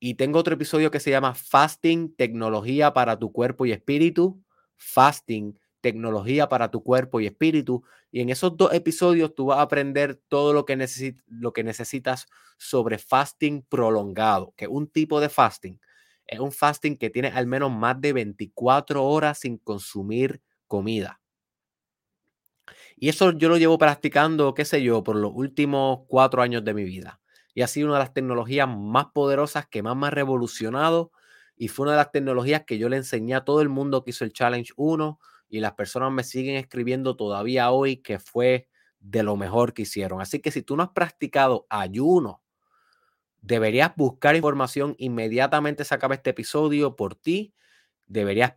Y 0.00 0.14
tengo 0.14 0.38
otro 0.38 0.54
episodio 0.54 0.90
que 0.90 1.00
se 1.00 1.10
llama 1.10 1.34
Fasting, 1.34 2.14
tecnología 2.16 2.92
para 2.92 3.18
tu 3.18 3.32
cuerpo 3.32 3.66
y 3.66 3.72
espíritu 3.72 4.44
fasting, 4.76 5.58
tecnología 5.80 6.48
para 6.48 6.70
tu 6.70 6.82
cuerpo 6.82 7.20
y 7.20 7.26
espíritu. 7.26 7.84
Y 8.10 8.20
en 8.20 8.30
esos 8.30 8.56
dos 8.56 8.72
episodios 8.72 9.34
tú 9.34 9.46
vas 9.46 9.58
a 9.58 9.62
aprender 9.62 10.20
todo 10.28 10.52
lo 10.52 10.64
que, 10.64 10.76
lo 11.26 11.52
que 11.52 11.64
necesitas 11.64 12.26
sobre 12.58 12.98
fasting 12.98 13.62
prolongado, 13.62 14.54
que 14.56 14.66
es 14.66 14.70
un 14.70 14.88
tipo 14.88 15.20
de 15.20 15.28
fasting. 15.28 15.80
Es 16.26 16.40
un 16.40 16.52
fasting 16.52 16.96
que 16.96 17.10
tiene 17.10 17.28
al 17.28 17.46
menos 17.46 17.70
más 17.70 18.00
de 18.00 18.12
24 18.12 19.04
horas 19.04 19.40
sin 19.40 19.58
consumir 19.58 20.40
comida. 20.66 21.20
Y 22.96 23.08
eso 23.08 23.32
yo 23.32 23.48
lo 23.48 23.56
llevo 23.56 23.78
practicando, 23.78 24.54
qué 24.54 24.64
sé 24.64 24.82
yo, 24.82 25.02
por 25.02 25.16
los 25.16 25.32
últimos 25.34 26.00
cuatro 26.08 26.42
años 26.42 26.64
de 26.64 26.74
mi 26.74 26.84
vida. 26.84 27.20
Y 27.54 27.62
ha 27.62 27.66
sido 27.66 27.88
una 27.88 27.96
de 27.98 28.04
las 28.04 28.14
tecnologías 28.14 28.68
más 28.68 29.06
poderosas 29.14 29.66
que 29.68 29.82
más 29.82 29.96
me 29.96 30.08
ha 30.08 30.10
revolucionado 30.10 31.12
y 31.56 31.68
fue 31.68 31.84
una 31.84 31.92
de 31.92 31.98
las 31.98 32.10
tecnologías 32.12 32.64
que 32.66 32.78
yo 32.78 32.88
le 32.88 32.96
enseñé 32.96 33.34
a 33.34 33.44
todo 33.44 33.60
el 33.60 33.68
mundo 33.68 34.02
que 34.02 34.10
hizo 34.10 34.24
el 34.24 34.32
Challenge 34.32 34.72
1 34.76 35.20
y 35.48 35.60
las 35.60 35.74
personas 35.74 36.10
me 36.12 36.24
siguen 36.24 36.56
escribiendo 36.56 37.16
todavía 37.16 37.70
hoy 37.70 37.98
que 37.98 38.18
fue 38.18 38.68
de 38.98 39.22
lo 39.22 39.36
mejor 39.36 39.72
que 39.72 39.82
hicieron. 39.82 40.20
Así 40.20 40.40
que 40.40 40.50
si 40.50 40.62
tú 40.62 40.76
no 40.76 40.82
has 40.82 40.90
practicado 40.90 41.66
ayuno, 41.70 42.42
deberías 43.40 43.92
buscar 43.96 44.36
información 44.36 44.94
inmediatamente 44.98 45.84
se 45.84 45.94
acaba 45.94 46.14
este 46.14 46.30
episodio 46.30 46.96
por 46.96 47.14
ti. 47.14 47.54
Deberías 48.06 48.52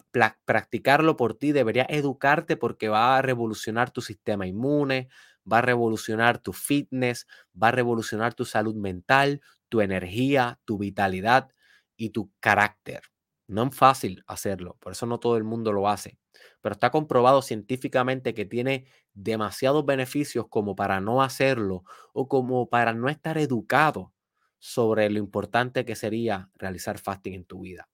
practicarlo 0.45 1.15
por 1.17 1.33
ti, 1.35 1.51
deberías 1.53 1.87
educarte 1.89 2.57
porque 2.57 2.89
va 2.89 3.17
a 3.17 3.21
revolucionar 3.21 3.91
tu 3.91 4.01
sistema 4.01 4.45
inmune, 4.45 5.07
va 5.51 5.59
a 5.59 5.61
revolucionar 5.61 6.37
tu 6.39 6.51
fitness, 6.53 7.27
va 7.61 7.69
a 7.69 7.71
revolucionar 7.71 8.33
tu 8.33 8.43
salud 8.45 8.75
mental, 8.75 9.41
tu 9.69 9.81
energía, 9.81 10.59
tu 10.65 10.77
vitalidad 10.77 11.49
y 11.95 12.09
tu 12.09 12.31
carácter. 12.39 13.01
No 13.47 13.63
es 13.67 13.75
fácil 13.75 14.23
hacerlo, 14.27 14.75
por 14.81 14.91
eso 14.91 15.05
no 15.05 15.19
todo 15.19 15.37
el 15.37 15.45
mundo 15.45 15.71
lo 15.71 15.87
hace, 15.87 16.17
pero 16.61 16.73
está 16.73 16.89
comprobado 16.91 17.41
científicamente 17.41 18.33
que 18.33 18.45
tiene 18.45 18.87
demasiados 19.13 19.85
beneficios 19.85 20.47
como 20.49 20.75
para 20.75 20.99
no 20.99 21.21
hacerlo 21.21 21.83
o 22.13 22.27
como 22.27 22.67
para 22.69 22.93
no 22.93 23.07
estar 23.09 23.37
educado 23.37 24.13
sobre 24.59 25.09
lo 25.09 25.19
importante 25.19 25.85
que 25.85 25.95
sería 25.95 26.49
realizar 26.55 26.97
fasting 26.99 27.33
en 27.35 27.45
tu 27.45 27.61
vida. 27.61 27.87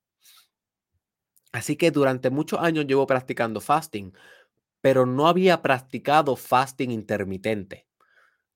Así 1.54 1.78
que 1.78 1.92
durante 1.92 2.32
muchos 2.32 2.60
años 2.62 2.88
llevo 2.88 3.08
practicando 3.08 3.62
fasting, 3.62 4.14
pero 4.82 5.06
no 5.06 5.28
había 5.28 5.62
practicado 5.62 6.36
fasting 6.36 6.92
intermitente. 6.92 7.88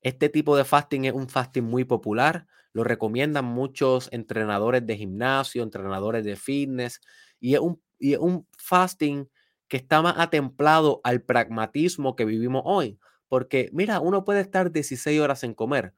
Este 0.01 0.29
tipo 0.29 0.57
de 0.57 0.65
fasting 0.65 1.05
es 1.05 1.13
un 1.13 1.29
fasting 1.29 1.63
muy 1.63 1.85
popular, 1.85 2.47
lo 2.73 2.83
recomiendan 2.83 3.45
muchos 3.45 4.09
entrenadores 4.11 4.85
de 4.85 4.97
gimnasio, 4.97 5.63
entrenadores 5.63 6.25
de 6.25 6.35
fitness, 6.35 7.01
y 7.39 7.55
es 7.55 7.61
un, 7.61 7.81
un 8.19 8.47
fasting 8.57 9.29
que 9.67 9.77
está 9.77 10.01
más 10.01 10.15
atemplado 10.19 11.01
al 11.03 11.21
pragmatismo 11.23 12.15
que 12.15 12.25
vivimos 12.25 12.63
hoy. 12.65 12.99
Porque, 13.29 13.69
mira, 13.73 13.99
uno 13.99 14.25
puede 14.25 14.41
estar 14.41 14.71
16 14.71 15.19
horas 15.21 15.41
sin 15.41 15.53
comer. 15.53 15.93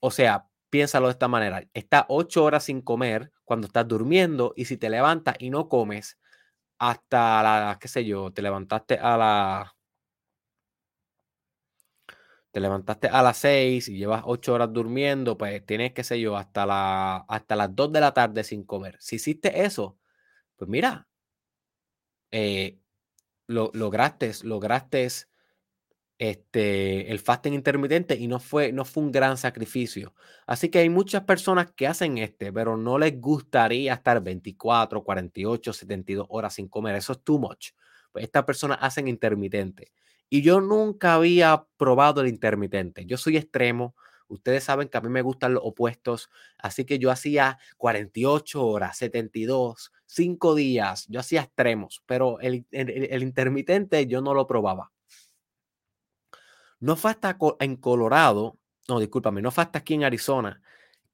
O 0.00 0.10
sea, 0.10 0.48
piénsalo 0.70 1.06
de 1.08 1.12
esta 1.12 1.28
manera. 1.28 1.62
Está 1.74 2.06
8 2.08 2.44
horas 2.44 2.64
sin 2.64 2.82
comer 2.82 3.32
cuando 3.44 3.66
estás 3.66 3.86
durmiendo 3.88 4.52
y 4.56 4.66
si 4.66 4.76
te 4.76 4.90
levantas 4.90 5.36
y 5.38 5.50
no 5.50 5.68
comes 5.68 6.18
hasta 6.78 7.42
la, 7.42 7.78
qué 7.80 7.88
sé 7.88 8.04
yo, 8.04 8.32
te 8.32 8.42
levantaste 8.42 8.98
a 8.98 9.16
la 9.18 9.74
te 12.52 12.60
levantaste 12.60 13.08
a 13.08 13.22
las 13.22 13.36
6 13.38 13.88
y 13.88 13.98
llevas 13.98 14.22
8 14.24 14.54
horas 14.54 14.72
durmiendo, 14.72 15.36
pues 15.38 15.64
tienes, 15.66 15.92
qué 15.92 16.04
sé 16.04 16.20
yo, 16.20 16.36
hasta, 16.36 16.66
la, 16.66 17.16
hasta 17.28 17.56
las 17.56 17.74
2 17.74 17.92
de 17.92 18.00
la 18.00 18.14
tarde 18.14 18.44
sin 18.44 18.64
comer. 18.64 18.96
Si 19.00 19.16
hiciste 19.16 19.64
eso, 19.64 19.98
pues 20.56 20.70
mira, 20.70 21.08
eh, 22.30 22.78
lo, 23.46 23.70
lograste, 23.74 24.32
lograste 24.44 25.08
este, 26.18 27.10
el 27.12 27.20
fasting 27.20 27.54
intermitente 27.54 28.16
y 28.16 28.26
no 28.26 28.40
fue, 28.40 28.72
no 28.72 28.84
fue 28.84 29.04
un 29.04 29.12
gran 29.12 29.36
sacrificio. 29.36 30.14
Así 30.46 30.68
que 30.68 30.80
hay 30.80 30.90
muchas 30.90 31.22
personas 31.22 31.70
que 31.72 31.86
hacen 31.86 32.18
este, 32.18 32.52
pero 32.52 32.76
no 32.76 32.98
les 32.98 33.20
gustaría 33.20 33.94
estar 33.94 34.20
24, 34.20 35.04
48, 35.04 35.72
72 35.72 36.26
horas 36.28 36.54
sin 36.54 36.68
comer. 36.68 36.96
Eso 36.96 37.12
es 37.12 37.22
too 37.22 37.38
much. 37.38 37.70
Pues 38.10 38.24
estas 38.24 38.44
personas 38.44 38.78
hacen 38.80 39.06
intermitente. 39.06 39.92
Y 40.28 40.42
yo 40.42 40.60
nunca 40.60 41.14
había 41.14 41.64
probado 41.76 42.20
el 42.20 42.28
intermitente. 42.28 43.06
Yo 43.06 43.16
soy 43.16 43.36
extremo. 43.36 43.94
Ustedes 44.26 44.64
saben 44.64 44.88
que 44.88 44.98
a 44.98 45.00
mí 45.00 45.08
me 45.08 45.22
gustan 45.22 45.54
los 45.54 45.62
opuestos. 45.64 46.30
Así 46.58 46.84
que 46.84 46.98
yo 46.98 47.10
hacía 47.10 47.58
48 47.78 48.66
horas, 48.66 48.98
72, 48.98 49.92
5 50.06 50.54
días. 50.54 51.06
Yo 51.08 51.20
hacía 51.20 51.42
extremos, 51.42 52.02
pero 52.06 52.40
el, 52.40 52.66
el, 52.72 53.22
intermitente 53.22 54.06
yo 54.06 54.20
no 54.20 54.34
lo 54.34 54.46
probaba. 54.46 54.90
No 56.80 56.96
fue 56.96 57.10
hasta 57.10 57.36
en 57.60 57.76
Colorado, 57.76 58.58
no, 58.88 59.00
discúlpame, 59.00 59.42
no 59.42 59.50
fue 59.50 59.64
hasta 59.64 59.80
aquí 59.80 59.94
en 59.94 60.04
Arizona 60.04 60.60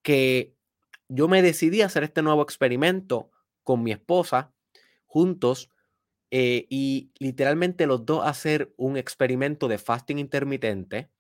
que 0.03 0.55
yo 1.09 1.29
me 1.29 1.43
decidí 1.43 1.83
a 1.83 1.87
hacer 1.87 2.05
este 2.05 2.23
nuevo 2.23 2.43
experimento 2.43 3.31
con 3.65 3.83
mi 3.83 3.93
esposa 3.93 4.53
juntos 5.07 5.71
eh, 6.31 6.67
y 6.71 7.13
literalmente 7.19 7.87
los 7.87 8.07
dos 8.07 8.27
hacer 8.27 8.75
un 8.77 8.97
experimento 8.97 9.69
de 9.69 9.79
fasting 9.79 10.19
intermitente 10.19 11.11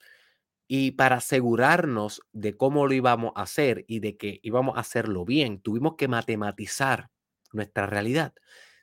y 0.69 0.93
para 0.93 1.17
asegurarnos 1.17 2.23
de 2.33 2.57
cómo 2.57 2.87
lo 2.87 2.95
íbamos 2.95 3.33
a 3.37 3.43
hacer 3.43 3.85
y 3.89 4.01
de 4.01 4.17
que 4.17 4.41
íbamos 4.43 4.77
a 4.77 4.81
hacerlo 4.81 5.25
bien, 5.25 5.61
tuvimos 5.61 5.97
que 5.97 6.09
matematizar 6.09 7.11
nuestra 7.53 7.87
realidad. 7.87 8.35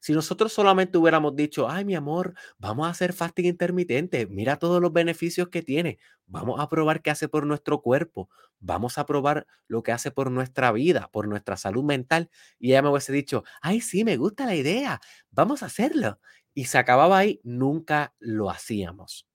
Si 0.01 0.13
nosotros 0.13 0.51
solamente 0.51 0.97
hubiéramos 0.97 1.35
dicho, 1.35 1.69
ay, 1.69 1.85
mi 1.85 1.95
amor, 1.95 2.33
vamos 2.57 2.87
a 2.87 2.89
hacer 2.91 3.13
fasting 3.13 3.45
intermitente, 3.45 4.27
mira 4.27 4.57
todos 4.57 4.81
los 4.81 4.91
beneficios 4.91 5.49
que 5.49 5.61
tiene, 5.61 5.99
vamos 6.25 6.59
a 6.59 6.67
probar 6.69 7.01
qué 7.03 7.11
hace 7.11 7.29
por 7.29 7.45
nuestro 7.45 7.81
cuerpo, 7.81 8.29
vamos 8.59 8.97
a 8.97 9.05
probar 9.05 9.47
lo 9.67 9.83
que 9.83 9.91
hace 9.93 10.11
por 10.11 10.31
nuestra 10.31 10.71
vida, 10.71 11.09
por 11.13 11.27
nuestra 11.27 11.55
salud 11.57 11.83
mental. 11.83 12.29
Y 12.59 12.71
ella 12.71 12.81
me 12.81 12.89
hubiese 12.89 13.13
dicho, 13.13 13.43
ay, 13.61 13.79
sí, 13.81 14.03
me 14.03 14.17
gusta 14.17 14.45
la 14.45 14.55
idea, 14.55 14.99
vamos 15.29 15.63
a 15.63 15.67
hacerlo. 15.67 16.19
Y 16.53 16.65
se 16.65 16.77
acababa 16.79 17.17
ahí, 17.19 17.39
nunca 17.43 18.13
lo 18.19 18.49
hacíamos. 18.49 19.27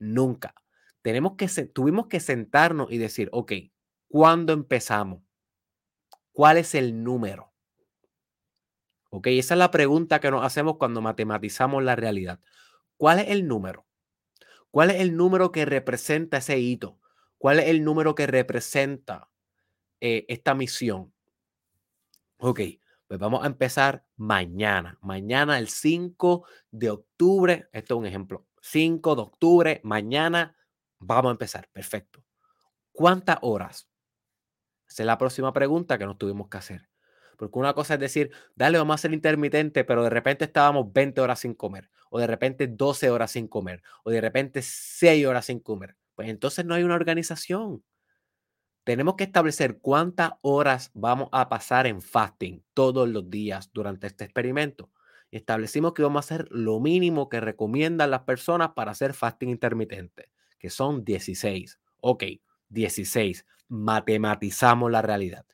Nunca. 0.00 0.54
Tenemos 1.02 1.34
que, 1.36 1.48
tuvimos 1.66 2.08
que 2.08 2.20
sentarnos 2.20 2.90
y 2.92 2.98
decir, 2.98 3.28
ok, 3.32 3.52
¿cuándo 4.08 4.52
empezamos? 4.52 5.22
¿Cuál 6.32 6.56
es 6.56 6.74
el 6.74 7.04
número? 7.04 7.49
¿Ok? 9.10 9.26
Esa 9.28 9.54
es 9.54 9.58
la 9.58 9.70
pregunta 9.70 10.20
que 10.20 10.30
nos 10.30 10.44
hacemos 10.44 10.76
cuando 10.76 11.02
matematizamos 11.02 11.82
la 11.82 11.96
realidad. 11.96 12.40
¿Cuál 12.96 13.18
es 13.20 13.28
el 13.28 13.46
número? 13.46 13.86
¿Cuál 14.70 14.90
es 14.90 15.00
el 15.00 15.16
número 15.16 15.50
que 15.52 15.64
representa 15.64 16.38
ese 16.38 16.58
hito? 16.58 16.98
¿Cuál 17.38 17.58
es 17.58 17.68
el 17.68 17.84
número 17.84 18.14
que 18.14 18.26
representa 18.26 19.28
eh, 20.00 20.26
esta 20.28 20.54
misión? 20.54 21.12
Ok, 22.38 22.60
pues 23.06 23.18
vamos 23.18 23.42
a 23.42 23.46
empezar 23.46 24.04
mañana. 24.16 24.98
Mañana, 25.02 25.58
el 25.58 25.68
5 25.68 26.44
de 26.70 26.90
octubre. 26.90 27.68
Esto 27.72 27.94
es 27.94 27.98
un 27.98 28.06
ejemplo. 28.06 28.46
5 28.62 29.16
de 29.16 29.22
octubre, 29.22 29.80
mañana 29.82 30.56
vamos 30.98 31.30
a 31.30 31.32
empezar. 31.32 31.68
Perfecto. 31.72 32.22
¿Cuántas 32.92 33.38
horas? 33.42 33.88
Esa 34.88 35.02
es 35.02 35.06
la 35.06 35.18
próxima 35.18 35.52
pregunta 35.52 35.98
que 35.98 36.06
nos 36.06 36.18
tuvimos 36.18 36.48
que 36.48 36.58
hacer. 36.58 36.89
Porque 37.40 37.58
una 37.58 37.72
cosa 37.72 37.94
es 37.94 38.00
decir, 38.00 38.30
dale, 38.54 38.76
vamos 38.76 38.96
a 38.96 38.98
ser 38.98 39.14
intermitente, 39.14 39.82
pero 39.82 40.04
de 40.04 40.10
repente 40.10 40.44
estábamos 40.44 40.92
20 40.92 41.22
horas 41.22 41.40
sin 41.40 41.54
comer, 41.54 41.88
o 42.10 42.18
de 42.20 42.26
repente 42.26 42.66
12 42.66 43.08
horas 43.08 43.30
sin 43.30 43.48
comer, 43.48 43.82
o 44.04 44.10
de 44.10 44.20
repente 44.20 44.60
6 44.60 45.26
horas 45.26 45.46
sin 45.46 45.58
comer. 45.58 45.96
Pues 46.14 46.28
entonces 46.28 46.66
no 46.66 46.74
hay 46.74 46.82
una 46.82 46.96
organización. 46.96 47.82
Tenemos 48.84 49.14
que 49.14 49.24
establecer 49.24 49.78
cuántas 49.78 50.32
horas 50.42 50.90
vamos 50.92 51.30
a 51.32 51.48
pasar 51.48 51.86
en 51.86 52.02
fasting 52.02 52.62
todos 52.74 53.08
los 53.08 53.30
días 53.30 53.70
durante 53.72 54.08
este 54.08 54.24
experimento. 54.24 54.90
Establecimos 55.30 55.94
que 55.94 56.02
vamos 56.02 56.18
a 56.18 56.34
hacer 56.34 56.46
lo 56.50 56.78
mínimo 56.78 57.30
que 57.30 57.40
recomiendan 57.40 58.10
las 58.10 58.24
personas 58.24 58.72
para 58.74 58.90
hacer 58.90 59.14
fasting 59.14 59.48
intermitente, 59.48 60.28
que 60.58 60.68
son 60.68 61.06
16. 61.06 61.80
Ok, 62.02 62.24
16. 62.68 63.46
Matematizamos 63.68 64.90
la 64.90 65.00
realidad. 65.00 65.46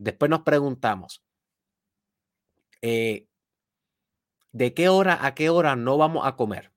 Después 0.00 0.30
nos 0.30 0.40
preguntamos, 0.40 1.22
eh, 2.80 3.26
¿de 4.50 4.72
qué 4.72 4.88
hora 4.88 5.26
a 5.26 5.34
qué 5.34 5.50
hora 5.50 5.76
no 5.76 5.98
vamos 5.98 6.26
a 6.26 6.36
comer? 6.36 6.72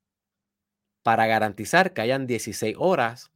Para 1.04 1.26
garantizar 1.26 1.94
que 1.94 2.02
hayan 2.02 2.28
16 2.28 2.76
horas 2.78 3.32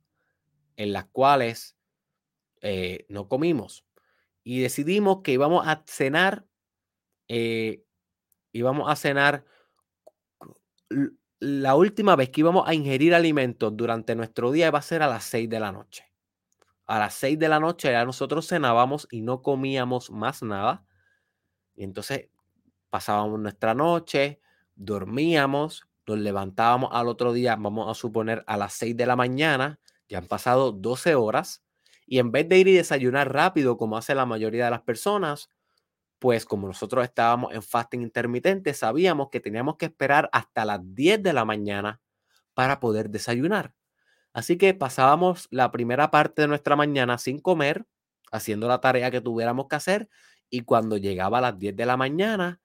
en 0.75 0.91
las 0.91 1.05
cuales 1.05 1.77
eh, 2.59 3.05
no 3.07 3.29
comimos. 3.29 3.85
Y 4.43 4.59
decidimos 4.59 5.21
que 5.23 5.31
íbamos 5.31 5.65
a 5.65 5.85
cenar, 5.88 6.45
eh, 7.29 7.81
íbamos 8.51 8.91
a 8.91 8.97
cenar 8.97 9.45
la 11.39 11.75
última 11.75 12.17
vez 12.17 12.29
que 12.29 12.41
íbamos 12.41 12.67
a 12.67 12.73
ingerir 12.73 13.15
alimentos 13.15 13.75
durante 13.77 14.15
nuestro 14.15 14.51
día 14.51 14.69
va 14.69 14.79
a 14.79 14.81
ser 14.81 15.01
a 15.01 15.07
las 15.07 15.23
6 15.23 15.49
de 15.49 15.59
la 15.61 15.71
noche 15.71 16.07
a 16.88 16.99
las 16.99 17.13
6 17.15 17.38
de 17.39 17.49
la 17.49 17.59
noche 17.59 17.91
ya 17.91 18.05
nosotros 18.05 18.47
cenábamos 18.47 19.07
y 19.11 19.21
no 19.21 19.41
comíamos 19.41 20.09
más 20.11 20.41
nada. 20.43 20.85
Y 21.75 21.83
entonces 21.83 22.29
pasábamos 22.89 23.39
nuestra 23.39 23.73
noche, 23.75 24.41
dormíamos, 24.75 25.88
nos 26.07 26.19
levantábamos 26.19 26.89
al 26.93 27.07
otro 27.07 27.33
día, 27.33 27.55
vamos 27.57 27.89
a 27.89 27.93
suponer 27.99 28.43
a 28.47 28.57
las 28.57 28.73
6 28.73 28.95
de 28.97 29.05
la 29.05 29.15
mañana, 29.15 29.79
ya 30.09 30.19
han 30.19 30.27
pasado 30.27 30.71
12 30.71 31.15
horas, 31.15 31.63
y 32.05 32.19
en 32.19 32.31
vez 32.31 32.47
de 32.47 32.57
ir 32.59 32.67
y 32.69 32.73
desayunar 32.73 33.33
rápido 33.33 33.77
como 33.77 33.97
hace 33.97 34.15
la 34.15 34.25
mayoría 34.25 34.65
de 34.65 34.71
las 34.71 34.81
personas, 34.81 35.49
pues 36.19 36.45
como 36.45 36.67
nosotros 36.67 37.03
estábamos 37.03 37.53
en 37.53 37.61
fasting 37.61 38.01
intermitente, 38.01 38.73
sabíamos 38.73 39.29
que 39.29 39.39
teníamos 39.39 39.77
que 39.77 39.85
esperar 39.88 40.29
hasta 40.31 40.65
las 40.65 40.79
10 40.83 41.21
de 41.23 41.33
la 41.33 41.45
mañana 41.45 42.01
para 42.53 42.79
poder 42.79 43.09
desayunar. 43.09 43.73
Así 44.38 44.59
que 44.59 44.75
pasábamos 44.75 45.47
la 45.49 45.71
primera 45.71 46.11
parte 46.11 46.43
de 46.43 46.47
nuestra 46.47 46.75
mañana 46.75 47.17
sin 47.17 47.39
comer, 47.39 47.88
haciendo 48.31 48.67
la 48.67 48.79
tarea 48.79 49.09
que 49.09 49.19
tuviéramos 49.19 49.67
que 49.67 49.77
hacer, 49.77 50.09
y 50.51 50.61
cuando 50.61 50.97
llegaba 50.97 51.39
a 51.39 51.41
las 51.41 51.57
10 51.57 51.75
de 51.75 51.88
la 51.88 51.97
mañana, 51.97 52.61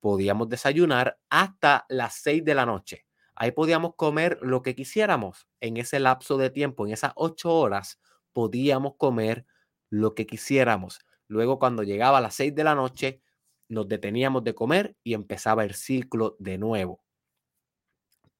podíamos 0.00 0.48
desayunar 0.48 1.18
hasta 1.28 1.84
las 1.90 2.14
6 2.22 2.42
de 2.42 2.54
la 2.54 2.64
noche. 2.64 3.04
Ahí 3.34 3.52
podíamos 3.52 3.96
comer 3.96 4.38
lo 4.40 4.62
que 4.62 4.74
quisiéramos. 4.74 5.46
En 5.60 5.76
ese 5.76 6.00
lapso 6.00 6.38
de 6.38 6.48
tiempo, 6.48 6.86
en 6.86 6.94
esas 6.94 7.12
8 7.16 7.54
horas, 7.54 8.00
podíamos 8.32 8.94
comer 8.96 9.44
lo 9.90 10.14
que 10.14 10.24
quisiéramos. 10.26 11.00
Luego, 11.28 11.58
cuando 11.58 11.82
llegaba 11.82 12.16
a 12.16 12.22
las 12.22 12.34
6 12.36 12.54
de 12.54 12.64
la 12.64 12.74
noche, 12.74 13.20
nos 13.68 13.86
deteníamos 13.88 14.42
de 14.42 14.54
comer 14.54 14.96
y 15.04 15.12
empezaba 15.12 15.64
el 15.64 15.74
ciclo 15.74 16.36
de 16.38 16.56
nuevo. 16.56 17.04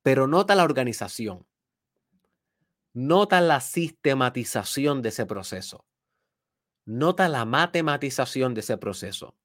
Pero 0.02 0.26
nota 0.26 0.54
la 0.54 0.64
organización. 0.64 1.46
Nota 2.92 3.40
la 3.40 3.60
sistematización 3.60 5.02
de 5.02 5.10
ese 5.10 5.26
proceso. 5.26 5.86
Nota 6.84 7.28
la 7.28 7.44
matematización 7.44 8.54
de 8.54 8.60
ese 8.60 8.76
proceso. 8.78 9.36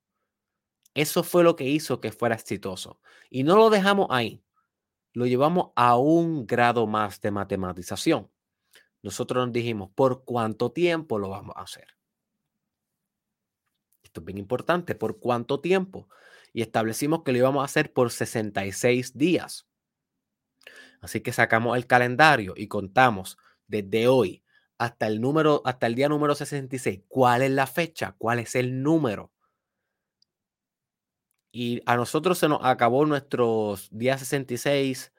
Eso 0.96 1.24
fue 1.24 1.44
lo 1.44 1.56
que 1.56 1.66
hizo 1.66 2.00
que 2.00 2.12
fuera 2.12 2.36
exitoso. 2.36 3.00
Y 3.30 3.44
no 3.44 3.56
lo 3.58 3.70
dejamos 3.70 4.08
ahí. 4.10 4.42
Lo 5.14 5.26
llevamos 5.26 5.72
a 5.76 5.98
un 5.98 6.48
grado 6.48 6.88
más 6.88 7.22
de 7.22 7.32
matematización. 7.32 8.32
Nosotros 9.04 9.46
nos 9.46 9.54
dijimos, 9.54 9.92
¿por 9.94 10.24
cuánto 10.26 10.72
tiempo 10.72 11.20
lo 11.20 11.30
vamos 11.30 11.56
a 11.56 11.62
hacer? 11.62 11.88
Esto 14.02 14.22
es 14.22 14.26
bien 14.26 14.38
importante, 14.40 14.96
¿por 14.96 15.20
cuánto 15.20 15.60
tiempo? 15.60 16.10
Y 16.54 16.62
establecimos 16.62 17.24
que 17.24 17.32
lo 17.32 17.38
íbamos 17.38 17.62
a 17.62 17.66
hacer 17.66 17.94
por 17.94 18.12
66 18.12 19.18
días. 19.18 19.68
Así 21.06 21.22
que 21.22 21.32
sacamos 21.32 21.78
el 21.78 21.86
calendario 21.86 22.56
y 22.58 22.68
contamos 22.68 23.38
desde 23.68 24.08
hoy 24.08 24.44
hasta 24.80 25.06
el 25.06 25.22
número, 25.22 25.62
hasta 25.64 25.86
el 25.86 25.94
día 25.94 26.10
número 26.10 26.34
66, 26.34 27.04
cuál 27.08 27.44
es 27.44 27.52
la 27.52 27.68
fecha, 27.68 28.16
cuál 28.18 28.40
es 28.40 28.56
el 28.56 28.82
número. 28.82 29.32
Y 31.52 31.84
a 31.86 31.96
nosotros 31.96 32.40
se 32.40 32.50
nos 32.50 32.60
acabó 32.64 33.06
nuestro 33.06 33.76
día 33.92 34.18
66 34.18 35.14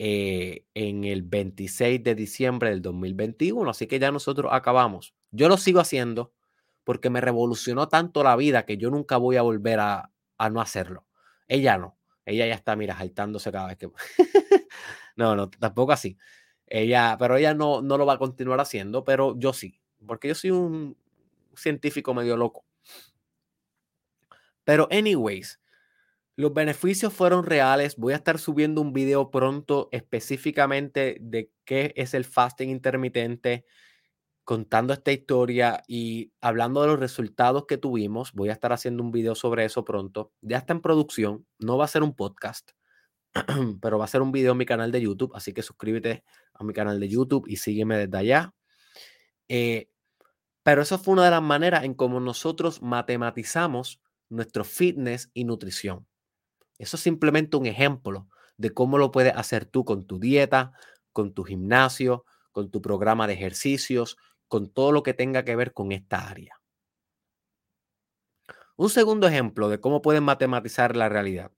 eh, 0.00 0.64
en 0.74 1.04
el 1.04 1.22
26 1.22 2.02
de 2.02 2.16
diciembre 2.16 2.70
del 2.70 2.82
2021, 2.82 3.70
así 3.70 3.86
que 3.86 4.00
ya 4.00 4.10
nosotros 4.10 4.50
acabamos. 4.52 5.14
Yo 5.30 5.48
lo 5.48 5.58
sigo 5.58 5.78
haciendo 5.78 6.34
porque 6.82 7.08
me 7.08 7.20
revolucionó 7.20 7.86
tanto 7.86 8.24
la 8.24 8.34
vida 8.34 8.66
que 8.66 8.78
yo 8.78 8.90
nunca 8.90 9.16
voy 9.16 9.36
a 9.36 9.42
volver 9.42 9.78
a, 9.78 10.10
a 10.38 10.50
no 10.50 10.60
hacerlo. 10.60 11.06
Ella 11.46 11.78
no. 11.78 11.96
Ella 12.26 12.48
ya 12.48 12.54
está, 12.54 12.74
mira, 12.74 12.98
saltándose 12.98 13.52
cada 13.52 13.68
vez 13.68 13.78
que... 13.78 13.90
no, 15.20 15.36
no, 15.36 15.50
tampoco 15.50 15.92
así. 15.92 16.18
Ella, 16.66 17.16
pero 17.18 17.36
ella 17.36 17.54
no, 17.54 17.82
no 17.82 17.98
lo 17.98 18.06
va 18.06 18.14
a 18.14 18.18
continuar 18.18 18.60
haciendo, 18.60 19.04
pero 19.04 19.38
yo 19.38 19.52
sí, 19.52 19.80
porque 20.06 20.28
yo 20.28 20.34
soy 20.34 20.50
un 20.52 20.96
científico 21.54 22.14
medio 22.14 22.36
loco. 22.36 22.64
Pero 24.64 24.88
anyways, 24.90 25.60
los 26.36 26.54
beneficios 26.54 27.12
fueron 27.12 27.44
reales. 27.44 27.96
Voy 27.96 28.12
a 28.14 28.16
estar 28.16 28.38
subiendo 28.38 28.80
un 28.80 28.92
video 28.92 29.30
pronto 29.30 29.88
específicamente 29.92 31.18
de 31.20 31.50
qué 31.64 31.92
es 31.96 32.14
el 32.14 32.24
fasting 32.24 32.70
intermitente, 32.70 33.66
contando 34.44 34.92
esta 34.92 35.12
historia 35.12 35.82
y 35.88 36.32
hablando 36.40 36.82
de 36.82 36.88
los 36.88 37.00
resultados 37.00 37.66
que 37.66 37.78
tuvimos. 37.78 38.32
Voy 38.32 38.50
a 38.50 38.52
estar 38.52 38.72
haciendo 38.72 39.02
un 39.02 39.12
video 39.12 39.34
sobre 39.34 39.64
eso 39.64 39.84
pronto. 39.84 40.32
Ya 40.40 40.58
está 40.58 40.72
en 40.72 40.80
producción, 40.82 41.46
no 41.58 41.78
va 41.78 41.84
a 41.86 41.88
ser 41.88 42.02
un 42.02 42.14
podcast. 42.14 42.70
pero 43.80 43.98
va 43.98 44.04
a 44.04 44.08
ser 44.08 44.22
un 44.22 44.32
video 44.32 44.52
en 44.52 44.58
mi 44.58 44.66
canal 44.66 44.90
de 44.92 45.00
YouTube, 45.00 45.32
así 45.34 45.52
que 45.52 45.62
suscríbete 45.62 46.24
a 46.54 46.64
mi 46.64 46.72
canal 46.72 46.98
de 46.98 47.08
YouTube 47.08 47.46
y 47.48 47.56
sígueme 47.56 47.96
desde 47.96 48.18
allá. 48.18 48.54
Eh, 49.48 49.88
pero 50.62 50.82
eso 50.82 50.98
fue 50.98 51.14
una 51.14 51.24
de 51.24 51.30
las 51.30 51.42
maneras 51.42 51.84
en 51.84 51.94
cómo 51.94 52.20
nosotros 52.20 52.82
matematizamos 52.82 54.00
nuestro 54.28 54.64
fitness 54.64 55.30
y 55.32 55.44
nutrición. 55.44 56.06
Eso 56.78 56.96
es 56.96 57.02
simplemente 57.02 57.56
un 57.56 57.66
ejemplo 57.66 58.28
de 58.56 58.70
cómo 58.70 58.98
lo 58.98 59.10
puedes 59.10 59.34
hacer 59.34 59.64
tú 59.64 59.84
con 59.84 60.06
tu 60.06 60.18
dieta, 60.18 60.72
con 61.12 61.32
tu 61.34 61.44
gimnasio, 61.44 62.24
con 62.52 62.70
tu 62.70 62.82
programa 62.82 63.26
de 63.26 63.34
ejercicios, 63.34 64.16
con 64.48 64.70
todo 64.70 64.92
lo 64.92 65.02
que 65.02 65.14
tenga 65.14 65.44
que 65.44 65.56
ver 65.56 65.72
con 65.72 65.92
esta 65.92 66.28
área. 66.28 66.60
Un 68.76 68.90
segundo 68.90 69.28
ejemplo 69.28 69.68
de 69.68 69.80
cómo 69.80 70.02
puedes 70.02 70.22
matematizar 70.22 70.96
la 70.96 71.08
realidad 71.08 71.52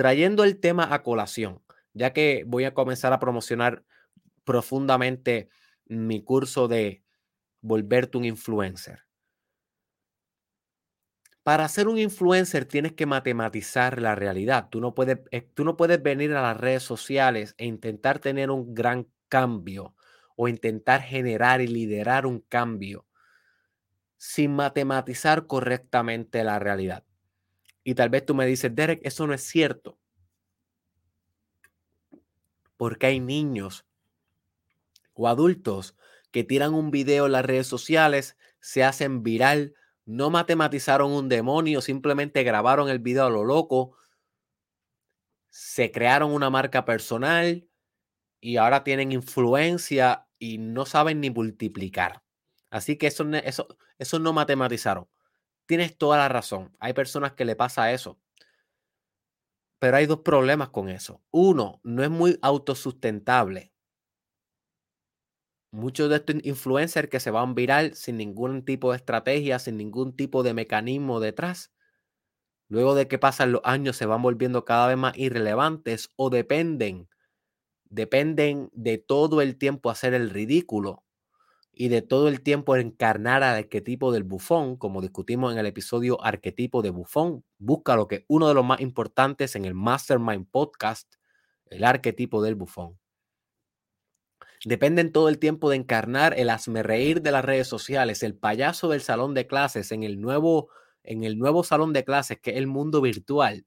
trayendo 0.00 0.44
el 0.44 0.58
tema 0.58 0.94
a 0.94 1.02
colación, 1.02 1.60
ya 1.92 2.14
que 2.14 2.44
voy 2.46 2.64
a 2.64 2.72
comenzar 2.72 3.12
a 3.12 3.18
promocionar 3.18 3.84
profundamente 4.44 5.50
mi 5.84 6.24
curso 6.24 6.68
de 6.68 7.04
volverte 7.60 8.16
un 8.16 8.24
influencer. 8.24 9.00
Para 11.42 11.68
ser 11.68 11.86
un 11.86 11.98
influencer 11.98 12.64
tienes 12.64 12.94
que 12.94 13.04
matematizar 13.04 14.00
la 14.00 14.14
realidad. 14.14 14.70
Tú 14.70 14.80
no, 14.80 14.94
puedes, 14.94 15.18
eh, 15.32 15.42
tú 15.42 15.66
no 15.66 15.76
puedes 15.76 16.02
venir 16.02 16.32
a 16.32 16.40
las 16.40 16.56
redes 16.56 16.82
sociales 16.82 17.54
e 17.58 17.66
intentar 17.66 18.20
tener 18.20 18.50
un 18.50 18.74
gran 18.74 19.06
cambio 19.28 19.94
o 20.34 20.48
intentar 20.48 21.02
generar 21.02 21.60
y 21.60 21.66
liderar 21.66 22.24
un 22.24 22.40
cambio 22.40 23.06
sin 24.16 24.52
matematizar 24.52 25.46
correctamente 25.46 26.42
la 26.42 26.58
realidad. 26.58 27.04
Y 27.84 27.94
tal 27.94 28.10
vez 28.10 28.26
tú 28.26 28.34
me 28.34 28.46
dices, 28.46 28.74
Derek, 28.74 29.00
eso 29.02 29.26
no 29.26 29.34
es 29.34 29.42
cierto. 29.42 29.98
Porque 32.76 33.06
hay 33.06 33.20
niños 33.20 33.86
o 35.14 35.28
adultos 35.28 35.96
que 36.30 36.44
tiran 36.44 36.74
un 36.74 36.90
video 36.90 37.26
en 37.26 37.32
las 37.32 37.44
redes 37.44 37.66
sociales, 37.66 38.36
se 38.60 38.84
hacen 38.84 39.22
viral, 39.22 39.74
no 40.04 40.30
matematizaron 40.30 41.12
un 41.12 41.28
demonio, 41.28 41.80
simplemente 41.80 42.42
grabaron 42.42 42.88
el 42.88 42.98
video 42.98 43.26
a 43.26 43.30
lo 43.30 43.44
loco, 43.44 43.96
se 45.50 45.90
crearon 45.90 46.32
una 46.32 46.50
marca 46.50 46.84
personal 46.84 47.68
y 48.40 48.56
ahora 48.56 48.84
tienen 48.84 49.12
influencia 49.12 50.26
y 50.38 50.58
no 50.58 50.86
saben 50.86 51.20
ni 51.20 51.30
multiplicar. 51.30 52.22
Así 52.70 52.96
que 52.96 53.08
eso, 53.08 53.28
eso, 53.44 53.76
eso 53.98 54.18
no 54.18 54.32
matematizaron. 54.32 55.06
Tienes 55.70 55.96
toda 55.96 56.18
la 56.18 56.28
razón. 56.28 56.76
Hay 56.80 56.94
personas 56.94 57.34
que 57.34 57.44
le 57.44 57.54
pasa 57.54 57.92
eso. 57.92 58.18
Pero 59.78 59.98
hay 59.98 60.06
dos 60.06 60.18
problemas 60.22 60.70
con 60.70 60.88
eso. 60.88 61.22
Uno, 61.30 61.80
no 61.84 62.02
es 62.02 62.10
muy 62.10 62.36
autosustentable. 62.42 63.72
Muchos 65.70 66.10
de 66.10 66.16
estos 66.16 66.34
influencers 66.42 67.08
que 67.08 67.20
se 67.20 67.30
van 67.30 67.54
viral 67.54 67.94
sin 67.94 68.16
ningún 68.16 68.64
tipo 68.64 68.90
de 68.90 68.96
estrategia, 68.96 69.60
sin 69.60 69.76
ningún 69.76 70.16
tipo 70.16 70.42
de 70.42 70.54
mecanismo 70.54 71.20
detrás, 71.20 71.72
luego 72.66 72.96
de 72.96 73.06
que 73.06 73.20
pasan 73.20 73.52
los 73.52 73.62
años 73.62 73.96
se 73.96 74.06
van 74.06 74.22
volviendo 74.22 74.64
cada 74.64 74.88
vez 74.88 74.96
más 74.96 75.16
irrelevantes 75.16 76.10
o 76.16 76.30
dependen, 76.30 77.08
dependen 77.84 78.70
de 78.72 78.98
todo 78.98 79.40
el 79.40 79.56
tiempo 79.56 79.88
hacer 79.88 80.14
el 80.14 80.30
ridículo 80.30 81.04
y 81.72 81.88
de 81.88 82.02
todo 82.02 82.28
el 82.28 82.42
tiempo 82.42 82.76
encarnar 82.76 83.42
al 83.42 83.56
arquetipo 83.56 84.12
del 84.12 84.24
bufón, 84.24 84.76
como 84.76 85.00
discutimos 85.00 85.52
en 85.52 85.58
el 85.58 85.66
episodio 85.66 86.22
arquetipo 86.22 86.82
de 86.82 86.90
bufón. 86.90 87.44
Busca 87.58 87.96
lo 87.96 88.08
que 88.08 88.24
uno 88.28 88.48
de 88.48 88.54
los 88.54 88.64
más 88.64 88.80
importantes 88.80 89.56
en 89.56 89.64
el 89.64 89.74
Mastermind 89.74 90.48
Podcast, 90.50 91.14
el 91.66 91.84
arquetipo 91.84 92.42
del 92.42 92.54
bufón. 92.56 92.98
Dependen 94.64 95.10
todo 95.10 95.28
el 95.30 95.38
tiempo 95.38 95.70
de 95.70 95.76
encarnar 95.76 96.34
el 96.38 96.50
reír 96.84 97.22
de 97.22 97.32
las 97.32 97.44
redes 97.44 97.66
sociales, 97.66 98.22
el 98.22 98.36
payaso 98.36 98.88
del 98.88 99.00
salón 99.00 99.32
de 99.32 99.46
clases 99.46 99.90
en 99.90 100.02
el 100.02 100.20
nuevo, 100.20 100.68
en 101.02 101.24
el 101.24 101.38
nuevo 101.38 101.64
salón 101.64 101.94
de 101.94 102.04
clases 102.04 102.40
que 102.40 102.50
es 102.50 102.56
el 102.58 102.66
mundo 102.66 103.00
virtual. 103.00 103.64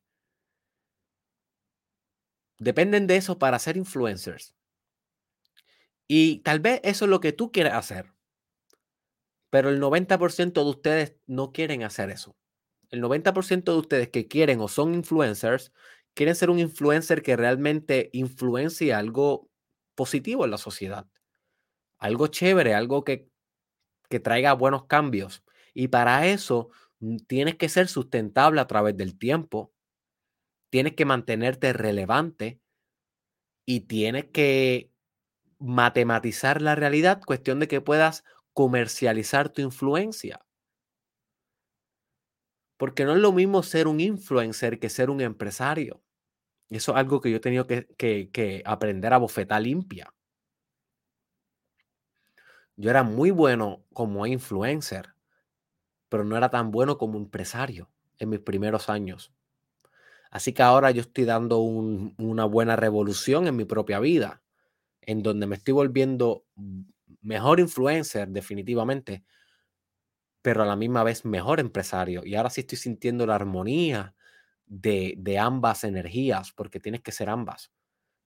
Dependen 2.59 3.07
de 3.07 3.17
eso 3.17 3.39
para 3.39 3.59
ser 3.59 3.77
influencers. 3.77 4.53
Y 6.07 6.39
tal 6.39 6.59
vez 6.59 6.81
eso 6.83 7.05
es 7.05 7.09
lo 7.09 7.19
que 7.19 7.31
tú 7.33 7.51
quieres 7.51 7.73
hacer. 7.73 8.13
Pero 9.49 9.69
el 9.69 9.79
90% 9.79 10.63
de 10.63 10.69
ustedes 10.69 11.15
no 11.27 11.51
quieren 11.51 11.83
hacer 11.83 12.09
eso. 12.09 12.35
El 12.89 13.01
90% 13.01 13.71
de 13.71 13.77
ustedes 13.77 14.09
que 14.09 14.27
quieren 14.27 14.59
o 14.61 14.67
son 14.67 14.93
influencers, 14.93 15.71
quieren 16.13 16.35
ser 16.35 16.49
un 16.49 16.59
influencer 16.59 17.21
que 17.21 17.35
realmente 17.35 18.09
influencie 18.13 18.93
algo 18.93 19.49
positivo 19.95 20.45
en 20.45 20.51
la 20.51 20.57
sociedad. 20.57 21.07
Algo 21.99 22.27
chévere, 22.27 22.73
algo 22.73 23.03
que, 23.03 23.29
que 24.09 24.19
traiga 24.19 24.53
buenos 24.53 24.85
cambios. 24.85 25.43
Y 25.73 25.87
para 25.87 26.27
eso 26.27 26.69
mm, 26.99 27.17
tienes 27.27 27.55
que 27.55 27.69
ser 27.69 27.87
sustentable 27.87 28.61
a 28.61 28.67
través 28.67 28.95
del 28.97 29.17
tiempo. 29.17 29.73
Tienes 30.69 30.93
que 30.93 31.05
mantenerte 31.05 31.73
relevante 31.73 32.59
y 33.65 33.81
tienes 33.81 34.25
que 34.25 34.92
matematizar 35.63 36.61
la 36.61 36.75
realidad, 36.75 37.21
cuestión 37.25 37.61
de 37.61 37.69
que 37.69 37.79
puedas 37.79 38.25
comercializar 38.51 39.47
tu 39.47 39.61
influencia. 39.61 40.45
Porque 42.75 43.05
no 43.05 43.13
es 43.13 43.19
lo 43.19 43.31
mismo 43.31 43.63
ser 43.63 43.87
un 43.87 44.01
influencer 44.01 44.77
que 44.77 44.89
ser 44.89 45.09
un 45.09 45.21
empresario. 45.21 46.03
Eso 46.69 46.91
es 46.91 46.97
algo 46.97 47.21
que 47.21 47.31
yo 47.31 47.37
he 47.37 47.39
tenido 47.39 47.65
que, 47.65 47.87
que 47.97 48.61
aprender 48.65 49.13
a 49.13 49.19
bofetar 49.19 49.61
limpia. 49.61 50.13
Yo 52.75 52.89
era 52.89 53.03
muy 53.03 53.31
bueno 53.31 53.85
como 53.93 54.25
influencer, 54.27 55.13
pero 56.09 56.25
no 56.25 56.35
era 56.35 56.49
tan 56.49 56.71
bueno 56.71 56.97
como 56.97 57.17
empresario 57.17 57.89
en 58.17 58.31
mis 58.31 58.41
primeros 58.41 58.89
años. 58.89 59.31
Así 60.29 60.51
que 60.51 60.63
ahora 60.63 60.91
yo 60.91 61.01
estoy 61.01 61.23
dando 61.23 61.59
una 61.59 62.43
buena 62.43 62.75
revolución 62.75 63.47
en 63.47 63.55
mi 63.55 63.63
propia 63.63 64.01
vida 64.01 64.42
en 65.07 65.23
donde 65.23 65.47
me 65.47 65.55
estoy 65.55 65.73
volviendo 65.73 66.45
mejor 67.21 67.59
influencer 67.59 68.29
definitivamente, 68.29 69.23
pero 70.41 70.63
a 70.63 70.65
la 70.65 70.75
misma 70.75 71.03
vez 71.03 71.25
mejor 71.25 71.59
empresario. 71.59 72.23
Y 72.25 72.35
ahora 72.35 72.49
sí 72.49 72.61
estoy 72.61 72.77
sintiendo 72.77 73.25
la 73.25 73.35
armonía 73.35 74.15
de, 74.65 75.37
ambas 75.39 75.83
energías, 75.83 76.51
porque 76.51 76.79
tienes 76.79 77.01
que 77.01 77.11
ser 77.11 77.29
ambas. 77.29 77.71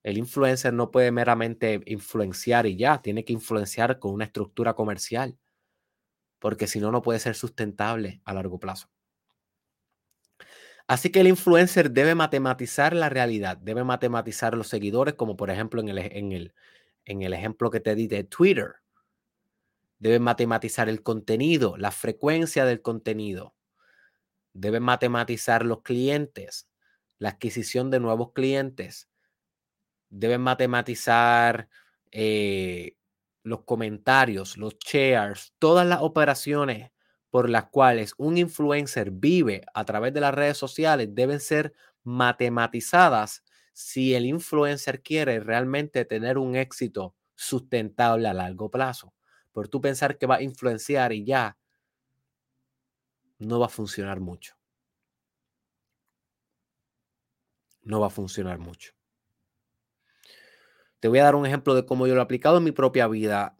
El 0.03 0.17
influencer 0.17 0.73
no 0.73 0.91
puede 0.91 1.11
meramente 1.11 1.81
influenciar 1.85 2.65
y 2.65 2.77
ya, 2.77 3.01
tiene 3.01 3.25
que 3.25 3.33
influenciar 3.33 3.99
con 3.99 4.13
una 4.13 4.25
estructura 4.25 4.73
comercial, 4.73 5.37
porque 6.39 6.67
si 6.67 6.79
no, 6.79 6.91
no 6.91 7.01
puede 7.01 7.19
ser 7.19 7.35
sustentable 7.35 8.21
a 8.25 8.33
largo 8.33 8.59
plazo. 8.59 8.89
Así 10.87 11.11
que 11.11 11.19
el 11.19 11.27
influencer 11.27 11.91
debe 11.91 12.15
matematizar 12.15 12.93
la 12.93 13.09
realidad, 13.09 13.57
debe 13.57 13.83
matematizar 13.83 14.55
los 14.55 14.69
seguidores, 14.69 15.15
como 15.15 15.35
por 15.35 15.49
ejemplo 15.49 15.81
en 15.81 15.89
el, 15.89 15.97
en 15.97 16.31
el, 16.31 16.53
en 17.03 17.21
el 17.23 17.33
ejemplo 17.33 17.69
que 17.69 17.81
te 17.81 17.93
di 17.93 18.07
de 18.07 18.23
Twitter. 18.23 18.75
Debe 19.99 20.19
matematizar 20.19 20.87
el 20.87 21.03
contenido, 21.03 21.75
la 21.75 21.91
frecuencia 21.91 22.63
del 22.63 22.81
contenido. 22.81 23.53
Debe 24.53 24.79
matematizar 24.79 25.65
los 25.65 25.81
clientes, 25.81 26.69
la 27.19 27.29
adquisición 27.29 27.91
de 27.91 27.99
nuevos 27.99 28.31
clientes. 28.31 29.09
Debe 30.09 30.37
matematizar 30.37 31.67
eh, 32.11 32.95
los 33.43 33.63
comentarios, 33.63 34.55
los 34.55 34.77
shares, 34.79 35.53
todas 35.59 35.85
las 35.85 36.01
operaciones 36.01 36.91
por 37.37 37.51
las 37.51 37.65
cuales 37.65 38.15
un 38.17 38.35
influencer 38.39 39.11
vive 39.11 39.61
a 39.75 39.85
través 39.85 40.11
de 40.11 40.21
las 40.21 40.33
redes 40.33 40.57
sociales 40.57 41.13
deben 41.13 41.39
ser 41.39 41.71
matematizadas 42.03 43.43
si 43.73 44.15
el 44.15 44.25
influencer 44.25 45.03
quiere 45.03 45.39
realmente 45.39 46.03
tener 46.03 46.39
un 46.39 46.55
éxito 46.55 47.13
sustentable 47.35 48.27
a 48.27 48.33
largo 48.33 48.71
plazo. 48.71 49.13
Por 49.51 49.67
tú 49.67 49.79
pensar 49.79 50.17
que 50.17 50.25
va 50.25 50.37
a 50.37 50.41
influenciar 50.41 51.13
y 51.13 51.25
ya, 51.25 51.59
no 53.37 53.59
va 53.59 53.67
a 53.67 53.69
funcionar 53.69 54.19
mucho. 54.19 54.55
No 57.83 57.99
va 57.99 58.07
a 58.07 58.09
funcionar 58.09 58.57
mucho. 58.57 58.93
Te 60.99 61.07
voy 61.07 61.19
a 61.19 61.25
dar 61.25 61.35
un 61.35 61.45
ejemplo 61.45 61.75
de 61.75 61.85
cómo 61.85 62.07
yo 62.07 62.15
lo 62.15 62.21
he 62.21 62.23
aplicado 62.23 62.57
en 62.57 62.63
mi 62.63 62.71
propia 62.71 63.07
vida 63.07 63.56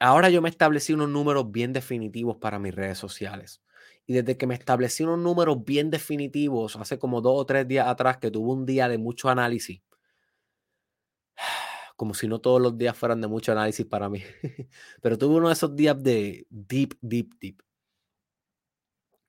ahora 0.00 0.30
yo 0.30 0.42
me 0.42 0.48
establecí 0.48 0.92
unos 0.92 1.08
números 1.08 1.50
bien 1.50 1.72
definitivos 1.72 2.36
para 2.36 2.58
mis 2.58 2.74
redes 2.74 2.98
sociales. 2.98 3.62
Y 4.06 4.14
desde 4.14 4.36
que 4.36 4.46
me 4.46 4.54
establecí 4.54 5.02
unos 5.02 5.18
números 5.18 5.64
bien 5.64 5.90
definitivos, 5.90 6.76
hace 6.76 6.98
como 6.98 7.20
dos 7.20 7.34
o 7.40 7.46
tres 7.46 7.66
días 7.66 7.88
atrás, 7.88 8.18
que 8.18 8.30
tuve 8.30 8.52
un 8.52 8.66
día 8.66 8.88
de 8.88 8.98
mucho 8.98 9.28
análisis, 9.28 9.82
como 11.96 12.14
si 12.14 12.28
no 12.28 12.40
todos 12.40 12.60
los 12.60 12.76
días 12.78 12.96
fueran 12.96 13.20
de 13.20 13.28
mucho 13.28 13.52
análisis 13.52 13.86
para 13.86 14.08
mí, 14.08 14.22
pero 15.02 15.18
tuve 15.18 15.36
uno 15.36 15.48
de 15.48 15.54
esos 15.54 15.74
días 15.76 16.00
de 16.02 16.46
deep, 16.50 16.94
deep, 17.00 17.34
deep. 17.40 17.62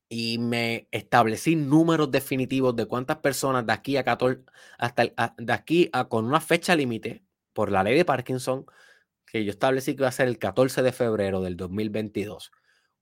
Y 0.10 0.38
me 0.38 0.88
establecí 0.92 1.56
números 1.58 2.12
definitivos 2.12 2.76
de 2.76 2.86
cuántas 2.86 3.18
personas 3.18 3.66
de 3.66 3.74
aquí 3.74 3.98
a 3.98 4.04
14, 4.06 4.42
hasta 4.78 5.04
de 5.38 5.54
aquí 5.54 5.90
a 5.92 6.08
con 6.08 6.26
una 6.26 6.40
fecha 6.40 6.76
límite 6.76 7.26
por 7.52 7.72
la 7.72 7.84
ley 7.84 7.96
de 7.98 8.06
Parkinson, 8.06 8.66
que 9.28 9.44
yo 9.44 9.52
establecí 9.52 9.96
que 9.96 10.04
va 10.04 10.10
a 10.10 10.14
ser 10.14 10.28
el 10.28 10.40
14 10.40 10.82
de 10.82 10.92
febrero 10.92 11.42
del 11.42 11.58
2022. 11.58 12.52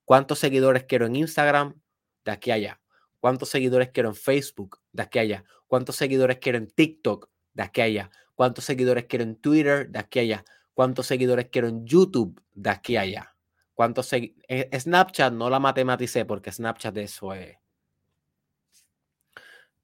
¿Cuántos 0.04 0.40
seguidores 0.40 0.84
quiero 0.84 1.06
en 1.06 1.16
Instagram? 1.16 1.80
De 2.26 2.32
aquí 2.32 2.52
a 2.52 2.56
allá. 2.56 2.82
¿Cuántos 3.20 3.50
seguidores 3.50 3.90
quiero 3.92 4.10
en 4.10 4.16
Facebook? 4.16 4.80
De 4.92 5.04
aquí 5.04 5.20
a 5.20 5.22
allá. 5.22 5.46
¿Cuántos 5.68 5.96
seguidores 5.96 6.40
quiero 6.40 6.58
en 6.58 6.68
TikTok? 6.68 7.30
De 7.54 7.64
aquí 7.64 7.82
a 7.82 7.86
allá. 7.86 8.12
¿Cuántos 8.36 8.66
seguidores 8.66 9.06
quiero 9.06 9.24
en 9.24 9.36
Twitter? 9.36 9.90
De 9.90 10.00
aquí 10.00 10.20
a 10.20 10.22
allá. 10.24 10.46
¿Cuántos 10.74 11.08
seguidores 11.08 11.48
quiero 11.52 11.68
en 11.68 11.86
YouTube? 11.86 12.42
De 12.54 12.70
aquí 12.70 12.98
a 12.98 13.02
allá. 13.02 13.36
¿Cuántos 13.74 14.12
eh, 14.14 14.70
Snapchat 14.74 15.34
no 15.34 15.50
la 15.50 15.60
matematicé 15.60 16.26
porque 16.26 16.52
Snapchat 16.52 16.98
eso 16.98 17.34
es... 17.34 17.58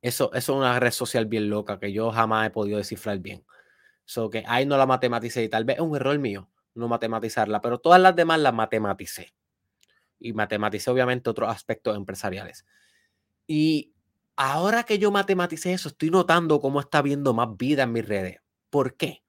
Eso, 0.02 0.34
eso 0.34 0.54
es 0.54 0.58
una 0.58 0.80
red 0.80 0.92
social 0.92 1.28
bien 1.28 1.50
loca 1.50 1.80
que 1.80 1.94
yo 1.94 2.12
jamás 2.12 2.48
he 2.48 2.50
podido 2.50 2.80
descifrar 2.80 3.20
bien. 3.20 3.46
So 4.12 4.30
que 4.30 4.44
ahí 4.46 4.66
no 4.66 4.76
la 4.76 4.86
matematicé 4.86 5.42
y 5.42 5.48
tal 5.48 5.64
vez 5.64 5.78
es 5.78 5.82
un 5.82 5.96
error 5.96 6.20
mío 6.20 6.50
no 6.74 6.90
matematizarla, 6.90 7.62
pero 7.62 7.80
todas 7.80 8.02
las 8.02 8.14
demás 8.14 8.42
las 8.42 8.54
matematicé. 8.54 9.34
Y 10.20 10.34
matematicé 10.34 10.92
obviamente 10.92 11.30
otros 11.30 11.50
aspectos 11.50 11.96
empresariales. 11.96 12.66
Y 13.48 13.94
ahora 14.36 14.84
que 14.84 15.00
yo 15.00 15.12
matematicé 15.12 15.72
eso, 15.72 15.88
estoy 15.88 16.10
notando 16.10 16.60
cómo 16.60 16.82
está 16.82 17.02
viendo 17.02 17.34
más 17.34 17.56
vida 17.56 17.84
en 17.84 17.94
mis 17.94 18.06
redes. 18.06 18.42
¿Por 18.70 18.98
qué? 18.98 19.24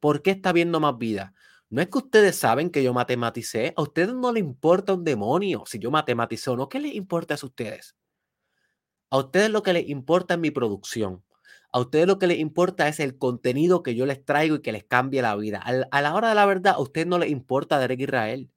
¿Por 0.00 0.22
qué 0.22 0.30
está 0.30 0.54
viendo 0.54 0.80
más 0.80 0.96
vida? 0.96 1.34
No 1.68 1.82
es 1.82 1.88
que 1.88 1.98
ustedes 1.98 2.36
saben 2.36 2.70
que 2.70 2.82
yo 2.82 2.94
matematicé, 2.94 3.74
a 3.76 3.82
ustedes 3.82 4.14
no 4.14 4.32
les 4.32 4.42
importa 4.42 4.94
un 4.94 5.04
demonio 5.04 5.64
si 5.66 5.78
yo 5.78 5.90
matematicé 5.90 6.48
o 6.48 6.56
no. 6.56 6.70
¿Qué 6.70 6.80
les 6.80 6.94
importa 6.94 7.34
a 7.34 7.44
ustedes? 7.44 7.94
A 9.10 9.18
ustedes 9.18 9.50
lo 9.50 9.62
que 9.62 9.74
les 9.74 9.86
importa 9.90 10.32
es 10.32 10.40
mi 10.40 10.50
producción. 10.50 11.22
A 11.74 11.80
ustedes 11.80 12.06
lo 12.06 12.20
que 12.20 12.28
les 12.28 12.38
importa 12.38 12.86
es 12.86 13.00
el 13.00 13.18
contenido 13.18 13.82
que 13.82 13.96
yo 13.96 14.06
les 14.06 14.24
traigo 14.24 14.54
y 14.56 14.62
que 14.62 14.70
les 14.70 14.84
cambie 14.84 15.22
la 15.22 15.34
vida. 15.34 15.58
A 15.90 16.02
la 16.02 16.14
hora 16.14 16.28
de 16.28 16.36
la 16.36 16.46
verdad, 16.46 16.74
a 16.76 16.80
ustedes 16.80 17.08
no 17.08 17.18
les 17.18 17.30
importa 17.30 17.80
Derek 17.80 17.98
Israel. 18.00 18.48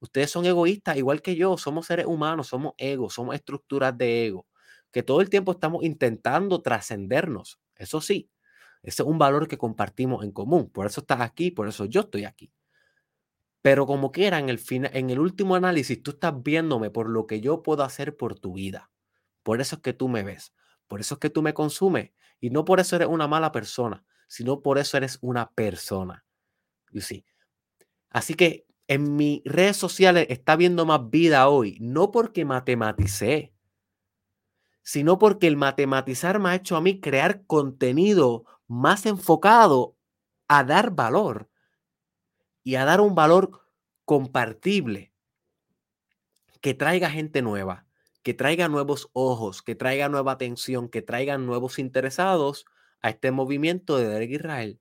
Ustedes 0.00 0.30
son 0.30 0.46
egoístas, 0.46 0.96
igual 0.96 1.22
que 1.22 1.34
yo. 1.34 1.56
Somos 1.56 1.86
seres 1.86 2.06
humanos, 2.06 2.46
somos 2.48 2.74
egos, 2.78 3.14
somos 3.14 3.34
estructuras 3.34 3.98
de 3.98 4.26
ego. 4.26 4.46
Que 4.92 5.02
todo 5.02 5.20
el 5.20 5.28
tiempo 5.28 5.50
estamos 5.52 5.82
intentando 5.82 6.62
trascendernos. 6.62 7.58
Eso 7.74 8.00
sí, 8.00 8.30
ese 8.82 9.02
es 9.02 9.08
un 9.08 9.18
valor 9.18 9.48
que 9.48 9.58
compartimos 9.58 10.22
en 10.24 10.30
común. 10.30 10.70
Por 10.70 10.86
eso 10.86 11.00
estás 11.00 11.20
aquí, 11.20 11.50
por 11.50 11.66
eso 11.68 11.84
yo 11.86 12.02
estoy 12.02 12.24
aquí. 12.26 12.52
Pero 13.62 13.86
como 13.86 14.12
quiera, 14.12 14.38
en 14.38 14.48
el, 14.50 14.60
en 14.70 15.10
el 15.10 15.18
último 15.18 15.54
análisis, 15.56 16.02
tú 16.02 16.12
estás 16.12 16.34
viéndome 16.42 16.90
por 16.90 17.08
lo 17.08 17.26
que 17.26 17.40
yo 17.40 17.62
puedo 17.62 17.82
hacer 17.82 18.16
por 18.16 18.38
tu 18.38 18.52
vida. 18.52 18.90
Por 19.42 19.60
eso 19.60 19.76
es 19.76 19.82
que 19.82 19.94
tú 19.94 20.08
me 20.08 20.22
ves. 20.22 20.52
Por 20.88 21.00
eso 21.00 21.14
es 21.14 21.20
que 21.20 21.30
tú 21.30 21.42
me 21.42 21.54
consumes. 21.54 22.10
Y 22.40 22.50
no 22.50 22.64
por 22.64 22.80
eso 22.80 22.96
eres 22.96 23.08
una 23.08 23.26
mala 23.26 23.52
persona, 23.52 24.04
sino 24.28 24.60
por 24.60 24.78
eso 24.78 24.96
eres 24.96 25.18
una 25.22 25.50
persona. 25.50 26.24
Así 28.10 28.34
que 28.34 28.66
en 28.86 29.16
mis 29.16 29.42
redes 29.44 29.76
sociales 29.76 30.26
está 30.28 30.56
viendo 30.56 30.84
más 30.86 31.10
vida 31.10 31.48
hoy, 31.48 31.78
no 31.80 32.10
porque 32.10 32.44
matematicé, 32.44 33.54
sino 34.82 35.18
porque 35.18 35.46
el 35.46 35.56
matematizar 35.56 36.38
me 36.38 36.50
ha 36.50 36.54
hecho 36.54 36.76
a 36.76 36.80
mí 36.80 37.00
crear 37.00 37.46
contenido 37.46 38.44
más 38.66 39.06
enfocado 39.06 39.96
a 40.46 40.62
dar 40.64 40.90
valor 40.90 41.48
y 42.62 42.74
a 42.76 42.84
dar 42.84 43.00
un 43.00 43.14
valor 43.14 43.62
compartible 44.04 45.12
que 46.60 46.74
traiga 46.74 47.10
gente 47.10 47.42
nueva, 47.42 47.83
que 48.24 48.34
traiga 48.34 48.68
nuevos 48.68 49.10
ojos, 49.12 49.62
que 49.62 49.74
traiga 49.74 50.08
nueva 50.08 50.32
atención, 50.32 50.88
que 50.88 51.02
traigan 51.02 51.46
nuevos 51.46 51.78
interesados 51.78 52.64
a 53.02 53.10
este 53.10 53.30
movimiento 53.30 53.98
de 53.98 54.08
Derek 54.08 54.30
Israel. 54.30 54.80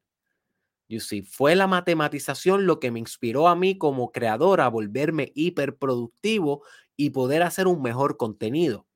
You 0.87 1.01
see, 1.01 1.23
fue 1.23 1.55
la 1.55 1.67
matematización 1.67 2.65
lo 2.65 2.79
que 2.79 2.89
me 2.89 2.99
inspiró 2.99 3.49
a 3.49 3.55
mí 3.55 3.77
como 3.77 4.11
creador 4.11 4.61
a 4.61 4.69
volverme 4.69 5.33
hiperproductivo 5.35 6.63
y 6.95 7.09
poder 7.09 7.43
hacer 7.43 7.67
un 7.67 7.81
mejor 7.81 8.15
contenido. 8.15 8.87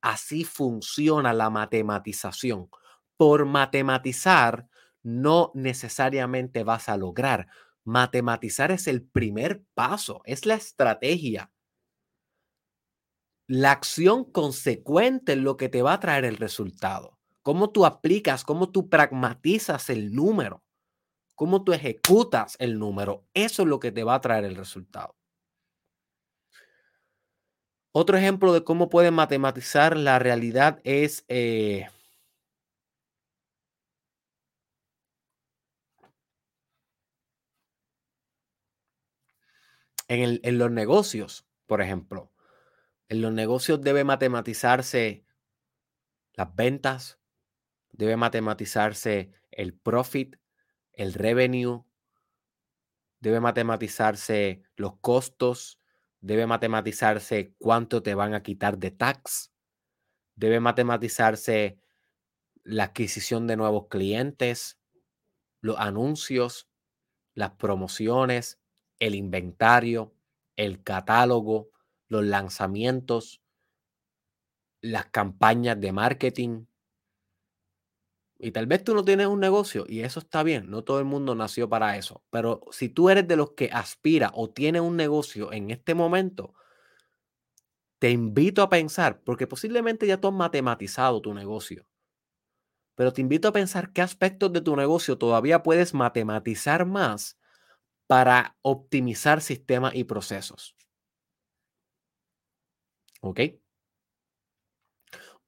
Así 0.00 0.44
funciona 0.44 1.32
la 1.32 1.50
matematización. 1.50 2.70
Por 3.16 3.46
matematizar 3.46 4.68
no 5.02 5.50
necesariamente 5.54 6.62
vas 6.62 6.88
a 6.88 6.96
lograr. 6.96 7.48
Matematizar 7.82 8.70
es 8.70 8.86
el 8.86 9.02
primer 9.02 9.64
paso, 9.74 10.22
es 10.24 10.46
la 10.46 10.54
estrategia. 10.54 11.50
La 13.48 13.70
acción 13.70 14.24
consecuente 14.24 15.32
es 15.32 15.38
lo 15.38 15.56
que 15.56 15.68
te 15.68 15.82
va 15.82 15.92
a 15.94 16.00
traer 16.00 16.24
el 16.24 16.36
resultado. 16.36 17.16
Cómo 17.42 17.70
tú 17.70 17.86
aplicas, 17.86 18.44
cómo 18.44 18.72
tú 18.72 18.88
pragmatizas 18.88 19.88
el 19.88 20.12
número, 20.12 20.64
cómo 21.36 21.62
tú 21.62 21.72
ejecutas 21.72 22.56
el 22.58 22.78
número. 22.78 23.24
Eso 23.34 23.62
es 23.62 23.68
lo 23.68 23.78
que 23.78 23.92
te 23.92 24.02
va 24.02 24.16
a 24.16 24.20
traer 24.20 24.44
el 24.44 24.56
resultado. 24.56 25.14
Otro 27.92 28.18
ejemplo 28.18 28.52
de 28.52 28.64
cómo 28.64 28.90
pueden 28.90 29.14
matematizar 29.14 29.96
la 29.96 30.18
realidad 30.18 30.80
es 30.84 31.24
eh, 31.28 31.88
en, 40.08 40.40
en 40.42 40.58
los 40.58 40.70
negocios, 40.70 41.46
por 41.66 41.80
ejemplo. 41.80 42.30
En 43.08 43.22
los 43.22 43.32
negocios 43.32 43.80
debe 43.80 44.04
matematizarse 44.04 45.24
las 46.34 46.54
ventas, 46.54 47.18
debe 47.92 48.16
matematizarse 48.16 49.32
el 49.50 49.74
profit, 49.74 50.36
el 50.92 51.14
revenue, 51.14 51.84
debe 53.20 53.40
matematizarse 53.40 54.62
los 54.76 54.98
costos, 54.98 55.80
debe 56.20 56.46
matematizarse 56.46 57.54
cuánto 57.58 58.02
te 58.02 58.14
van 58.14 58.34
a 58.34 58.42
quitar 58.42 58.78
de 58.78 58.90
tax, 58.90 59.52
debe 60.34 60.60
matematizarse 60.60 61.78
la 62.64 62.84
adquisición 62.84 63.46
de 63.46 63.56
nuevos 63.56 63.86
clientes, 63.88 64.78
los 65.60 65.78
anuncios, 65.78 66.68
las 67.34 67.52
promociones, 67.52 68.60
el 68.98 69.14
inventario, 69.14 70.14
el 70.56 70.82
catálogo, 70.82 71.70
los 72.08 72.24
lanzamientos, 72.24 73.40
las 74.80 75.04
campañas 75.10 75.78
de 75.78 75.92
marketing. 75.92 76.64
Y 78.38 78.50
tal 78.52 78.66
vez 78.66 78.84
tú 78.84 78.94
no 78.94 79.04
tienes 79.04 79.26
un 79.26 79.40
negocio 79.40 79.84
y 79.88 80.00
eso 80.00 80.20
está 80.20 80.42
bien, 80.42 80.70
no 80.70 80.84
todo 80.84 80.98
el 80.98 81.06
mundo 81.06 81.34
nació 81.34 81.68
para 81.70 81.96
eso, 81.96 82.22
pero 82.30 82.60
si 82.70 82.88
tú 82.90 83.08
eres 83.08 83.26
de 83.26 83.36
los 83.36 83.52
que 83.52 83.70
aspira 83.72 84.30
o 84.34 84.50
tiene 84.50 84.80
un 84.80 84.96
negocio 84.96 85.52
en 85.52 85.70
este 85.70 85.94
momento, 85.94 86.52
te 87.98 88.10
invito 88.10 88.62
a 88.62 88.68
pensar, 88.70 89.20
porque 89.22 89.46
posiblemente 89.46 90.06
ya 90.06 90.18
tú 90.20 90.28
has 90.28 90.34
matematizado 90.34 91.20
tu 91.20 91.34
negocio, 91.34 91.86
pero 92.94 93.12
te 93.12 93.20
invito 93.20 93.48
a 93.48 93.52
pensar 93.52 93.92
qué 93.92 94.02
aspectos 94.02 94.52
de 94.52 94.60
tu 94.62 94.74
negocio 94.76 95.18
todavía 95.18 95.62
puedes 95.62 95.94
matematizar 95.94 96.86
más 96.86 97.38
para 98.06 98.58
optimizar 98.62 99.42
sistemas 99.42 99.94
y 99.96 100.04
procesos. 100.04 100.75
¿Ok? 103.26 103.40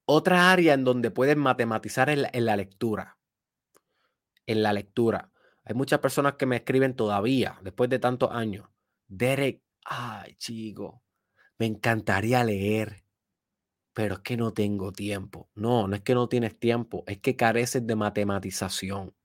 Otra 0.05 0.51
área 0.51 0.73
en 0.73 0.83
donde 0.83 1.11
puedes 1.11 1.37
matematizar 1.37 2.09
es 2.09 2.27
en 2.33 2.45
la 2.45 2.57
lectura. 2.57 3.17
En 4.45 4.63
la 4.63 4.73
lectura. 4.73 5.31
Hay 5.63 5.75
muchas 5.75 5.99
personas 5.99 6.33
que 6.33 6.45
me 6.45 6.57
escriben 6.57 6.95
todavía, 6.95 7.57
después 7.61 7.89
de 7.89 7.99
tantos 7.99 8.31
años. 8.31 8.67
Derek, 9.07 9.61
ay, 9.85 10.35
chico, 10.35 11.03
me 11.57 11.67
encantaría 11.67 12.43
leer, 12.43 13.05
pero 13.93 14.15
es 14.15 14.19
que 14.21 14.35
no 14.35 14.51
tengo 14.51 14.91
tiempo. 14.91 15.49
No, 15.55 15.87
no 15.87 15.95
es 15.95 16.01
que 16.01 16.15
no 16.15 16.27
tienes 16.27 16.59
tiempo, 16.59 17.03
es 17.07 17.19
que 17.19 17.35
careces 17.35 17.85
de 17.85 17.95
matematización. 17.95 19.15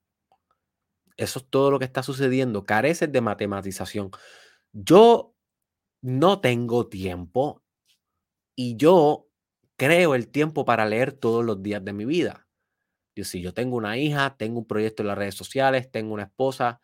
Eso 1.17 1.39
es 1.41 1.47
todo 1.49 1.73
lo 1.73 1.79
que 1.79 1.87
está 1.87 2.03
sucediendo, 2.03 2.65
careces 2.65 3.11
de 3.11 3.21
matematización. 3.21 4.11
Yo 4.73 5.35
no 6.03 6.41
tengo 6.41 6.89
tiempo 6.89 7.64
y 8.57 8.77
yo 8.77 9.29
creo 9.77 10.15
el 10.15 10.29
tiempo 10.29 10.65
para 10.65 10.87
leer 10.87 11.13
todos 11.13 11.45
los 11.45 11.63
días 11.63 11.85
de 11.85 11.93
mi 11.93 12.05
vida. 12.05 12.47
Yo 13.17 13.25
si 13.25 13.43
yo 13.43 13.55
tengo 13.55 13.77
una 13.77 13.99
hija, 13.99 14.37
tengo 14.39 14.61
un 14.61 14.67
proyecto 14.67 15.03
en 15.03 15.09
las 15.09 15.19
redes 15.19 15.35
sociales, 15.37 15.91
tengo 15.91 16.15
una 16.15 16.25
esposa 16.25 16.81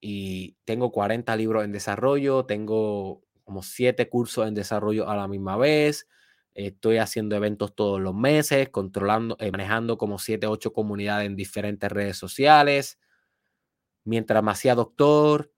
y 0.00 0.56
tengo 0.64 0.92
40 0.92 1.34
libros 1.36 1.64
en 1.64 1.72
desarrollo, 1.72 2.46
tengo 2.46 3.22
como 3.44 3.62
7 3.62 4.08
cursos 4.08 4.46
en 4.48 4.54
desarrollo 4.54 5.08
a 5.08 5.16
la 5.16 5.28
misma 5.28 5.56
vez, 5.56 6.08
estoy 6.54 6.98
haciendo 6.98 7.36
eventos 7.36 7.74
todos 7.74 8.00
los 8.00 8.14
meses, 8.14 8.68
controlando, 8.70 9.36
eh, 9.40 9.50
manejando 9.50 9.98
como 9.98 10.18
7, 10.18 10.46
8 10.46 10.72
comunidades 10.72 11.26
en 11.26 11.36
diferentes 11.36 11.90
redes 11.90 12.16
sociales, 12.18 12.98
mientras 14.04 14.42
me 14.42 14.50
hacía 14.50 14.74
doctor 14.74 15.52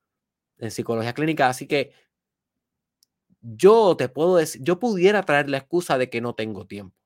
en 0.58 0.70
psicología 0.70 1.14
clínica, 1.14 1.48
así 1.48 1.66
que 1.66 1.92
yo 3.40 3.96
te 3.96 4.08
puedo 4.08 4.36
decir, 4.36 4.62
yo 4.62 4.78
pudiera 4.78 5.22
traer 5.22 5.48
la 5.48 5.58
excusa 5.58 5.98
de 5.98 6.10
que 6.10 6.20
no 6.20 6.34
tengo 6.34 6.66
tiempo. 6.66 6.96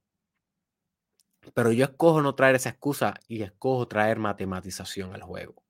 Pero 1.53 1.73
yo 1.73 1.85
escojo 1.85 2.23
no 2.23 2.35
traer 2.35 2.57
esa 2.57 2.71
excusa 2.71 3.15
y 3.29 3.43
escojo 3.43 3.87
traer 3.87 4.19
matematización 4.19 5.15
al 5.15 5.23
juego. 5.23 5.63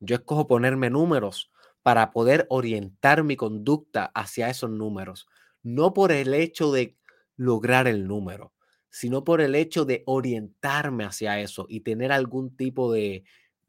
Yo 0.00 0.16
escojo 0.16 0.46
ponerme 0.46 0.90
números 0.90 1.50
para 1.82 2.12
poder 2.12 2.46
orientar 2.48 3.24
mi 3.24 3.36
conducta 3.36 4.06
hacia 4.14 4.48
esos 4.48 4.70
números. 4.70 5.26
No 5.62 5.92
por 5.92 6.12
el 6.12 6.32
hecho 6.34 6.72
de 6.72 6.96
lograr 7.36 7.88
el 7.88 8.06
número, 8.06 8.52
sino 8.90 9.24
por 9.24 9.40
el 9.40 9.54
hecho 9.54 9.84
de 9.84 10.02
orientarme 10.06 11.04
hacia 11.04 11.40
eso 11.40 11.66
y 11.68 11.80
tener 11.80 12.12
algún 12.12 12.56
tipo 12.56 12.92
de, 12.92 13.24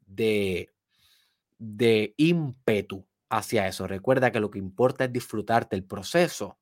de, 0.06 0.70
de 1.58 2.14
ímpetu 2.16 3.04
hacia 3.30 3.66
eso. 3.68 3.86
Recuerda 3.86 4.32
que 4.32 4.40
lo 4.40 4.50
que 4.50 4.58
importa 4.58 5.04
es 5.04 5.12
disfrutarte 5.12 5.76
el 5.76 5.84
proceso. 5.84 6.58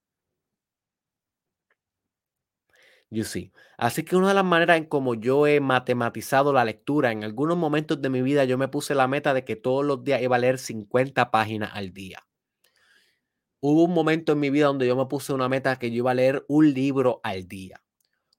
You 3.11 3.25
see. 3.25 3.53
Así 3.79 4.03
que 4.05 4.17
una 4.17 4.29
de 4.29 4.35
las 4.35 4.45
maneras 4.45 4.77
en 4.77 4.87
como 4.87 5.15
yo 5.15 5.47
he 5.47 5.61
matematizado 5.61 6.53
la 6.53 6.65
lectura, 6.65 7.13
en 7.13 7.23
algunos 7.23 7.57
momentos 7.57 8.01
de 8.03 8.11
mi 8.11 8.23
vida 8.23 8.45
yo 8.45 8.59
me 8.59 8.69
puse 8.69 8.95
la 8.95 9.07
meta 9.09 9.35
de 9.35 9.45
que 9.45 9.57
todos 9.57 9.85
los 9.85 10.03
días 10.05 10.21
iba 10.23 10.37
a 10.37 10.39
leer 10.39 10.59
50 10.59 11.31
páginas 11.31 11.71
al 11.75 11.93
día. 11.93 12.19
Hubo 13.61 13.85
un 13.85 13.95
momento 13.95 14.33
en 14.33 14.41
mi 14.41 14.51
vida 14.51 14.67
donde 14.67 14.87
yo 14.87 14.97
me 14.97 15.07
puse 15.07 15.33
una 15.33 15.49
meta 15.49 15.79
que 15.79 15.91
yo 15.91 15.99
iba 15.99 16.11
a 16.11 16.15
leer 16.15 16.45
un 16.49 16.75
libro 16.75 17.21
al 17.23 17.49
día. 17.49 17.83